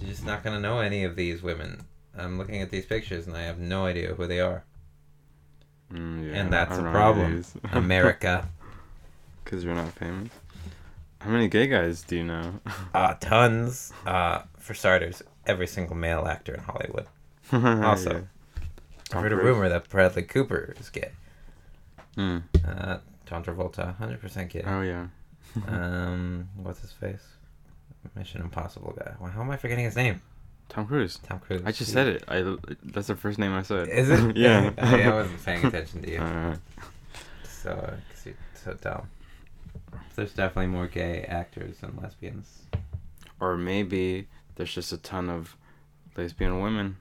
You're 0.00 0.10
just 0.10 0.24
not 0.24 0.42
gonna 0.44 0.60
know 0.60 0.80
any 0.80 1.04
of 1.04 1.16
these 1.16 1.42
women. 1.42 1.84
I'm 2.16 2.38
looking 2.38 2.60
at 2.60 2.70
these 2.70 2.86
pictures 2.86 3.26
and 3.26 3.36
I 3.36 3.42
have 3.42 3.58
no 3.58 3.86
idea 3.86 4.14
who 4.14 4.26
they 4.26 4.40
are. 4.40 4.64
Mm, 5.92 6.26
yeah, 6.30 6.40
And 6.40 6.52
that's 6.52 6.76
a 6.78 6.82
problem. 6.82 7.44
America. 7.72 8.48
Because 9.44 9.64
you're 9.64 9.74
not 9.74 9.92
famous. 9.92 10.30
How 11.20 11.30
many 11.30 11.48
gay 11.48 11.66
guys 11.66 12.02
do 12.02 12.16
you 12.16 12.24
know? 12.24 12.60
Uh, 12.94 13.14
tons. 13.20 13.92
Uh, 14.06 14.42
for 14.58 14.74
starters, 14.74 15.22
every 15.46 15.66
single 15.66 15.96
male 15.96 16.26
actor 16.26 16.54
in 16.54 16.60
Hollywood. 16.60 17.06
Also, 17.84 18.12
Yeah. 18.14 18.20
I 19.18 19.20
heard 19.20 19.32
a 19.32 19.36
rumor 19.36 19.68
that 19.68 19.88
Bradley 19.90 20.22
Cooper 20.22 20.74
is 20.80 20.88
gay. 20.88 21.10
Hmm. 22.14 22.38
Uh, 22.66 22.98
John 23.26 23.44
Travolta, 23.44 23.96
100% 23.98 24.48
gay. 24.50 24.62
Oh 24.66 24.80
yeah. 24.82 25.06
um, 25.68 26.48
what's 26.56 26.80
his 26.80 26.92
face? 26.92 27.22
Mission 28.16 28.40
Impossible 28.40 28.94
guy. 28.98 29.12
Well, 29.20 29.30
how 29.30 29.42
am 29.42 29.50
I 29.50 29.56
forgetting 29.56 29.84
his 29.84 29.96
name? 29.96 30.20
Tom 30.68 30.86
Cruise. 30.86 31.18
Tom 31.22 31.38
Cruise. 31.40 31.62
I 31.64 31.72
just 31.72 31.92
said 31.92 32.08
it. 32.08 32.24
I 32.28 32.56
that's 32.82 33.06
the 33.08 33.16
first 33.16 33.38
name 33.38 33.52
I 33.52 33.62
said. 33.62 33.88
Is 33.88 34.08
it? 34.10 34.36
yeah. 34.46 34.70
I, 34.78 35.02
I 35.02 35.12
wasn't 35.12 35.44
paying 35.44 35.64
attention 35.66 36.02
to 36.02 36.10
you. 36.10 36.18
So, 37.46 37.70
uh, 37.70 37.90
'cause 37.90 38.26
you're 38.26 38.34
so 38.54 38.74
dumb. 38.74 39.08
There's 40.16 40.32
definitely 40.32 40.66
more 40.68 40.86
gay 40.86 41.22
actors 41.24 41.78
than 41.78 41.96
lesbians. 42.02 42.62
Or 43.40 43.56
maybe 43.56 44.28
there's 44.56 44.74
just 44.74 44.92
a 44.92 44.96
ton 44.98 45.28
of 45.30 45.56
lesbian 46.16 46.60
women. 46.60 46.96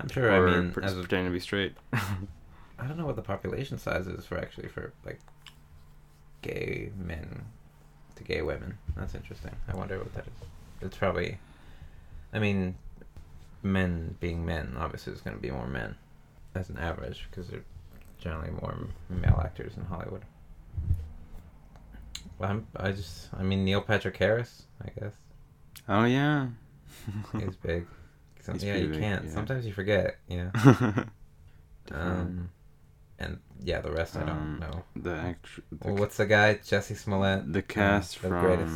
I'm 0.00 0.08
sure. 0.08 0.30
or 0.30 0.48
I 0.48 0.60
mean, 0.60 0.72
pre- 0.72 0.84
as 0.84 0.94
pretending 0.94 1.26
to 1.26 1.32
be 1.32 1.40
straight. 1.40 1.74
I 1.92 2.86
don't 2.88 2.96
know 2.98 3.06
what 3.06 3.16
the 3.16 3.22
population 3.22 3.78
size 3.78 4.06
is 4.06 4.26
for 4.26 4.36
actually 4.38 4.68
for 4.68 4.92
like 5.04 5.20
gay 6.42 6.90
men 6.98 7.44
to 8.16 8.24
gay 8.24 8.42
women. 8.42 8.78
That's 8.96 9.14
interesting. 9.14 9.52
I 9.68 9.76
wonder 9.76 9.98
what 9.98 10.12
that 10.14 10.26
is. 10.26 10.48
It's 10.80 10.96
probably, 10.96 11.38
I 12.32 12.38
mean, 12.38 12.74
men 13.62 14.16
being 14.20 14.44
men 14.44 14.76
obviously 14.78 15.12
is 15.12 15.20
going 15.20 15.36
to 15.36 15.42
be 15.42 15.50
more 15.50 15.66
men 15.66 15.94
as 16.54 16.68
an 16.68 16.78
average 16.78 17.26
because 17.30 17.48
they're 17.48 17.64
generally 18.18 18.50
more 18.50 18.76
male 19.08 19.40
actors 19.42 19.76
in 19.76 19.84
Hollywood. 19.84 20.22
Well, 22.38 22.50
I'm, 22.50 22.66
I 22.76 22.90
just, 22.90 23.28
I 23.38 23.42
mean, 23.42 23.64
Neil 23.64 23.80
Patrick 23.80 24.16
Harris, 24.16 24.64
I 24.84 24.88
guess. 25.00 25.12
oh 25.88 26.04
yeah. 26.04 26.48
He's 27.38 27.56
big. 27.56 27.86
Some, 28.44 28.56
yeah, 28.60 28.76
you 28.76 28.88
big, 28.88 29.00
can't. 29.00 29.24
yeah. 29.24 29.30
Sometimes 29.30 29.66
you 29.66 29.72
forget, 29.72 30.18
yeah. 30.28 30.50
Um, 31.92 32.48
and 33.18 33.38
yeah, 33.62 33.80
the 33.80 33.90
rest 33.92 34.16
I 34.16 34.20
don't 34.20 34.30
Um, 34.30 34.58
know. 34.60 34.84
the 34.96 35.14
act. 35.14 35.46
The, 35.70 35.88
Well, 35.88 35.96
what's 35.96 36.16
the 36.16 36.24
guy? 36.26 36.54
Jesse 36.64 36.94
Smollett. 36.94 37.52
the 37.52 37.60
cast 37.62 38.14
the 38.22 38.28
from. 38.28 38.40
greatest 38.40 38.74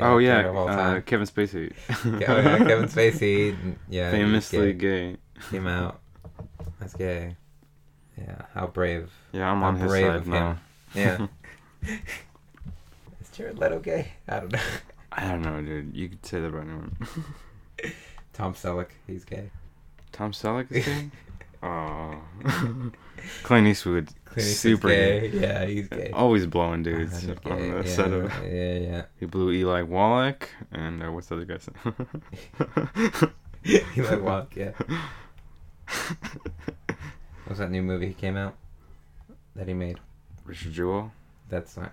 Uh, 0.00 0.04
oh 0.04 0.18
yeah, 0.18 0.48
uh. 0.48 1.00
Kevin 1.02 1.26
Spacey. 1.26 1.72
Oh, 2.04 2.18
yeah, 2.18 2.58
Kevin 2.58 2.88
Spacey. 2.96 3.56
Yeah, 3.88 4.10
Famously 4.10 4.72
gay. 4.72 5.12
gay. 5.12 5.16
came 5.50 5.66
out 5.66 6.00
as 6.80 6.94
gay. 6.94 7.36
Yeah, 8.18 8.42
how 8.54 8.66
brave. 8.66 9.10
Yeah, 9.32 9.50
I'm 9.50 9.60
How 9.60 9.66
on 9.68 9.76
his 9.76 9.92
side 9.92 10.26
now. 10.26 10.58
him. 10.94 11.28
Yeah. 11.82 11.90
Is 13.20 13.28
Jared 13.32 13.58
Leto 13.58 13.78
gay? 13.78 14.12
I 14.26 14.40
don't 14.40 14.52
know. 14.52 14.58
I 15.12 15.28
don't 15.28 15.42
know, 15.42 15.60
dude. 15.62 15.94
You 15.94 16.08
could 16.08 16.24
say 16.24 16.40
that 16.40 16.48
about 16.48 16.62
anyone. 16.62 16.96
Tom 18.36 18.52
Selleck, 18.52 18.88
he's 19.06 19.24
gay. 19.24 19.50
Tom 20.12 20.32
Selleck 20.32 20.70
is 20.70 20.84
gay. 20.84 21.10
Oh. 21.62 22.14
Clint 23.42 23.66
Eastwood, 23.66 24.10
Clint 24.26 24.46
super 24.46 24.88
gay. 24.88 25.30
gay. 25.30 25.40
Yeah, 25.40 25.64
he's 25.64 25.88
gay. 25.88 26.10
Always 26.12 26.46
blowing 26.46 26.82
dudes 26.82 27.26
100 27.26 27.50
on 27.50 27.58
the 27.58 27.76
yeah, 27.78 27.82
set 27.96 28.12
of. 28.12 28.30
Yeah, 28.44 28.74
yeah. 28.74 29.02
He 29.18 29.24
blew 29.24 29.50
Eli 29.50 29.80
Wallach 29.82 30.50
and 30.70 31.02
uh, 31.02 31.10
what's 31.10 31.28
the 31.28 31.36
other 31.36 31.44
guy's 31.46 31.66
name? 31.82 33.32
Like 33.96 34.22
walk, 34.22 34.54
yeah. 34.54 34.72
What 36.86 37.48
was 37.48 37.58
that 37.58 37.70
new 37.70 37.82
movie 37.82 38.08
he 38.08 38.14
came 38.14 38.36
out 38.36 38.54
that 39.56 39.66
he 39.66 39.74
made? 39.74 39.98
Richard 40.44 40.72
Jewell, 40.72 41.10
That's 41.48 41.76
not. 41.76 41.92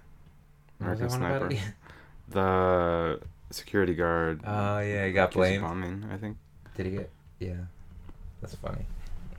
American 0.81 1.09
Sniper. 1.09 1.49
the 2.27 3.21
security 3.53 3.93
guard. 3.93 4.41
Oh 4.45 4.79
yeah, 4.79 5.05
he 5.05 5.11
got 5.13 5.29
accused 5.29 5.35
of 5.55 5.61
blamed. 5.61 5.63
bombing, 5.63 6.09
I 6.11 6.17
think. 6.17 6.37
Did 6.75 6.85
he 6.87 6.91
get? 6.93 7.09
Yeah, 7.39 7.53
that's 8.41 8.55
funny. 8.55 8.85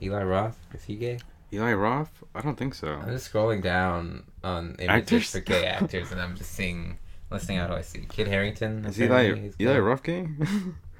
Eli 0.01 0.23
Roth 0.23 0.57
is 0.73 0.83
he 0.83 0.95
gay? 0.95 1.19
Eli 1.53 1.73
Roth? 1.73 2.23
I 2.33 2.41
don't 2.41 2.57
think 2.57 2.73
so. 2.73 2.89
I'm 2.93 3.09
just 3.11 3.31
scrolling 3.31 3.61
down 3.61 4.23
on 4.43 4.75
images 4.79 4.89
Actors? 4.89 5.31
for 5.31 5.39
gay 5.39 5.65
actors, 5.65 6.11
and 6.11 6.21
I'm 6.21 6.35
just 6.35 6.51
seeing. 6.51 6.97
Listing 7.31 7.57
out 7.57 7.71
who 7.71 7.75
I 7.75 7.81
see. 7.81 8.05
Kit 8.07 8.27
Harington. 8.27 8.85
Is 8.85 9.01
Eli 9.01 9.05
apparently 9.21 9.41
he's 9.45 9.55
Eli 9.59 9.73
gay. 9.73 9.79
Roth 9.79 10.03
gay? 10.03 10.27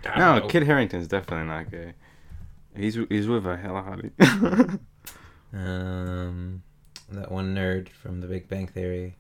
No, 0.06 0.12
don't 0.16 0.44
know. 0.44 0.48
Kit 0.50 0.64
Harington's 0.64 1.08
definitely 1.08 1.48
not 1.48 1.70
gay. 1.72 1.94
He's 2.76 2.98
he's 3.10 3.28
with 3.28 3.46
a 3.48 3.56
hella 3.58 3.82
hottie. 3.82 4.80
Um, 5.54 6.64
that 7.10 7.32
one 7.32 7.56
nerd 7.56 7.90
from 7.90 8.20
The 8.22 8.28
Big 8.28 8.48
Bang 8.50 8.68
Theory, 8.68 9.16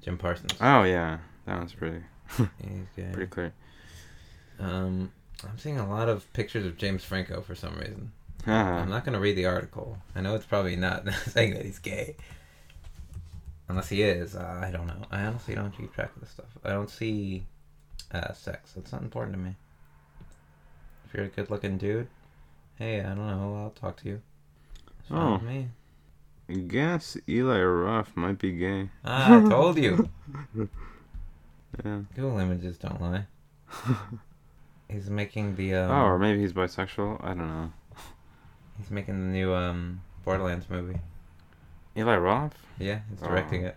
Jim 0.00 0.16
Parsons. 0.16 0.54
oh 0.60 0.82
yeah, 0.84 1.18
that 1.46 1.58
one's 1.58 1.74
pretty 1.74 1.96
He's 1.96 2.02
gay. 2.02 2.06
pretty 2.96 3.26
clear. 3.26 3.52
Um, 4.58 5.10
I'm 5.44 5.58
seeing 5.58 5.78
a 5.78 5.88
lot 5.88 6.08
of 6.08 6.30
pictures 6.32 6.64
of 6.66 6.76
James 6.76 7.04
Franco 7.04 7.40
for 7.42 7.54
some 7.54 7.74
reason. 7.76 8.12
I'm 8.46 8.52
Ah, 8.52 8.84
not 8.84 9.04
gonna 9.04 9.20
read 9.20 9.36
the 9.36 9.46
article. 9.46 9.98
I 10.14 10.20
know 10.20 10.34
it's 10.34 10.44
probably 10.46 10.76
not 10.76 11.08
saying 11.28 11.54
that 11.54 11.64
he's 11.64 11.78
gay. 11.78 12.16
Unless 13.68 13.88
he 13.88 14.02
is, 14.02 14.34
uh, 14.36 14.60
I 14.64 14.70
don't 14.70 14.86
know. 14.86 15.02
I 15.10 15.22
honestly 15.24 15.54
don't 15.54 15.70
keep 15.76 15.94
track 15.94 16.10
of 16.14 16.20
this 16.20 16.30
stuff. 16.30 16.46
I 16.64 16.70
don't 16.70 16.90
see 16.90 17.44
uh, 18.12 18.32
sex. 18.32 18.72
That's 18.74 18.92
not 18.92 19.02
important 19.02 19.34
to 19.36 19.40
me. 19.40 19.54
If 21.06 21.14
you're 21.14 21.24
a 21.24 21.28
good-looking 21.28 21.78
dude, 21.78 22.08
hey, 22.76 23.00
I 23.00 23.14
don't 23.14 23.26
know. 23.26 23.54
I'll 23.62 23.70
talk 23.70 23.96
to 24.02 24.08
you. 24.08 24.20
It's 25.00 25.10
Oh. 25.10 25.38
me. 25.38 25.68
I 26.50 26.54
guess 26.54 27.16
Eli 27.28 27.62
Roth 27.62 28.14
might 28.16 28.38
be 28.38 28.52
gay. 28.52 28.90
Ah, 29.04 29.38
I 29.44 29.48
told 29.48 29.78
you. 29.78 30.08
Yeah. 31.84 32.00
Google 32.14 32.38
images 32.38 32.76
don't 32.78 33.00
lie. 33.00 33.26
He's 34.88 35.08
making 35.08 35.56
the 35.56 35.74
um, 35.74 35.90
oh, 35.90 36.04
or 36.04 36.18
maybe 36.18 36.40
he's 36.40 36.52
bisexual. 36.52 37.24
I 37.24 37.28
don't 37.28 37.48
know. 37.48 37.72
he's 38.78 38.90
making 38.90 39.14
the 39.20 39.32
new 39.32 39.54
um 39.54 40.02
Borderlands 40.24 40.68
movie. 40.68 40.98
Eli 41.96 42.16
Roth? 42.16 42.54
Yeah, 42.78 43.00
he's 43.08 43.20
directing 43.20 43.64
Oh. 43.64 43.68
it. 43.68 43.76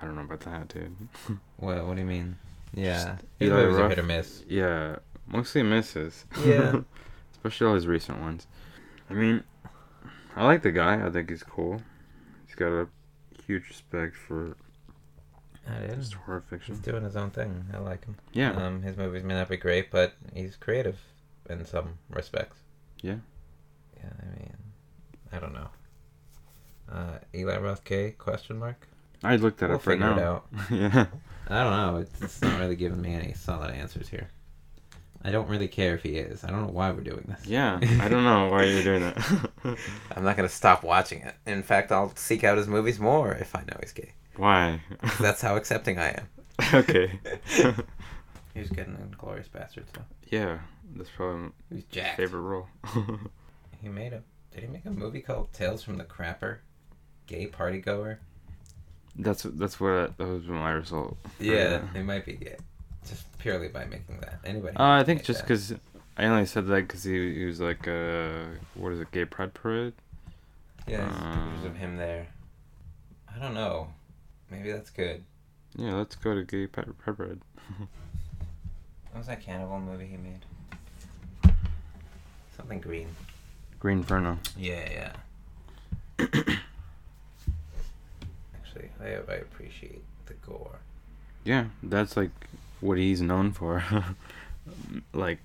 I 0.00 0.04
don't 0.04 0.14
know 0.16 0.22
about 0.22 0.40
that, 0.40 0.68
dude. 0.68 0.94
What? 1.56 1.86
What 1.86 1.94
do 1.94 2.00
you 2.02 2.06
mean? 2.06 2.36
Yeah, 2.74 2.92
Just 3.04 3.24
his 3.38 3.48
Eli 3.48 3.62
movies 3.62 3.76
are 3.76 3.80
Roth. 3.82 3.88
hit 3.90 3.98
or 3.98 4.02
miss. 4.02 4.44
Yeah, 4.48 4.96
mostly 5.26 5.62
misses. 5.62 6.26
Yeah. 6.44 6.80
Especially 7.32 7.66
all 7.66 7.74
his 7.74 7.86
recent 7.86 8.20
ones. 8.20 8.46
I 9.08 9.14
mean, 9.14 9.42
I 10.36 10.44
like 10.44 10.62
the 10.62 10.70
guy. 10.72 11.04
I 11.04 11.10
think 11.10 11.30
he's 11.30 11.42
cool. 11.42 11.80
He's 12.46 12.54
got 12.56 12.68
a 12.72 12.88
huge 13.46 13.68
respect 13.68 14.14
for 14.16 14.56
I 15.68 15.80
did. 15.80 15.96
just 15.96 16.14
horror 16.14 16.42
He's 16.64 16.78
doing 16.78 17.04
his 17.04 17.16
own 17.16 17.30
thing. 17.30 17.66
I 17.72 17.78
like 17.78 18.04
him. 18.04 18.16
Yeah. 18.32 18.52
Um, 18.52 18.82
his 18.82 18.96
movies 18.96 19.22
may 19.22 19.34
not 19.34 19.48
be 19.48 19.56
great, 19.56 19.90
but 19.90 20.14
he's 20.34 20.56
creative 20.56 20.98
in 21.48 21.64
some 21.64 21.98
respects. 22.10 22.56
Yeah. 23.02 23.16
Yeah, 23.96 24.10
I 24.20 24.38
mean, 24.38 24.56
I 25.32 25.38
don't 25.38 25.52
know. 25.52 25.68
Uh, 26.90 27.18
Eli 27.34 27.58
Roth 27.58 27.84
gay? 27.84 28.12
Question 28.12 28.58
mark. 28.58 28.88
I 29.22 29.36
looked 29.36 29.58
that 29.58 29.68
we'll 29.68 29.78
up 29.78 29.86
right 29.86 29.98
figure 29.98 30.12
it 30.12 30.18
out. 30.18 30.46
yeah. 30.70 31.06
I 31.48 31.62
don't 31.62 31.76
know. 31.76 31.96
It's, 31.96 32.22
it's 32.22 32.42
not 32.42 32.58
really 32.58 32.76
giving 32.76 33.00
me 33.00 33.14
any 33.14 33.34
solid 33.34 33.70
answers 33.70 34.08
here. 34.08 34.28
I 35.22 35.30
don't 35.30 35.48
really 35.48 35.68
care 35.68 35.94
if 35.94 36.02
he 36.02 36.16
is. 36.16 36.44
I 36.44 36.50
don't 36.50 36.62
know 36.62 36.72
why 36.72 36.90
we're 36.92 37.02
doing 37.02 37.24
this. 37.28 37.46
Yeah. 37.46 37.78
I 38.00 38.08
don't 38.08 38.24
know 38.24 38.48
why 38.48 38.64
you're 38.64 38.82
doing 38.82 39.02
that. 39.02 39.50
I'm 40.16 40.24
not 40.24 40.36
gonna 40.36 40.48
stop 40.48 40.82
watching 40.82 41.20
it. 41.20 41.34
In 41.46 41.62
fact, 41.62 41.92
I'll 41.92 42.14
seek 42.16 42.42
out 42.42 42.56
his 42.56 42.66
movies 42.66 42.98
more 42.98 43.34
if 43.34 43.54
I 43.54 43.60
know 43.60 43.76
he's 43.80 43.92
gay. 43.92 44.12
Why? 44.40 44.80
That's 45.20 45.40
how 45.40 45.56
accepting 45.56 45.98
I 45.98 46.10
am. 46.18 46.28
okay. 46.74 47.18
He 48.54 48.60
was 48.60 48.68
good 48.70 48.86
in 48.88 49.14
Glorious 49.16 49.48
Bastards, 49.48 49.90
though. 49.92 50.02
yeah, 50.28 50.58
that's 50.96 51.08
probably 51.10 51.50
He 51.68 51.76
was 51.76 51.84
my 51.96 52.02
favorite 52.16 52.40
role. 52.40 52.66
He 53.80 53.88
made 53.88 54.12
a. 54.12 54.22
Did 54.52 54.64
he 54.64 54.66
make 54.68 54.84
a 54.84 54.90
movie 54.90 55.20
called 55.20 55.52
Tales 55.52 55.82
from 55.82 55.96
the 55.98 56.04
Crapper? 56.04 56.58
Gay 57.26 57.46
party 57.46 57.78
goer. 57.80 58.18
that's 59.16 59.44
that's 59.44 59.78
what 59.80 60.18
that 60.18 60.26
was 60.26 60.46
my 60.48 60.70
result. 60.72 61.16
for 61.36 61.42
Yeah, 61.44 61.68
that. 61.68 61.94
they 61.94 62.02
might 62.02 62.26
be 62.26 62.32
gay, 62.32 62.56
just 63.08 63.24
purely 63.38 63.68
by 63.68 63.84
making 63.84 64.18
that. 64.20 64.40
Anybody? 64.44 64.76
Uh, 64.76 64.90
I 65.00 65.04
think 65.04 65.22
just 65.22 65.42
because 65.42 65.72
I 66.18 66.24
only 66.26 66.46
said 66.46 66.66
that 66.66 66.88
because 66.88 67.04
he, 67.04 67.34
he 67.34 67.44
was 67.44 67.60
like 67.60 67.86
uh 67.86 68.46
what 68.74 68.92
is 68.92 69.00
it 69.00 69.12
gay 69.12 69.24
pride 69.24 69.54
parade? 69.54 69.92
Yeah, 70.88 70.98
there's 70.98 71.36
pictures 71.36 71.64
uh, 71.64 71.68
of 71.68 71.76
him 71.76 71.96
there. 71.96 72.26
I 73.34 73.38
don't 73.38 73.54
know. 73.54 73.88
Maybe 74.50 74.72
that's 74.72 74.90
good. 74.90 75.24
Yeah, 75.76 75.94
let's 75.94 76.16
go 76.16 76.34
to 76.34 76.42
gay 76.44 76.66
pride 76.66 76.98
parade. 76.98 77.40
What 77.78 79.18
was 79.18 79.26
that 79.28 79.40
cannibal 79.40 79.80
movie 79.80 80.06
he 80.06 80.16
made? 80.16 80.44
Something 82.56 82.80
green. 82.80 83.08
Green 83.78 83.98
Inferno. 83.98 84.38
Yeah, 84.56 84.88
yeah. 84.90 85.12
Actually, 88.54 88.90
I, 89.00 89.06
I 89.06 89.34
appreciate 89.36 90.02
the 90.26 90.34
gore. 90.34 90.80
Yeah, 91.44 91.66
that's 91.82 92.16
like 92.16 92.30
what 92.80 92.98
he's 92.98 93.20
known 93.20 93.52
for. 93.52 93.84
like 95.12 95.38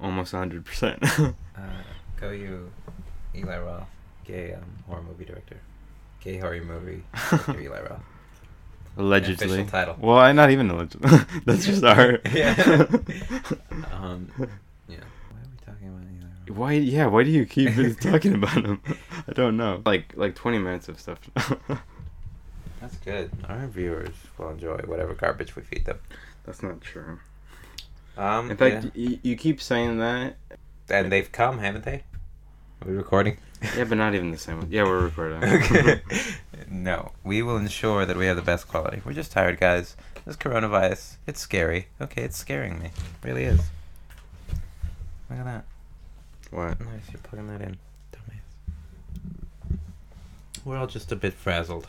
almost 0.00 0.32
hundred 0.32 0.64
percent. 0.64 1.02
Uh, 1.60 1.82
go 2.18 2.30
you, 2.30 2.70
Eli 3.34 3.58
Roth, 3.58 3.84
gay 4.24 4.54
um, 4.54 4.62
horror 4.86 5.02
movie 5.02 5.26
director. 5.26 5.58
Gay 6.22 6.38
horror 6.38 6.62
movie 6.62 7.02
director 7.12 7.60
Eli 7.60 7.80
Roth. 7.82 8.00
Allegedly. 9.00 9.46
Official 9.46 9.66
title. 9.66 9.96
Well, 10.00 10.18
I 10.18 10.32
not 10.32 10.50
even 10.50 10.70
allegedly. 10.70 11.10
that's 11.46 11.64
just 11.64 11.82
our. 11.84 12.18
Yeah. 12.32 12.86
Um, 13.92 14.30
yeah. 14.88 14.96
Why 15.28 15.38
are 15.38 15.50
we 15.50 15.58
talking 15.66 15.88
about? 15.88 16.56
Why? 16.56 16.72
Yeah. 16.72 17.06
Why 17.06 17.22
do 17.24 17.30
you 17.30 17.44
keep 17.46 17.98
talking 18.00 18.34
about 18.34 18.64
him? 18.64 18.80
I 19.28 19.32
don't 19.32 19.56
know. 19.56 19.82
Like 19.84 20.12
like 20.16 20.34
twenty 20.34 20.58
minutes 20.58 20.88
of 20.88 20.98
stuff. 21.00 21.18
That's 22.80 22.96
good. 23.04 23.30
Our 23.48 23.66
viewers 23.66 24.14
will 24.38 24.50
enjoy 24.50 24.78
whatever 24.86 25.12
garbage 25.14 25.54
we 25.54 25.62
feed 25.62 25.84
them. 25.84 25.98
That's 26.44 26.62
not 26.62 26.80
true. 26.80 27.18
Um, 28.16 28.50
In 28.50 28.56
fact, 28.56 28.84
yeah. 28.94 29.08
you, 29.10 29.18
you 29.22 29.36
keep 29.36 29.60
saying 29.60 29.98
that. 29.98 30.36
and 30.88 31.12
they've 31.12 31.30
come, 31.30 31.58
haven't 31.58 31.84
they? 31.84 32.04
Are 32.82 32.88
we 32.88 32.96
recording? 32.96 33.36
Yeah, 33.76 33.84
but 33.84 33.98
not 33.98 34.14
even 34.14 34.30
the 34.30 34.38
same. 34.38 34.56
one. 34.56 34.68
Yeah, 34.70 34.84
we're 34.84 35.04
recording. 35.04 35.44
okay. 35.44 36.00
No, 36.70 37.12
we 37.24 37.42
will 37.42 37.58
ensure 37.58 38.06
that 38.06 38.16
we 38.16 38.24
have 38.26 38.36
the 38.36 38.42
best 38.42 38.68
quality. 38.68 39.02
We're 39.04 39.12
just 39.12 39.32
tired, 39.32 39.60
guys. 39.60 39.96
This 40.24 40.36
coronavirus, 40.36 41.16
it's 41.26 41.40
scary. 41.40 41.88
Okay, 42.00 42.22
it's 42.22 42.38
scaring 42.38 42.78
me. 42.78 42.86
It 42.86 43.26
really 43.26 43.44
is. 43.44 43.60
Look 45.28 45.40
at 45.40 45.44
that. 45.44 45.64
What? 46.52 46.80
Nice, 46.80 47.10
you're 47.12 47.20
plugging 47.22 47.48
that 47.48 47.60
in. 47.60 47.76
Dumbass. 48.12 49.78
We're 50.64 50.78
all 50.78 50.86
just 50.86 51.12
a 51.12 51.16
bit 51.16 51.34
frazzled. 51.34 51.88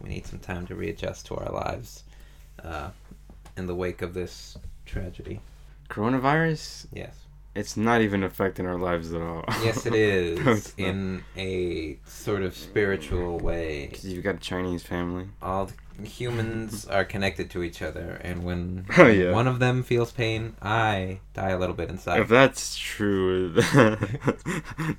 We 0.00 0.08
need 0.08 0.26
some 0.26 0.38
time 0.38 0.66
to 0.68 0.74
readjust 0.74 1.26
to 1.26 1.36
our 1.36 1.52
lives 1.52 2.04
uh, 2.64 2.90
in 3.58 3.66
the 3.66 3.74
wake 3.74 4.00
of 4.00 4.14
this 4.14 4.56
tragedy. 4.86 5.40
Coronavirus? 5.90 6.86
Yes. 6.92 7.14
It's 7.54 7.76
not 7.76 8.00
even 8.02 8.22
affecting 8.22 8.66
our 8.66 8.78
lives 8.78 9.12
at 9.12 9.20
all. 9.20 9.44
Yes, 9.64 9.84
it 9.86 9.92
No, 10.44 10.52
it's 10.52 10.74
in 10.76 11.24
a 11.36 11.98
sort 12.06 12.42
of 12.42 12.54
spiritual 12.56 13.38
way. 13.38 13.88
'Cause 13.88 14.04
you've 14.04 14.22
got 14.24 14.36
a 14.36 14.38
Chinese 14.38 14.82
family. 14.82 15.26
all 15.42 15.70
humans 16.04 16.86
are 16.96 17.04
connected 17.04 17.50
to 17.50 17.64
each 17.64 17.82
other 17.82 18.20
and 18.22 18.44
when 18.44 18.86
Oh, 18.98 19.08
yeah. 19.08 19.32
one 19.32 19.48
of 19.48 19.58
them 19.58 19.82
feels 19.82 20.12
pain 20.12 20.54
i 20.62 21.18
die 21.34 21.48
a 21.50 21.58
little 21.58 21.74
bit 21.74 21.90
inside 21.90 22.20
If 22.20 22.28
that's 22.28 22.76
true, 22.76 23.50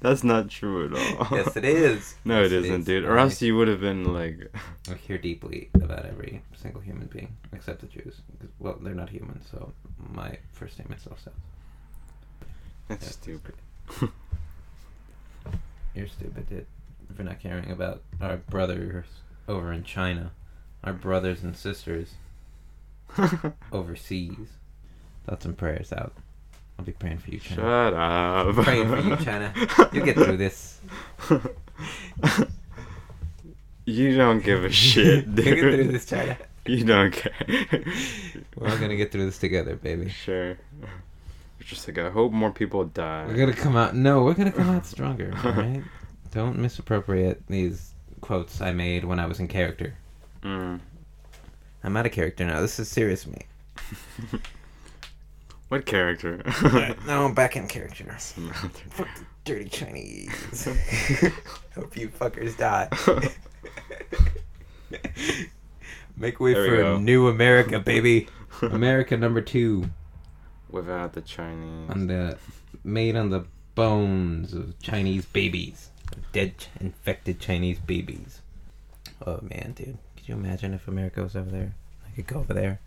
that's 0.02 0.26
not 0.26 0.50
true 0.50 0.88
at 0.88 0.94
all. 1.22 1.38
yes 1.38 1.56
it 1.56 1.64
is 1.64 2.16
No, 2.26 2.42
Yes, 2.42 2.52
it 2.52 2.66
isn't, 2.66 2.80
is. 2.82 2.86
dude. 2.86 3.06
Or 3.06 3.18
else 3.18 3.42
you 3.42 3.56
would 3.56 3.70
have 3.70 3.80
been 3.80 4.14
like, 4.14 4.52
i 4.90 4.94
care 4.96 5.18
deeply 5.18 5.70
about 5.76 6.06
every 6.06 6.42
single 6.56 6.82
human 6.82 7.08
being 7.08 7.34
except 7.54 7.80
the 7.80 7.88
Jews. 7.88 8.22
well 8.60 8.78
they're 8.82 8.94
not 8.94 9.10
human 9.10 9.40
so 9.50 9.72
my 10.14 10.38
first 10.52 10.74
statement 10.74 11.00
still 11.00 11.16
stands 11.16 11.40
that's 12.90 13.06
Yeah. 13.06 13.12
stupid. 13.12 13.56
you're 15.96 16.08
stupid 16.08 16.48
dude 16.50 16.66
for 17.16 17.24
not 17.24 17.40
caring 17.40 17.72
about 17.72 18.02
our 18.22 18.38
brothers 18.38 19.06
over 19.48 19.74
in 19.74 19.84
china 19.84 20.32
our 20.84 20.94
brothers 20.94 21.42
and 21.44 21.58
sisters 21.58 22.14
overseas 23.72 24.50
thoughts 25.26 25.46
and 25.46 25.58
prayers 25.58 25.92
out 25.92 26.14
i'll 26.78 26.86
be 26.86 26.92
praying 26.92 27.18
for 27.18 27.32
you 27.32 27.40
china 27.40 27.62
Shut 27.62 27.94
up. 27.96 28.56
Praying 28.64 28.88
for 28.88 29.00
you, 29.00 29.16
China. 29.18 29.52
You'll 29.92 30.06
get 30.06 30.16
through 30.16 30.38
this. 30.38 30.80
you 33.86 34.16
don't 34.16 34.44
give 34.44 34.64
a 34.64 34.72
shit, 34.72 35.26
You'll 35.26 35.36
get 35.36 35.60
through 35.60 35.88
this, 35.92 36.06
China. 36.06 36.38
You 36.66 36.84
don't 36.84 37.12
care. 37.12 37.34
We're 38.56 38.70
all 38.70 38.78
gonna 38.78 38.96
get 38.96 39.12
through 39.12 39.26
this 39.26 39.40
together, 39.40 39.76
baby. 39.76 40.10
Sure. 40.10 40.58
Just 41.60 41.88
like 41.88 41.98
I 41.98 42.10
hope 42.10 42.32
more 42.32 42.52
people 42.52 42.86
die. 42.86 43.26
We're 43.28 43.36
gonna 43.36 43.54
come 43.54 43.76
out. 43.76 43.96
No, 43.96 44.24
we're 44.24 44.34
gonna 44.34 44.52
come 44.52 44.70
out 44.70 44.86
stronger. 44.86 45.34
Right. 45.44 45.84
Don't 46.32 46.60
misappropriate 46.60 47.42
these 47.48 47.94
quotes 48.22 48.62
I 48.62 48.72
made 48.72 49.04
when 49.04 49.20
I 49.20 49.26
was 49.26 49.40
in 49.40 49.48
character. 49.48 49.96
Mm. 50.44 50.80
I'm 51.84 51.98
out 51.98 52.06
of 52.06 52.12
character 52.12 52.46
now. 52.46 52.62
This 52.62 52.80
is 52.80 52.88
serious 52.88 53.26
me. 53.26 53.42
What 55.70 55.86
character? 55.86 56.42
no, 57.06 57.26
I'm 57.26 57.36
back 57.36 57.56
in 57.56 57.68
character. 57.68 58.04
Fuck 58.18 59.08
the 59.16 59.26
dirty 59.46 59.70
Chinese. 59.70 60.66
Hope 61.76 61.96
you 61.96 62.10
fuckers 62.10 62.58
die. 62.58 62.90
Make 66.18 66.40
way 66.40 66.54
There 66.54 66.66
for 66.66 66.82
a 66.82 67.00
new 67.00 67.28
America, 67.28 67.80
baby. 67.80 68.28
America 68.64 69.16
number 69.16 69.42
two. 69.42 69.86
Without 70.70 71.14
the 71.14 71.22
Chinese. 71.22 71.90
on 71.90 72.08
the 72.08 72.38
made 72.84 73.16
on 73.16 73.30
the 73.30 73.46
bones 73.76 74.54
of 74.54 74.80
Chinese 74.80 75.26
babies, 75.26 75.90
dead 76.32 76.54
infected 76.80 77.40
Chinese 77.40 77.80
babies. 77.80 78.42
Oh 79.26 79.40
man, 79.42 79.74
dude, 79.76 79.98
could 80.16 80.28
you 80.28 80.36
imagine 80.36 80.74
if 80.74 80.88
America 80.88 81.22
was 81.24 81.36
over 81.36 81.50
there? 81.50 81.74
I 82.08 82.12
could 82.16 82.28
go 82.28 82.40
over 82.40 82.54
there. 82.54 82.80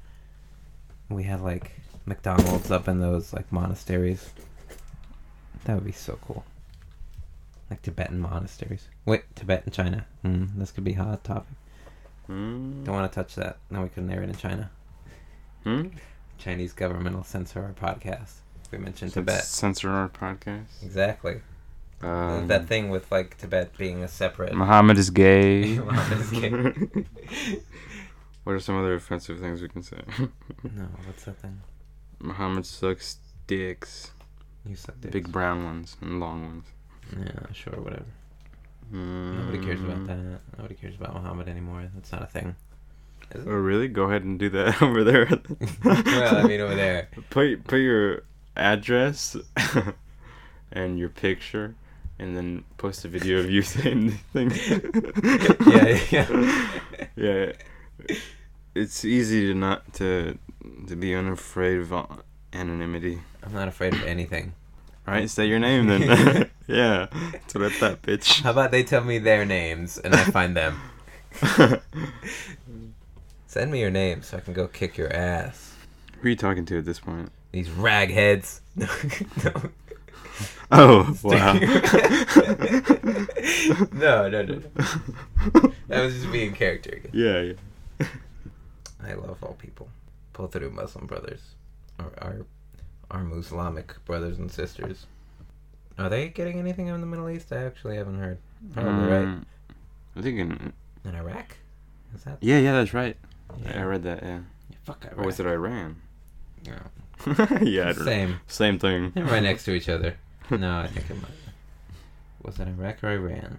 We 1.08 1.24
had 1.24 1.40
like 1.40 1.72
McDonald's 2.06 2.70
up 2.70 2.88
in 2.88 3.00
those 3.00 3.32
like 3.32 3.50
monasteries. 3.52 4.30
That 5.64 5.74
would 5.74 5.84
be 5.84 5.92
so 5.92 6.18
cool. 6.26 6.44
Like 7.70 7.82
Tibetan 7.82 8.20
monasteries. 8.20 8.88
Wait, 9.06 9.24
Tibet 9.34 9.64
and 9.64 9.72
China. 9.72 10.06
Mm, 10.24 10.56
this 10.56 10.72
could 10.72 10.84
be 10.84 10.92
a 10.92 11.02
hot 11.02 11.24
topic. 11.24 11.54
Hmm? 12.26 12.84
Don't 12.84 12.94
want 12.94 13.10
to 13.10 13.14
touch 13.14 13.34
that. 13.36 13.58
Now 13.70 13.82
we 13.82 13.88
couldn't 13.88 14.10
air 14.10 14.22
it 14.22 14.28
in 14.28 14.36
China. 14.36 14.70
Hmm? 15.64 15.88
Chinese 16.42 16.72
government 16.72 17.14
will 17.14 17.22
censor 17.24 17.62
our 17.62 17.72
podcast. 17.72 18.32
We 18.72 18.78
mentioned 18.78 19.12
Tibet. 19.12 19.44
Censor 19.44 19.90
our 19.90 20.08
podcast. 20.08 20.82
Exactly. 20.82 21.40
Um, 22.02 22.48
that 22.48 22.66
thing 22.66 22.90
with 22.90 23.12
like 23.12 23.38
Tibet 23.38 23.76
being 23.78 24.02
a 24.02 24.08
separate. 24.08 24.52
Muhammad 24.54 24.98
is 24.98 25.10
gay. 25.10 25.78
Muhammad 25.84 26.18
is 26.20 26.30
gay. 26.32 27.52
what 28.44 28.54
are 28.54 28.60
some 28.60 28.76
other 28.76 28.94
offensive 28.94 29.38
things 29.38 29.62
we 29.62 29.68
can 29.68 29.82
say? 29.84 29.98
no, 30.64 30.88
what's 31.06 31.24
that 31.26 31.38
thing? 31.38 31.60
Muhammad 32.18 32.66
sucks 32.66 33.18
dicks. 33.46 34.10
You 34.66 34.74
suck 34.74 35.00
dicks. 35.00 35.12
Big 35.12 35.30
brown 35.30 35.64
ones 35.64 35.96
and 36.00 36.18
long 36.18 36.44
ones. 36.44 36.64
Yeah, 37.20 37.52
sure, 37.52 37.74
whatever. 37.80 38.06
Nobody 38.90 39.64
cares 39.64 39.80
about 39.80 39.98
Mm. 39.98 40.06
that. 40.08 40.40
Nobody 40.58 40.74
cares 40.74 40.96
about 40.96 41.14
Muhammad 41.14 41.48
anymore. 41.48 41.88
That's 41.94 42.10
not 42.10 42.22
a 42.22 42.26
thing. 42.26 42.56
Is 43.34 43.44
it? 43.44 43.48
Oh 43.48 43.52
really? 43.52 43.88
Go 43.88 44.04
ahead 44.04 44.22
and 44.22 44.38
do 44.38 44.48
that 44.50 44.82
over 44.82 45.04
there. 45.04 45.26
well, 45.84 46.36
I 46.36 46.42
mean, 46.44 46.60
over 46.60 46.74
there. 46.74 47.08
Put 47.30 47.64
put 47.64 47.76
your 47.76 48.22
address 48.56 49.36
and 50.72 50.98
your 50.98 51.08
picture, 51.08 51.74
and 52.18 52.36
then 52.36 52.64
post 52.76 53.04
a 53.04 53.08
video 53.08 53.38
of 53.40 53.50
you 53.50 53.62
saying 53.62 54.12
things. 54.32 54.68
Yeah, 55.66 56.00
yeah. 56.10 56.68
yeah. 57.16 57.52
It's 58.74 59.04
easy 59.04 59.46
to 59.48 59.54
not 59.54 59.92
to 59.94 60.38
to 60.86 60.96
be 60.96 61.14
unafraid 61.14 61.78
of 61.80 62.22
anonymity. 62.52 63.20
I'm 63.42 63.52
not 63.52 63.68
afraid 63.68 63.94
of 63.94 64.02
anything. 64.04 64.54
Right? 65.06 65.28
Say 65.28 65.46
your 65.46 65.58
name 65.58 65.88
then. 65.88 66.48
yeah. 66.68 67.06
That's 67.32 67.54
what 67.54 67.64
I 67.64 67.70
thought, 67.70 68.02
bitch. 68.02 68.42
How 68.42 68.52
about 68.52 68.70
they 68.70 68.84
tell 68.84 69.02
me 69.02 69.18
their 69.18 69.44
names 69.44 69.98
and 69.98 70.14
I 70.14 70.22
find 70.22 70.56
them? 70.56 70.80
Send 73.52 73.70
me 73.70 73.80
your 73.80 73.90
name 73.90 74.22
so 74.22 74.38
I 74.38 74.40
can 74.40 74.54
go 74.54 74.66
kick 74.66 74.96
your 74.96 75.12
ass. 75.12 75.74
Who 76.18 76.26
are 76.26 76.30
you 76.30 76.36
talking 76.36 76.64
to 76.64 76.78
at 76.78 76.86
this 76.86 76.98
point? 76.98 77.30
These 77.50 77.68
ragheads. 77.68 78.60
no. 79.44 79.70
Oh, 80.70 81.14
wow. 81.22 81.52
no, 83.92 84.30
no, 84.30 84.42
no, 84.42 84.54
no. 84.54 84.62
That 85.88 86.02
was 86.02 86.14
just 86.14 86.32
being 86.32 86.54
character. 86.54 86.92
again. 86.92 87.10
yeah, 87.12 87.52
yeah. 88.00 88.06
I 89.04 89.12
love 89.12 89.36
all 89.42 89.52
people. 89.52 89.90
Pull 90.32 90.46
through 90.46 90.70
Muslim 90.70 91.06
brothers. 91.06 91.42
Or 91.98 92.10
our 92.22 92.46
our 93.10 93.22
Muslimic 93.22 94.02
brothers 94.06 94.38
and 94.38 94.50
sisters. 94.50 95.04
Are 95.98 96.08
they 96.08 96.28
getting 96.28 96.58
anything 96.58 96.86
in 96.86 97.02
the 97.02 97.06
Middle 97.06 97.28
East? 97.28 97.52
I 97.52 97.64
actually 97.64 97.98
haven't 97.98 98.18
heard. 98.18 98.38
Probably 98.72 99.10
right. 99.10 99.24
Um, 99.24 99.44
I 100.16 100.22
think 100.22 100.38
in. 100.38 100.72
In 101.04 101.14
Iraq? 101.14 101.58
Is 102.14 102.24
that 102.24 102.38
Yeah, 102.40 102.56
yeah, 102.56 102.72
that's 102.72 102.94
right. 102.94 103.18
Yeah. 103.64 103.80
I 103.80 103.84
read 103.84 104.02
that, 104.04 104.22
yeah. 104.22 104.40
Fuck 104.84 105.04
Iraq. 105.04 105.18
Or 105.18 105.26
was 105.26 105.38
it 105.40 105.46
Iran? 105.46 105.96
No. 106.66 106.74
yeah, 107.62 107.88
I 107.90 107.92
don't 107.92 107.98
know. 107.98 108.04
Same. 108.04 108.40
Same 108.48 108.78
thing. 108.78 109.12
They're 109.14 109.24
right 109.24 109.42
next 109.42 109.64
to 109.64 109.72
each 109.72 109.88
other. 109.88 110.16
No, 110.50 110.80
I 110.80 110.86
think 110.88 111.08
it 111.08 111.14
might. 111.22 111.30
Was 112.42 112.58
it 112.58 112.68
Iraq 112.68 113.02
or 113.04 113.10
Iran? 113.10 113.58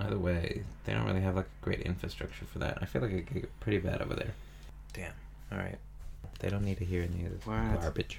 Either 0.00 0.18
way, 0.18 0.64
they 0.84 0.92
don't 0.92 1.06
really 1.06 1.20
have 1.22 1.36
like 1.36 1.46
a 1.46 1.64
great 1.64 1.80
infrastructure 1.82 2.44
for 2.44 2.58
that. 2.58 2.78
I 2.82 2.84
feel 2.84 3.00
like 3.00 3.12
it 3.12 3.26
could 3.26 3.40
get 3.42 3.60
pretty 3.60 3.78
bad 3.78 4.02
over 4.02 4.14
there. 4.14 4.32
Damn. 4.92 5.12
All 5.52 5.58
right. 5.58 5.78
They 6.40 6.48
don't 6.50 6.64
need 6.64 6.78
to 6.78 6.84
hear 6.84 7.02
any 7.02 7.24
of 7.24 7.32
this 7.32 7.46
What? 7.46 7.80
garbage. 7.80 8.18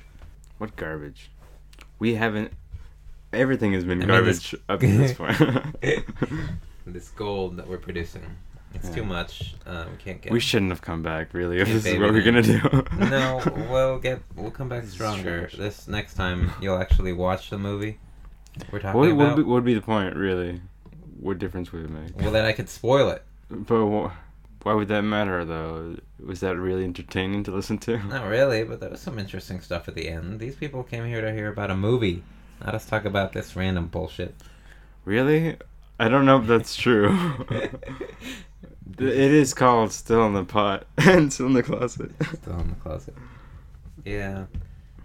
What 0.58 0.76
garbage? 0.78 1.30
We 2.00 2.16
haven't. 2.16 2.54
Everything 3.34 3.74
has 3.74 3.84
been 3.84 4.02
I 4.02 4.06
mean, 4.06 4.26
this- 4.26 4.52
garbage 4.52 4.64
up 4.70 4.80
to 4.80 4.98
this 4.98 5.14
point. 5.82 6.06
This 6.88 7.10
gold 7.10 7.58
that 7.58 7.68
we're 7.68 7.78
producing, 7.78 8.24
it's 8.74 8.90
too 8.90 9.04
much. 9.04 9.56
Um, 9.66 9.92
we 9.92 9.98
can't 9.98 10.22
get. 10.22 10.32
we 10.32 10.40
shouldn't 10.40 10.72
have 10.72 10.82
come 10.82 11.02
back, 11.04 11.34
really, 11.34 11.60
if 11.60 11.68
this 11.68 11.86
is 11.86 12.00
what 12.00 12.12
we're 12.12 12.22
gonna 12.24 12.42
do. 12.42 12.60
no, 12.98 13.42
we'll 13.70 14.00
get. 14.00 14.22
We'll 14.36 14.52
come 14.52 14.70
back 14.70 14.86
stronger. 14.86 15.48
trash. 15.48 15.56
This 15.58 15.88
next 15.88 16.14
time, 16.16 16.52
you'll 16.62 16.78
actually 16.80 17.14
watch 17.14 17.50
the 17.50 17.58
movie. 17.58 18.00
We're 18.72 18.80
talking 18.80 19.00
What 19.00 19.16
would 19.16 19.26
about. 19.26 19.38
be, 19.38 19.44
what 19.44 19.54
would 19.56 19.66
be 19.66 19.74
the 19.74 19.82
point, 19.82 20.16
really? 20.16 20.62
What 21.20 21.40
difference 21.40 21.72
would 21.72 21.86
it 21.86 21.90
make? 21.90 22.18
well, 22.20 22.32
then 22.32 22.46
I 22.46 22.52
could 22.52 22.68
spoil 22.70 23.10
it. 23.10 23.24
But 23.50 23.86
wh- 23.86 24.12
why 24.66 24.74
would 24.74 24.88
that 24.90 25.04
matter, 25.04 25.46
though? 25.46 25.98
Was 26.26 26.40
that 26.42 26.58
really 26.58 26.84
entertaining 26.84 27.44
to 27.44 27.52
listen 27.52 27.78
to? 27.80 27.98
Not 28.06 28.28
really, 28.28 28.64
but 28.64 28.80
there 28.80 28.90
was 28.90 29.00
some 29.02 29.20
interesting 29.20 29.62
stuff 29.62 29.88
at 29.88 29.96
the 29.96 30.08
end. 30.10 30.40
These 30.40 30.56
people 30.56 30.84
came 30.84 31.06
here 31.06 31.22
to 31.22 31.32
hear 31.34 31.48
about 31.50 31.72
a 31.72 31.76
movie. 31.76 32.24
Let 32.64 32.76
us 32.76 32.86
talk 32.86 33.06
about 33.06 33.34
this 33.34 33.56
random 33.56 33.88
bullshit. 33.88 34.36
Really? 35.06 35.58
I 36.02 36.08
don't 36.08 36.26
know 36.26 36.40
if 36.40 36.48
that's 36.48 36.76
true. 36.76 37.16
it 37.52 39.00
is 39.00 39.54
called 39.54 39.92
Still 39.92 40.26
in 40.26 40.34
the 40.34 40.44
Pot 40.44 40.88
and 40.98 41.32
Still 41.32 41.46
in 41.46 41.54
the 41.54 41.62
Closet. 41.62 42.10
Still 42.42 42.60
in 42.60 42.70
the 42.70 42.76
closet. 42.76 43.14
Yeah. 44.04 44.46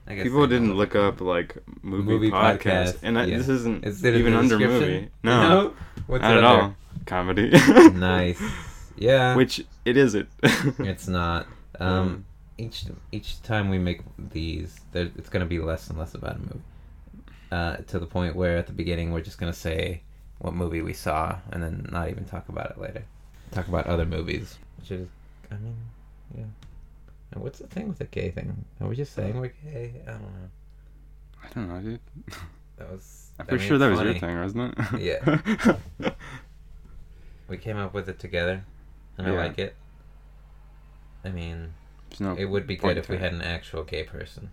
I 0.07 0.15
guess 0.15 0.25
People 0.25 0.47
didn't 0.47 0.73
look 0.73 0.97
up 0.97 1.21
like 1.21 1.59
movie, 1.83 2.03
Movie 2.03 2.31
podcast, 2.31 2.95
podcast, 2.95 2.99
and 3.03 3.19
I, 3.19 3.25
yeah. 3.27 3.37
this 3.37 3.49
isn't 3.51 3.85
Is 3.85 4.03
even 4.07 4.33
under 4.33 4.59
movie. 4.59 5.11
No, 5.23 5.75
What's 6.07 6.23
not 6.23 6.33
it 6.33 6.39
at 6.39 6.45
all. 6.45 6.75
Comedy. 7.05 7.51
Nice. 7.91 8.41
Yeah. 8.97 9.37
Which 9.37 9.67
it 9.85 9.99
isn't. 9.99 10.31
It's 10.43 11.09
not. 11.09 11.47
Um, 11.79 12.25
each 12.57 12.87
each 13.13 13.43
time 13.43 13.69
we 13.69 13.77
make 13.79 14.01
these, 14.19 14.81
there, 14.93 15.11
it's 15.19 15.29
gonna 15.29 15.45
be 15.45 15.59
less 15.59 15.91
and 15.91 15.99
less 15.99 16.15
about 16.15 16.37
a 16.37 16.39
movie. 16.39 16.61
Uh, 17.53 17.77
to 17.89 17.99
the 17.99 18.07
point 18.07 18.35
where 18.35 18.57
at 18.57 18.67
the 18.67 18.73
beginning 18.73 19.13
we're 19.13 19.21
just 19.21 19.39
gonna 19.39 19.53
say 19.53 20.01
what 20.39 20.55
movie 20.55 20.83
we 20.83 20.93
saw 20.93 21.39
and 21.51 21.63
then 21.63 21.89
not 21.91 22.09
even 22.11 22.25
talk 22.25 22.49
about 22.49 22.71
it 22.71 22.79
later. 22.79 23.05
Talk 23.53 23.69
about 23.69 23.87
other 23.87 24.05
movies, 24.05 24.59
which 24.79 24.91
is, 24.91 25.09
I 25.51 25.55
mean, 25.57 25.77
yeah. 26.37 26.45
And 27.33 27.43
what's 27.43 27.59
the 27.59 27.67
thing 27.67 27.89
with 27.89 27.99
the 27.99 28.05
gay 28.05 28.31
thing? 28.31 28.65
Are 28.81 28.89
we 28.89 28.97
just 28.97 29.15
saying 29.15 29.39
we're 29.41 29.53
gay? 29.65 29.95
I 30.07 30.11
don't 30.13 30.23
know. 30.23 30.51
I 31.43 31.49
don't 31.55 31.69
know, 31.69 31.81
dude. 31.81 32.01
That 32.79 32.91
was. 32.91 33.31
I'm 33.39 33.45
I 33.45 33.49
pretty 33.49 33.63
mean, 33.63 33.69
sure 33.69 33.79
that 33.79 33.91
it's 33.91 33.99
was 33.99 34.05
your 34.05 34.21
thing, 34.21 34.39
wasn't 34.39 34.75
it? 34.79 35.01
Yeah. 35.99 36.11
We 37.49 37.57
came 37.57 37.77
up 37.77 37.95
with 37.95 38.09
it 38.09 38.19
together, 38.19 38.65
and 39.17 39.27
I 39.27 39.31
like 39.31 39.59
it. 39.59 39.77
I 41.25 41.29
mean, 41.29 41.75
no 42.19 42.35
it 42.37 42.47
would 42.47 42.67
be 42.67 42.77
point 42.77 42.97
good 42.97 42.99
if 42.99 43.09
we 43.09 43.17
it. 43.17 43.21
had 43.21 43.33
an 43.33 43.41
actual 43.43 43.85
gay 43.85 44.03
person. 44.03 44.51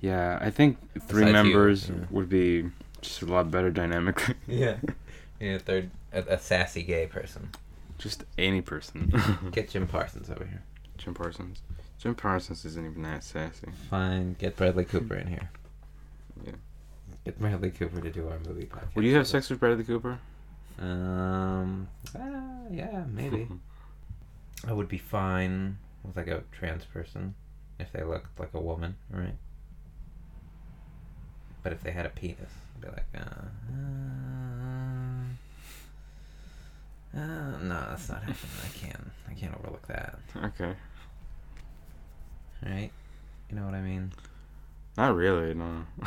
Yeah, 0.00 0.38
I 0.40 0.50
think 0.50 0.78
three 1.08 1.24
Besides 1.24 1.32
members 1.32 1.88
yeah. 1.88 1.94
would 2.10 2.28
be 2.28 2.70
just 3.02 3.22
a 3.22 3.26
lot 3.26 3.50
better 3.50 3.70
dynamically. 3.70 4.34
Yeah. 4.46 4.76
Yeah, 5.38 5.58
third 5.58 5.90
a, 6.12 6.20
a 6.34 6.38
sassy 6.38 6.82
gay 6.82 7.06
person. 7.06 7.50
just 7.98 8.24
any 8.36 8.60
person. 8.60 9.12
Get 9.52 9.70
Jim 9.70 9.86
Parsons 9.86 10.28
over 10.30 10.44
here. 10.44 10.62
Jim 10.98 11.14
Parsons. 11.14 11.62
Jim 11.98 12.14
Parsons 12.14 12.64
isn't 12.64 12.90
even 12.90 13.02
that 13.02 13.24
sassy. 13.24 13.68
Fine. 13.88 14.36
Get 14.38 14.56
Bradley 14.56 14.84
Cooper 14.84 15.14
in 15.14 15.26
here. 15.28 15.50
Yeah. 16.44 16.52
Get 17.24 17.38
Bradley 17.38 17.70
Cooper 17.70 18.00
to 18.00 18.10
do 18.10 18.28
our 18.28 18.38
movie 18.46 18.66
podcast. 18.66 18.94
Would 18.96 19.04
you 19.04 19.14
have 19.16 19.26
sex 19.26 19.48
with 19.50 19.60
Bradley 19.60 19.84
Cooper? 19.84 20.18
Um. 20.78 21.88
ah, 22.18 22.42
yeah, 22.70 23.04
maybe. 23.10 23.48
I 24.66 24.72
would 24.72 24.88
be 24.88 24.98
fine 24.98 25.78
with 26.04 26.16
like 26.16 26.26
a 26.28 26.42
trans 26.52 26.84
person 26.84 27.34
if 27.78 27.90
they 27.92 28.02
looked 28.02 28.38
like 28.38 28.52
a 28.54 28.60
woman, 28.60 28.96
right? 29.10 29.34
But 31.62 31.72
if 31.72 31.82
they 31.82 31.90
had 31.90 32.06
a 32.06 32.10
penis, 32.10 32.50
I'd 32.76 32.80
be 32.80 32.88
like, 32.88 33.06
uh, 33.14 33.20
uh, 37.16 37.18
uh, 37.20 37.58
no, 37.62 37.86
that's 37.90 38.08
not 38.08 38.18
happening. 38.22 38.36
I 38.64 38.68
can't. 38.78 39.10
I 39.28 39.34
can't 39.34 39.54
overlook 39.58 39.86
that. 39.88 40.18
okay. 40.44 40.74
Right? 42.64 42.90
You 43.50 43.56
know 43.56 43.64
what 43.64 43.74
I 43.74 43.80
mean? 43.80 44.12
Not 44.96 45.14
really, 45.14 45.54
no. 45.54 45.84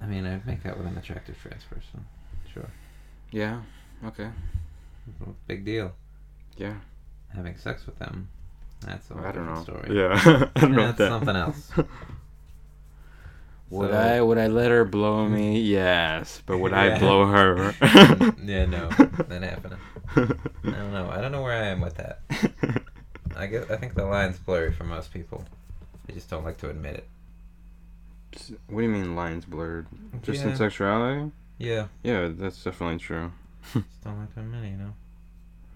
I 0.00 0.06
mean, 0.06 0.26
I'd 0.26 0.46
make 0.46 0.62
that 0.62 0.76
with 0.78 0.86
an 0.86 0.96
attractive 0.96 1.36
trans 1.40 1.64
person. 1.64 2.04
Sure. 2.52 2.68
yeah. 3.30 3.60
Okay. 4.04 4.28
Big 5.46 5.64
deal. 5.64 5.92
Yeah. 6.56 6.74
Having 7.34 7.56
sex 7.56 7.86
with 7.86 7.98
them. 7.98 8.28
That's 8.84 9.10
a 9.10 9.14
whole 9.14 9.24
I 9.24 9.32
don't 9.32 9.46
different 9.46 9.68
know. 9.68 9.74
story. 9.74 9.96
Yeah. 9.96 10.48
I 10.56 10.60
don't 10.60 10.72
know 10.72 10.86
That's 10.86 10.98
that. 10.98 11.08
something 11.08 11.36
else. 11.36 11.72
Would 13.72 13.90
So- 13.90 13.96
I 13.96 14.20
would 14.20 14.36
I 14.36 14.48
let 14.48 14.70
her 14.70 14.84
blow 14.84 15.26
mm. 15.26 15.30
me? 15.30 15.60
Yes, 15.60 16.42
but 16.44 16.58
would 16.58 16.74
I 16.74 16.98
blow 16.98 17.24
her? 17.24 17.74
yeah, 18.44 18.66
no, 18.66 18.88
that 19.28 19.42
happening. 19.42 19.78
I 20.14 20.70
don't 20.76 20.92
know. 20.92 21.08
I 21.10 21.22
don't 21.22 21.32
know 21.32 21.40
where 21.40 21.54
I 21.54 21.68
am 21.68 21.80
with 21.80 21.94
that. 21.94 22.20
I 23.34 23.46
guess 23.46 23.70
I 23.70 23.76
think 23.76 23.94
the 23.94 24.04
line's 24.04 24.38
blurry 24.38 24.72
for 24.72 24.84
most 24.84 25.10
people. 25.10 25.46
They 26.06 26.12
just 26.12 26.28
don't 26.28 26.44
like 26.44 26.58
to 26.58 26.68
admit 26.68 26.96
it. 26.96 28.58
what 28.66 28.82
do 28.82 28.86
you 28.86 28.90
mean 28.90 29.16
lines 29.16 29.46
blurred? 29.46 29.86
Just 30.20 30.44
yeah. 30.44 30.50
in 30.50 30.56
sexuality? 30.56 31.30
Yeah, 31.56 31.86
Yeah, 32.02 32.28
that's 32.30 32.62
definitely 32.62 32.98
true. 32.98 33.32
just 33.72 33.86
don't 34.04 34.18
like 34.18 34.34
to 34.34 34.40
admit 34.40 34.64
it. 34.64 34.68
You 34.68 34.76
know, 34.76 34.94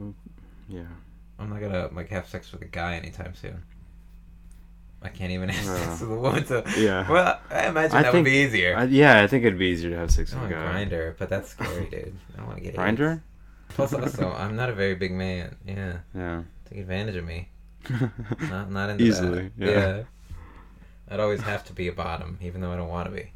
mm, 0.02 0.14
Yeah. 0.68 0.92
I'm 1.38 1.48
not 1.48 1.62
gonna 1.62 1.88
like 1.92 2.10
have 2.10 2.28
sex 2.28 2.52
with 2.52 2.60
a 2.60 2.66
guy 2.66 2.96
anytime 2.96 3.34
soon. 3.34 3.62
I 5.02 5.08
can't 5.08 5.30
even 5.30 5.48
have 5.50 5.66
Uh, 5.68 5.78
sex 5.78 6.00
with 6.00 6.10
a 6.10 6.14
woman. 6.16 6.46
So 6.46 6.64
Yeah. 6.76 7.08
well, 7.10 7.38
I 7.50 7.66
imagine 7.68 7.96
I 7.96 8.02
that 8.02 8.12
think- 8.12 8.24
would 8.24 8.30
be 8.30 8.38
easier. 8.38 8.76
I, 8.76 8.84
yeah, 8.84 9.22
I 9.22 9.26
think 9.26 9.44
it'd 9.44 9.58
be 9.58 9.66
easier 9.66 9.90
to 9.90 9.96
have 9.96 10.10
sex 10.10 10.34
with 10.34 10.44
a 10.44 10.48
guy. 10.48 10.84
Grindr, 10.84 11.14
but 11.18 11.28
that's 11.28 11.50
scary, 11.50 11.86
dude. 11.90 12.14
I 12.34 12.36
don't 12.38 12.46
want 12.46 12.58
to 12.58 12.64
get. 12.64 12.74
Grindr? 12.74 13.20
Plus, 13.68 13.92
also, 13.92 14.32
I'm 14.32 14.56
not 14.56 14.68
a 14.70 14.72
very 14.72 14.94
big 14.94 15.12
man. 15.12 15.56
Yeah, 15.66 15.98
Yeah. 16.14 16.42
take 16.68 16.78
advantage 16.80 17.16
of 17.16 17.24
me. 17.24 17.50
Not 18.50 18.70
not 18.72 18.90
into 18.90 19.04
Easily. 19.04 19.50
that. 19.58 19.66
Yeah. 19.70 20.02
I'd 21.08 21.20
always 21.20 21.40
have 21.42 21.62
to 21.66 21.72
be 21.72 21.86
a 21.86 21.92
bottom, 21.92 22.36
even 22.42 22.60
though 22.60 22.72
I 22.72 22.76
don't 22.76 22.88
want 22.88 23.08
to 23.08 23.14
be. 23.14 23.30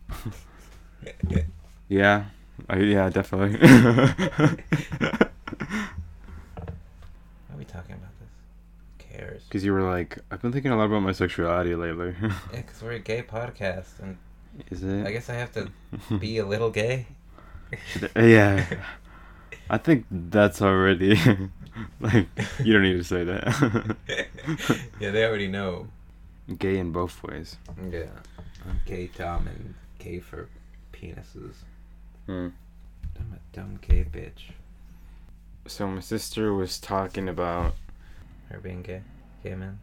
Yeah. 1.89 2.25
I, 2.69 2.77
yeah, 2.79 3.09
definitely. 3.11 3.59
Why 3.59 4.57
are 7.53 7.57
we 7.59 7.65
talking 7.65 7.95
about 7.95 8.11
cares? 9.13 9.43
Because 9.45 9.65
you 9.65 9.73
were 9.73 9.83
like, 9.83 10.19
I've 10.31 10.41
been 10.43 10.53
thinking 10.53 10.71
a 10.73 10.77
lot 10.77 10.85
about 10.85 11.01
my 11.01 11.13
sexuality 11.13 11.75
lately. 11.75 12.15
Yeah, 12.21 12.33
because 12.53 12.83
we're 12.83 12.93
a 12.93 12.99
gay 12.99 13.23
podcast, 13.23 13.99
and 14.01 14.17
Is 14.71 14.83
it? 14.83 15.07
I 15.07 15.13
guess 15.13 15.29
I 15.31 15.35
have 15.35 15.53
to 15.53 15.71
be 16.19 16.39
a 16.39 16.47
little 16.47 16.71
gay. 16.71 17.07
yeah. 18.17 18.65
I 19.71 19.79
think 19.79 20.07
that's 20.11 20.61
already 20.61 21.15
like 22.01 22.27
you 22.65 22.73
don't 22.73 22.83
need 22.83 22.97
to 22.97 23.05
say 23.05 23.23
that. 23.23 23.97
yeah, 24.99 25.11
they 25.13 25.25
already 25.25 25.47
know. 25.47 25.87
Gay 26.59 26.79
in 26.79 26.91
both 26.91 27.23
ways. 27.23 27.57
Yeah, 27.91 28.07
I'm 28.69 28.81
gay 28.85 29.07
Tom 29.07 29.47
and 29.47 29.75
gay 30.01 30.19
for 30.19 30.49
penises. 30.93 31.55
Hmm. 32.27 32.49
I'm 33.17 33.35
a 33.35 33.57
dumb 33.57 33.79
gay 33.81 34.05
bitch. 34.05 34.51
So 35.67 35.87
my 35.87 36.01
sister 36.01 36.53
was 36.53 36.79
talking 36.81 37.29
about. 37.29 37.75
Her 38.51 38.59
being 38.59 38.83
gay, 38.83 39.03
gay 39.45 39.55
man, 39.55 39.79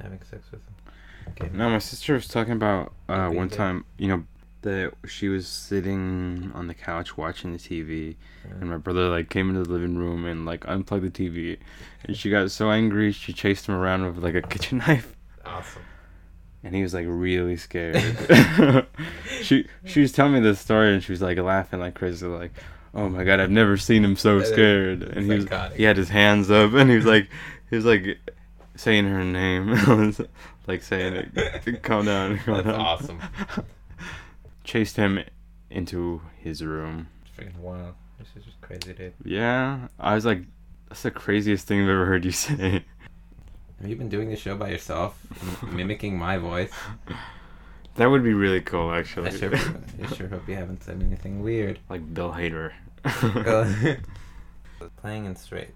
having 0.00 0.20
sex 0.22 0.50
with 0.50 0.60
him. 0.60 0.74
Gay 1.34 1.50
No, 1.52 1.68
my 1.70 1.78
sister 1.78 2.14
was 2.14 2.28
talking 2.28 2.52
about 2.52 2.92
uh, 3.08 3.28
one 3.28 3.48
gay? 3.48 3.56
time. 3.56 3.84
You 3.98 4.08
know 4.08 4.24
that 4.62 4.92
she 5.06 5.28
was 5.28 5.46
sitting 5.46 6.50
on 6.54 6.66
the 6.66 6.74
couch 6.74 7.16
watching 7.16 7.52
the 7.52 7.58
TV, 7.58 8.16
and 8.60 8.70
my 8.70 8.76
brother 8.76 9.08
like 9.08 9.28
came 9.30 9.48
into 9.50 9.62
the 9.62 9.70
living 9.70 9.96
room 9.96 10.24
and 10.24 10.44
like 10.46 10.64
unplugged 10.68 11.12
the 11.12 11.28
TV, 11.28 11.58
and 12.04 12.16
she 12.16 12.30
got 12.30 12.50
so 12.50 12.70
angry 12.70 13.12
she 13.12 13.32
chased 13.32 13.66
him 13.66 13.74
around 13.74 14.04
with 14.04 14.18
like 14.22 14.34
a 14.34 14.42
kitchen 14.42 14.78
knife. 14.86 15.14
awesome. 15.44 15.82
and 16.64 16.74
he 16.74 16.82
was 16.82 16.94
like 16.94 17.06
really 17.08 17.56
scared. 17.56 17.96
she 19.42 19.66
she 19.84 20.00
was 20.00 20.12
telling 20.12 20.32
me 20.34 20.40
this 20.40 20.60
story 20.60 20.92
and 20.94 21.02
she 21.02 21.12
was 21.12 21.22
like 21.22 21.38
laughing 21.38 21.80
like 21.80 21.94
crazy, 21.94 22.26
like, 22.26 22.52
"Oh 22.94 23.08
my 23.08 23.24
god, 23.24 23.40
I've 23.40 23.50
never 23.50 23.76
seen 23.76 24.04
him 24.04 24.16
so 24.16 24.42
scared." 24.42 25.02
And 25.02 25.26
he 25.26 25.34
was 25.34 25.44
psychotic. 25.44 25.76
he 25.76 25.82
had 25.84 25.96
his 25.96 26.08
hands 26.08 26.50
up 26.50 26.72
and 26.74 26.88
he 26.90 26.96
was 26.96 27.06
like 27.06 27.28
he 27.70 27.76
was 27.76 27.84
like 27.84 28.18
saying 28.76 29.06
her 29.06 29.24
name, 29.24 29.70
like 30.66 30.82
saying 30.82 31.30
it, 31.34 31.82
"Calm 31.82 32.06
down, 32.06 32.38
calm 32.38 32.54
That's 32.56 32.66
down." 32.68 32.80
awesome. 32.80 33.20
Chased 34.64 34.96
him 34.96 35.20
into 35.70 36.20
his 36.38 36.62
room. 36.64 37.08
Freaking 37.36 37.56
wild. 37.58 37.94
This 38.18 38.28
is 38.36 38.44
just 38.44 38.60
crazy, 38.60 38.92
dude. 38.92 39.14
Yeah, 39.24 39.88
I 39.98 40.14
was 40.14 40.24
like, 40.26 40.42
"That's 40.88 41.02
the 41.02 41.10
craziest 41.10 41.66
thing 41.66 41.82
I've 41.82 41.88
ever 41.88 42.06
heard 42.06 42.24
you 42.24 42.32
say." 42.32 42.84
Have 43.80 43.88
you 43.88 43.94
been 43.96 44.08
doing 44.08 44.28
this 44.28 44.40
show 44.40 44.56
by 44.56 44.70
yourself, 44.70 45.16
m- 45.62 45.76
mimicking 45.76 46.18
my 46.18 46.36
voice? 46.36 46.72
That 47.94 48.06
would 48.06 48.24
be 48.24 48.32
really 48.34 48.60
cool, 48.60 48.88
I 48.90 48.98
actually. 48.98 49.30
sure, 49.38 49.54
I 49.54 50.06
sure 50.14 50.26
hope 50.28 50.48
you 50.48 50.54
haven't 50.56 50.82
said 50.82 51.00
anything 51.02 51.42
weird. 51.42 51.78
like 51.88 52.12
Bill 52.12 52.32
Hader. 52.32 52.72
Playing 54.96 55.26
in 55.26 55.36
straight. 55.36 55.70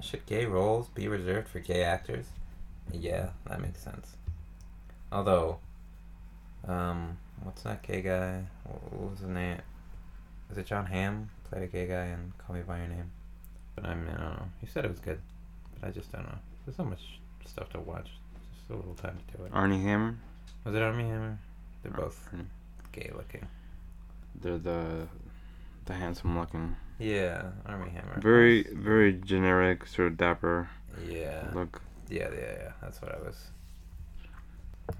Should 0.00 0.26
gay 0.26 0.44
roles 0.44 0.88
be 0.88 1.08
reserved 1.08 1.48
for 1.48 1.60
gay 1.60 1.82
actors? 1.82 2.26
Yeah, 2.92 3.30
that 3.48 3.60
makes 3.60 3.80
sense. 3.82 4.16
Although, 5.10 5.58
um, 6.66 7.16
what's 7.42 7.62
that 7.62 7.82
gay 7.82 8.02
guy? 8.02 8.44
What 8.64 9.10
was 9.10 9.20
his 9.20 9.28
name? 9.28 9.58
Is 10.50 10.58
it 10.58 10.66
Jon 10.66 10.86
Hamm? 10.86 11.30
Played 11.44 11.62
a 11.62 11.66
gay 11.68 11.86
guy 11.86 12.06
in 12.06 12.32
Call 12.38 12.56
Me 12.56 12.62
by 12.62 12.78
Your 12.78 12.88
Name. 12.88 13.10
But 13.74 13.86
I 13.86 13.94
mean, 13.94 14.08
I 14.08 14.12
don't 14.20 14.36
know. 14.36 14.48
He 14.60 14.66
said 14.66 14.84
it 14.84 14.90
was 14.90 15.00
good, 15.00 15.20
but 15.80 15.88
I 15.88 15.90
just 15.90 16.12
don't 16.12 16.24
know. 16.24 16.38
There's 16.64 16.76
so 16.76 16.84
much 16.84 17.20
stuff 17.46 17.70
to 17.70 17.80
watch. 17.80 18.10
Just 18.54 18.68
so 18.68 18.74
little 18.76 18.94
time 18.94 19.18
to 19.28 19.36
do 19.36 19.44
it. 19.44 19.50
Armie 19.52 19.82
Hammer. 19.82 20.16
Was 20.64 20.74
it 20.74 20.82
Armie 20.82 21.04
Hammer? 21.04 21.38
They're 21.82 21.92
both 21.92 22.28
Arnie. 22.32 22.46
gay 22.92 23.10
looking. 23.14 23.46
They're 24.40 24.58
the 24.58 25.06
the 25.86 25.94
handsome 25.94 26.38
looking. 26.38 26.76
Yeah, 26.98 27.50
Armie 27.66 27.90
Hammer. 27.90 28.20
Very 28.20 28.62
very 28.72 29.12
generic, 29.12 29.86
sort 29.86 30.08
of 30.08 30.16
dapper 30.16 30.68
Yeah. 31.08 31.50
look. 31.54 31.80
Yeah, 32.08 32.28
yeah, 32.32 32.52
yeah. 32.58 32.72
That's 32.80 33.00
what 33.02 33.14
I 33.14 33.18
was. 33.18 33.48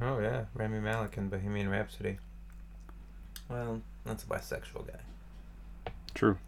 Oh 0.01 0.19
yeah, 0.19 0.45
Rami 0.55 0.81
Malek 0.81 1.17
in 1.17 1.29
Bohemian 1.29 1.69
Rhapsody. 1.69 2.19
Well, 3.49 3.83
that's 4.05 4.25
a 4.25 4.27
bisexual 4.27 4.87
guy. 4.87 5.93
True. 6.15 6.39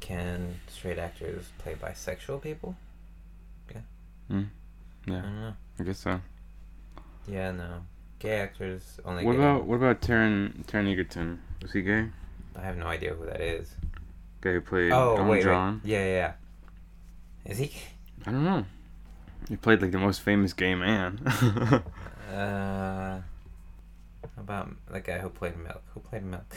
Can 0.00 0.60
straight 0.68 0.98
actors 0.98 1.46
play 1.58 1.74
bisexual 1.74 2.42
people? 2.42 2.76
Mm. 4.30 4.46
I 5.06 5.10
Yeah, 5.10 5.22
don't 5.22 5.40
know. 5.40 5.54
I 5.80 5.82
guess 5.84 5.98
so. 6.00 6.20
Yeah, 7.26 7.52
no. 7.52 7.82
Gay 8.18 8.40
actors 8.40 9.00
only. 9.04 9.24
What 9.24 9.36
about 9.36 9.64
what 9.64 9.76
about 9.76 10.00
Taron 10.02 10.64
Taron 10.66 10.90
Egerton? 10.90 11.40
Was 11.62 11.72
he 11.72 11.82
gay? 11.82 12.08
I 12.58 12.62
have 12.64 12.76
no 12.76 12.86
idea 12.86 13.14
who 13.14 13.24
that 13.26 13.40
is. 13.40 13.74
Guy 14.40 14.52
who 14.52 14.60
played 14.60 14.92
Oh 14.92 15.10
Elton 15.12 15.28
wait, 15.28 15.42
John. 15.44 15.80
wait. 15.84 15.90
Yeah, 15.90 16.04
yeah, 16.04 16.14
yeah. 16.14 16.32
Is 17.52 17.58
he? 17.58 17.72
I 18.26 18.32
don't 18.32 18.44
know. 18.44 18.64
He 19.48 19.56
played 19.56 19.80
like 19.80 19.92
the 19.92 19.98
most 19.98 20.20
famous 20.20 20.52
gay 20.52 20.74
man. 20.74 21.20
Uh, 22.28 23.22
about 24.36 24.68
the 24.92 25.00
guy 25.00 25.18
who 25.18 25.30
played 25.30 25.56
Milk? 25.56 25.82
Who 25.94 26.00
played 26.00 26.22
Milk? 26.24 26.54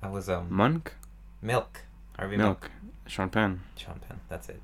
That 0.00 0.10
was 0.10 0.30
um 0.30 0.46
Monk? 0.48 0.94
Milk. 1.42 1.82
Harvey 2.18 2.38
Milk. 2.38 2.62
Milk. 2.62 2.70
Sean 3.06 3.28
Penn. 3.28 3.60
Sean 3.76 4.00
Penn. 4.08 4.20
That's 4.30 4.48
it. 4.48 4.60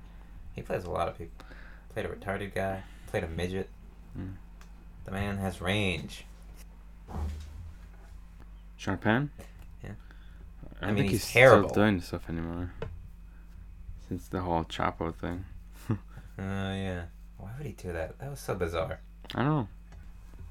He 0.55 0.63
plays 0.63 0.85
a 0.85 0.91
lot 0.91 1.07
of 1.07 1.19
people. 1.19 1.45
Played 1.93 2.07
a 2.07 2.09
retarded 2.09 2.55
guy. 2.55 2.83
Played 3.09 3.25
a 3.25 3.29
midget. 3.29 3.69
Mm. 4.19 4.33
The 5.05 5.11
man 5.11 5.37
has 5.37 5.61
range. 5.61 6.25
Sean 8.79 8.97
Penn? 8.97 9.31
Yeah. 10.81 10.87
I 10.87 10.91
I 10.91 10.93
mean, 10.93 10.99
think 11.03 11.11
he's 11.11 11.25
he's, 11.25 11.33
terrible. 11.33 11.69
still 11.71 11.85
doing 11.85 12.01
stuff 12.01 12.29
anymore. 12.29 12.73
Since 14.09 14.29
the 14.29 14.41
whole 14.41 14.65
Chapo 14.65 15.15
thing. 15.15 15.45
Oh 16.41 16.73
yeah. 16.73 17.03
Why 17.37 17.51
would 17.59 17.67
he 17.67 17.73
do 17.73 17.93
that? 17.93 18.17
That 18.21 18.31
was 18.31 18.39
so 18.39 18.55
bizarre. 18.55 19.01
I 19.35 19.43
don't 19.43 19.49
know. 19.49 19.69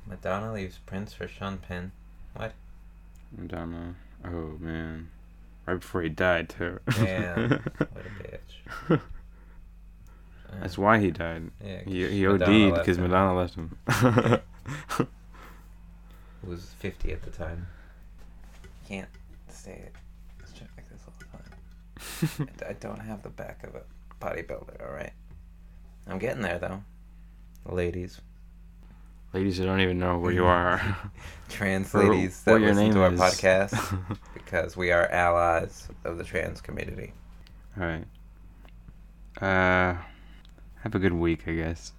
Madonna 0.06 0.52
leaves 0.52 0.80
Prince 0.86 1.14
for 1.14 1.28
Sean 1.30 1.58
Penn. 1.60 1.94
What? 2.36 2.52
Madonna. 3.38 3.96
Oh 4.26 4.58
man. 4.60 5.10
Right 5.66 5.80
before 5.80 6.02
he 6.02 6.10
died 6.10 6.50
too. 6.50 6.80
Damn. 6.90 7.50
What 7.78 8.06
a 8.06 8.24
bitch. 8.24 9.00
Uh, 10.50 10.60
That's 10.62 10.78
why 10.78 11.00
he 11.00 11.12
died. 11.12 11.52
yeah, 11.64 11.82
He, 11.86 12.06
he 12.08 12.28
Madonna 12.28 12.68
OD'd 12.68 12.76
because. 12.80 12.98
Madonna 12.98 13.34
left 13.36 13.56
him. 13.56 13.78
Who 14.98 15.08
was 16.50 16.66
50 16.80 17.12
at 17.14 17.22
the 17.24 17.32
time. 17.32 17.68
Can't 18.88 19.10
say 19.50 19.72
it. 19.72 19.94
Let's 20.40 20.52
try 20.54 20.68
to 20.68 20.74
make 20.78 20.90
this 20.90 21.02
all 21.08 21.14
the 21.20 21.26
time. 21.26 21.58
I- 22.24 22.70
I 22.70 22.74
don't 22.74 23.00
have 23.00 23.24
the 23.24 23.30
back 23.30 23.64
of 23.64 23.76
a 23.76 23.82
bodybuilder, 24.24 24.82
alright? 24.82 25.14
I'm 26.08 26.20
getting 26.20 26.42
there, 26.42 26.60
though. 26.60 26.84
Ladies. 27.66 28.22
Ladies 29.34 29.58
who 29.58 29.66
don't 29.66 29.82
even 29.82 30.00
know 30.00 30.18
where 30.20 30.32
you 30.32 30.46
are. 30.46 30.82
Trans 31.50 31.94
ladies 31.94 32.42
that 32.44 32.62
listen 32.62 32.92
to 32.94 33.02
our 33.04 33.14
is. 33.14 33.20
podcast 33.20 34.18
because 34.34 34.78
we 34.78 34.92
are 34.92 35.06
allies 35.10 35.88
of 36.06 36.18
the 36.18 36.24
trans 36.24 36.62
community. 36.62 37.12
Alright. 37.78 38.06
Uh, 39.42 39.98
have 40.82 40.96
a 40.96 41.00
good 41.00 41.14
week, 41.14 41.44
I 41.48 41.54
guess. 41.56 41.92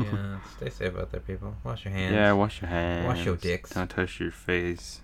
yeah, 0.00 0.38
stay 0.56 0.70
safe 0.70 0.96
out 0.96 1.10
there, 1.10 1.20
people. 1.20 1.54
Wash 1.64 1.84
your 1.84 1.92
hands. 1.92 2.14
Yeah, 2.14 2.32
wash 2.32 2.62
your 2.62 2.70
hands. 2.70 3.06
Wash 3.06 3.26
your 3.26 3.36
dicks. 3.36 3.70
Don't 3.70 3.90
touch 3.90 4.20
your 4.20 4.30
face. 4.30 5.00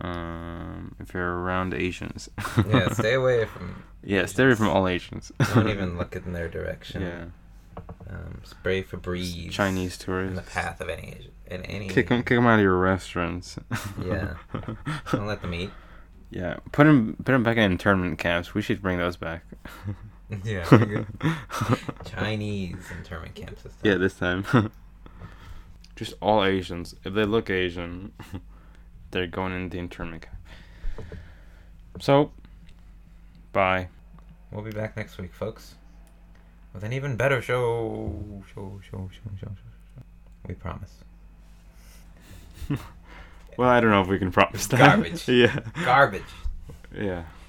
Um, 0.00 0.94
if 0.98 1.14
you're 1.14 1.38
around 1.38 1.74
Asians. 1.74 2.28
yeah, 2.68 2.88
stay 2.92 3.14
away 3.14 3.44
from. 3.44 3.84
Yeah, 4.02 4.26
stay 4.26 4.44
away 4.44 4.54
from 4.54 4.68
all 4.68 4.88
Asians. 4.88 5.30
Don't 5.54 5.68
even 5.68 5.96
look 5.98 6.16
in 6.16 6.32
their 6.32 6.48
direction. 6.48 7.02
Yeah. 7.02 7.24
Um, 8.10 8.40
spray 8.44 8.82
Febreze. 8.82 9.50
Chinese 9.50 9.96
tourists. 9.96 10.30
in 10.30 10.36
the 10.36 10.42
path 10.42 10.80
of 10.80 10.88
any 10.88 11.14
Asian. 11.18 11.30
In 11.46 11.62
any. 11.66 11.88
Kick 11.88 12.08
them, 12.08 12.22
kick 12.22 12.36
'em 12.36 12.46
out 12.46 12.56
of 12.58 12.60
your 12.62 12.76
restaurants. 12.78 13.58
Yeah. 14.04 14.34
Don't 15.12 15.26
let 15.26 15.40
them 15.42 15.54
eat. 15.54 15.70
yeah, 16.30 16.56
put 16.72 16.84
them, 16.84 17.14
put 17.18 17.32
them 17.32 17.42
back 17.42 17.56
in 17.56 17.70
internment 17.70 18.18
camps. 18.18 18.54
We 18.54 18.62
should 18.62 18.82
bring 18.82 18.98
those 18.98 19.16
back. 19.16 19.44
Yeah. 20.44 20.64
Chinese 22.04 22.76
internment 22.96 23.34
camps. 23.34 23.62
This 23.62 23.72
time. 23.74 23.80
yeah, 23.84 23.94
this 23.96 24.14
time. 24.14 24.72
Just 25.94 26.14
all 26.20 26.42
Asians. 26.42 26.94
If 27.04 27.12
they 27.14 27.24
look 27.24 27.50
Asian, 27.50 28.12
they're 29.12 29.26
going 29.26 29.52
in 29.52 29.68
the 29.68 29.78
internment 29.78 30.22
camp. 30.22 30.36
So, 32.00 32.32
bye. 33.52 33.88
We'll 34.50 34.64
be 34.64 34.72
back 34.72 34.96
next 34.96 35.18
week, 35.18 35.32
folks, 35.32 35.76
with 36.74 36.82
an 36.82 36.92
even 36.92 37.16
better 37.16 37.40
show. 37.40 38.42
Show, 38.52 38.80
show, 38.90 39.10
show, 39.10 39.10
show, 39.12 39.30
show. 39.40 39.46
show. 39.94 40.02
We 40.46 40.54
promise. 40.54 40.92
Well, 43.56 43.68
I 43.68 43.80
don't 43.80 43.90
know 43.90 44.00
if 44.00 44.08
we 44.08 44.18
can 44.18 44.32
promise 44.32 44.66
that. 44.68 44.78
Garbage. 44.78 45.28
yeah. 45.28 45.60
Garbage. 45.84 46.22
Yeah. 46.94 47.24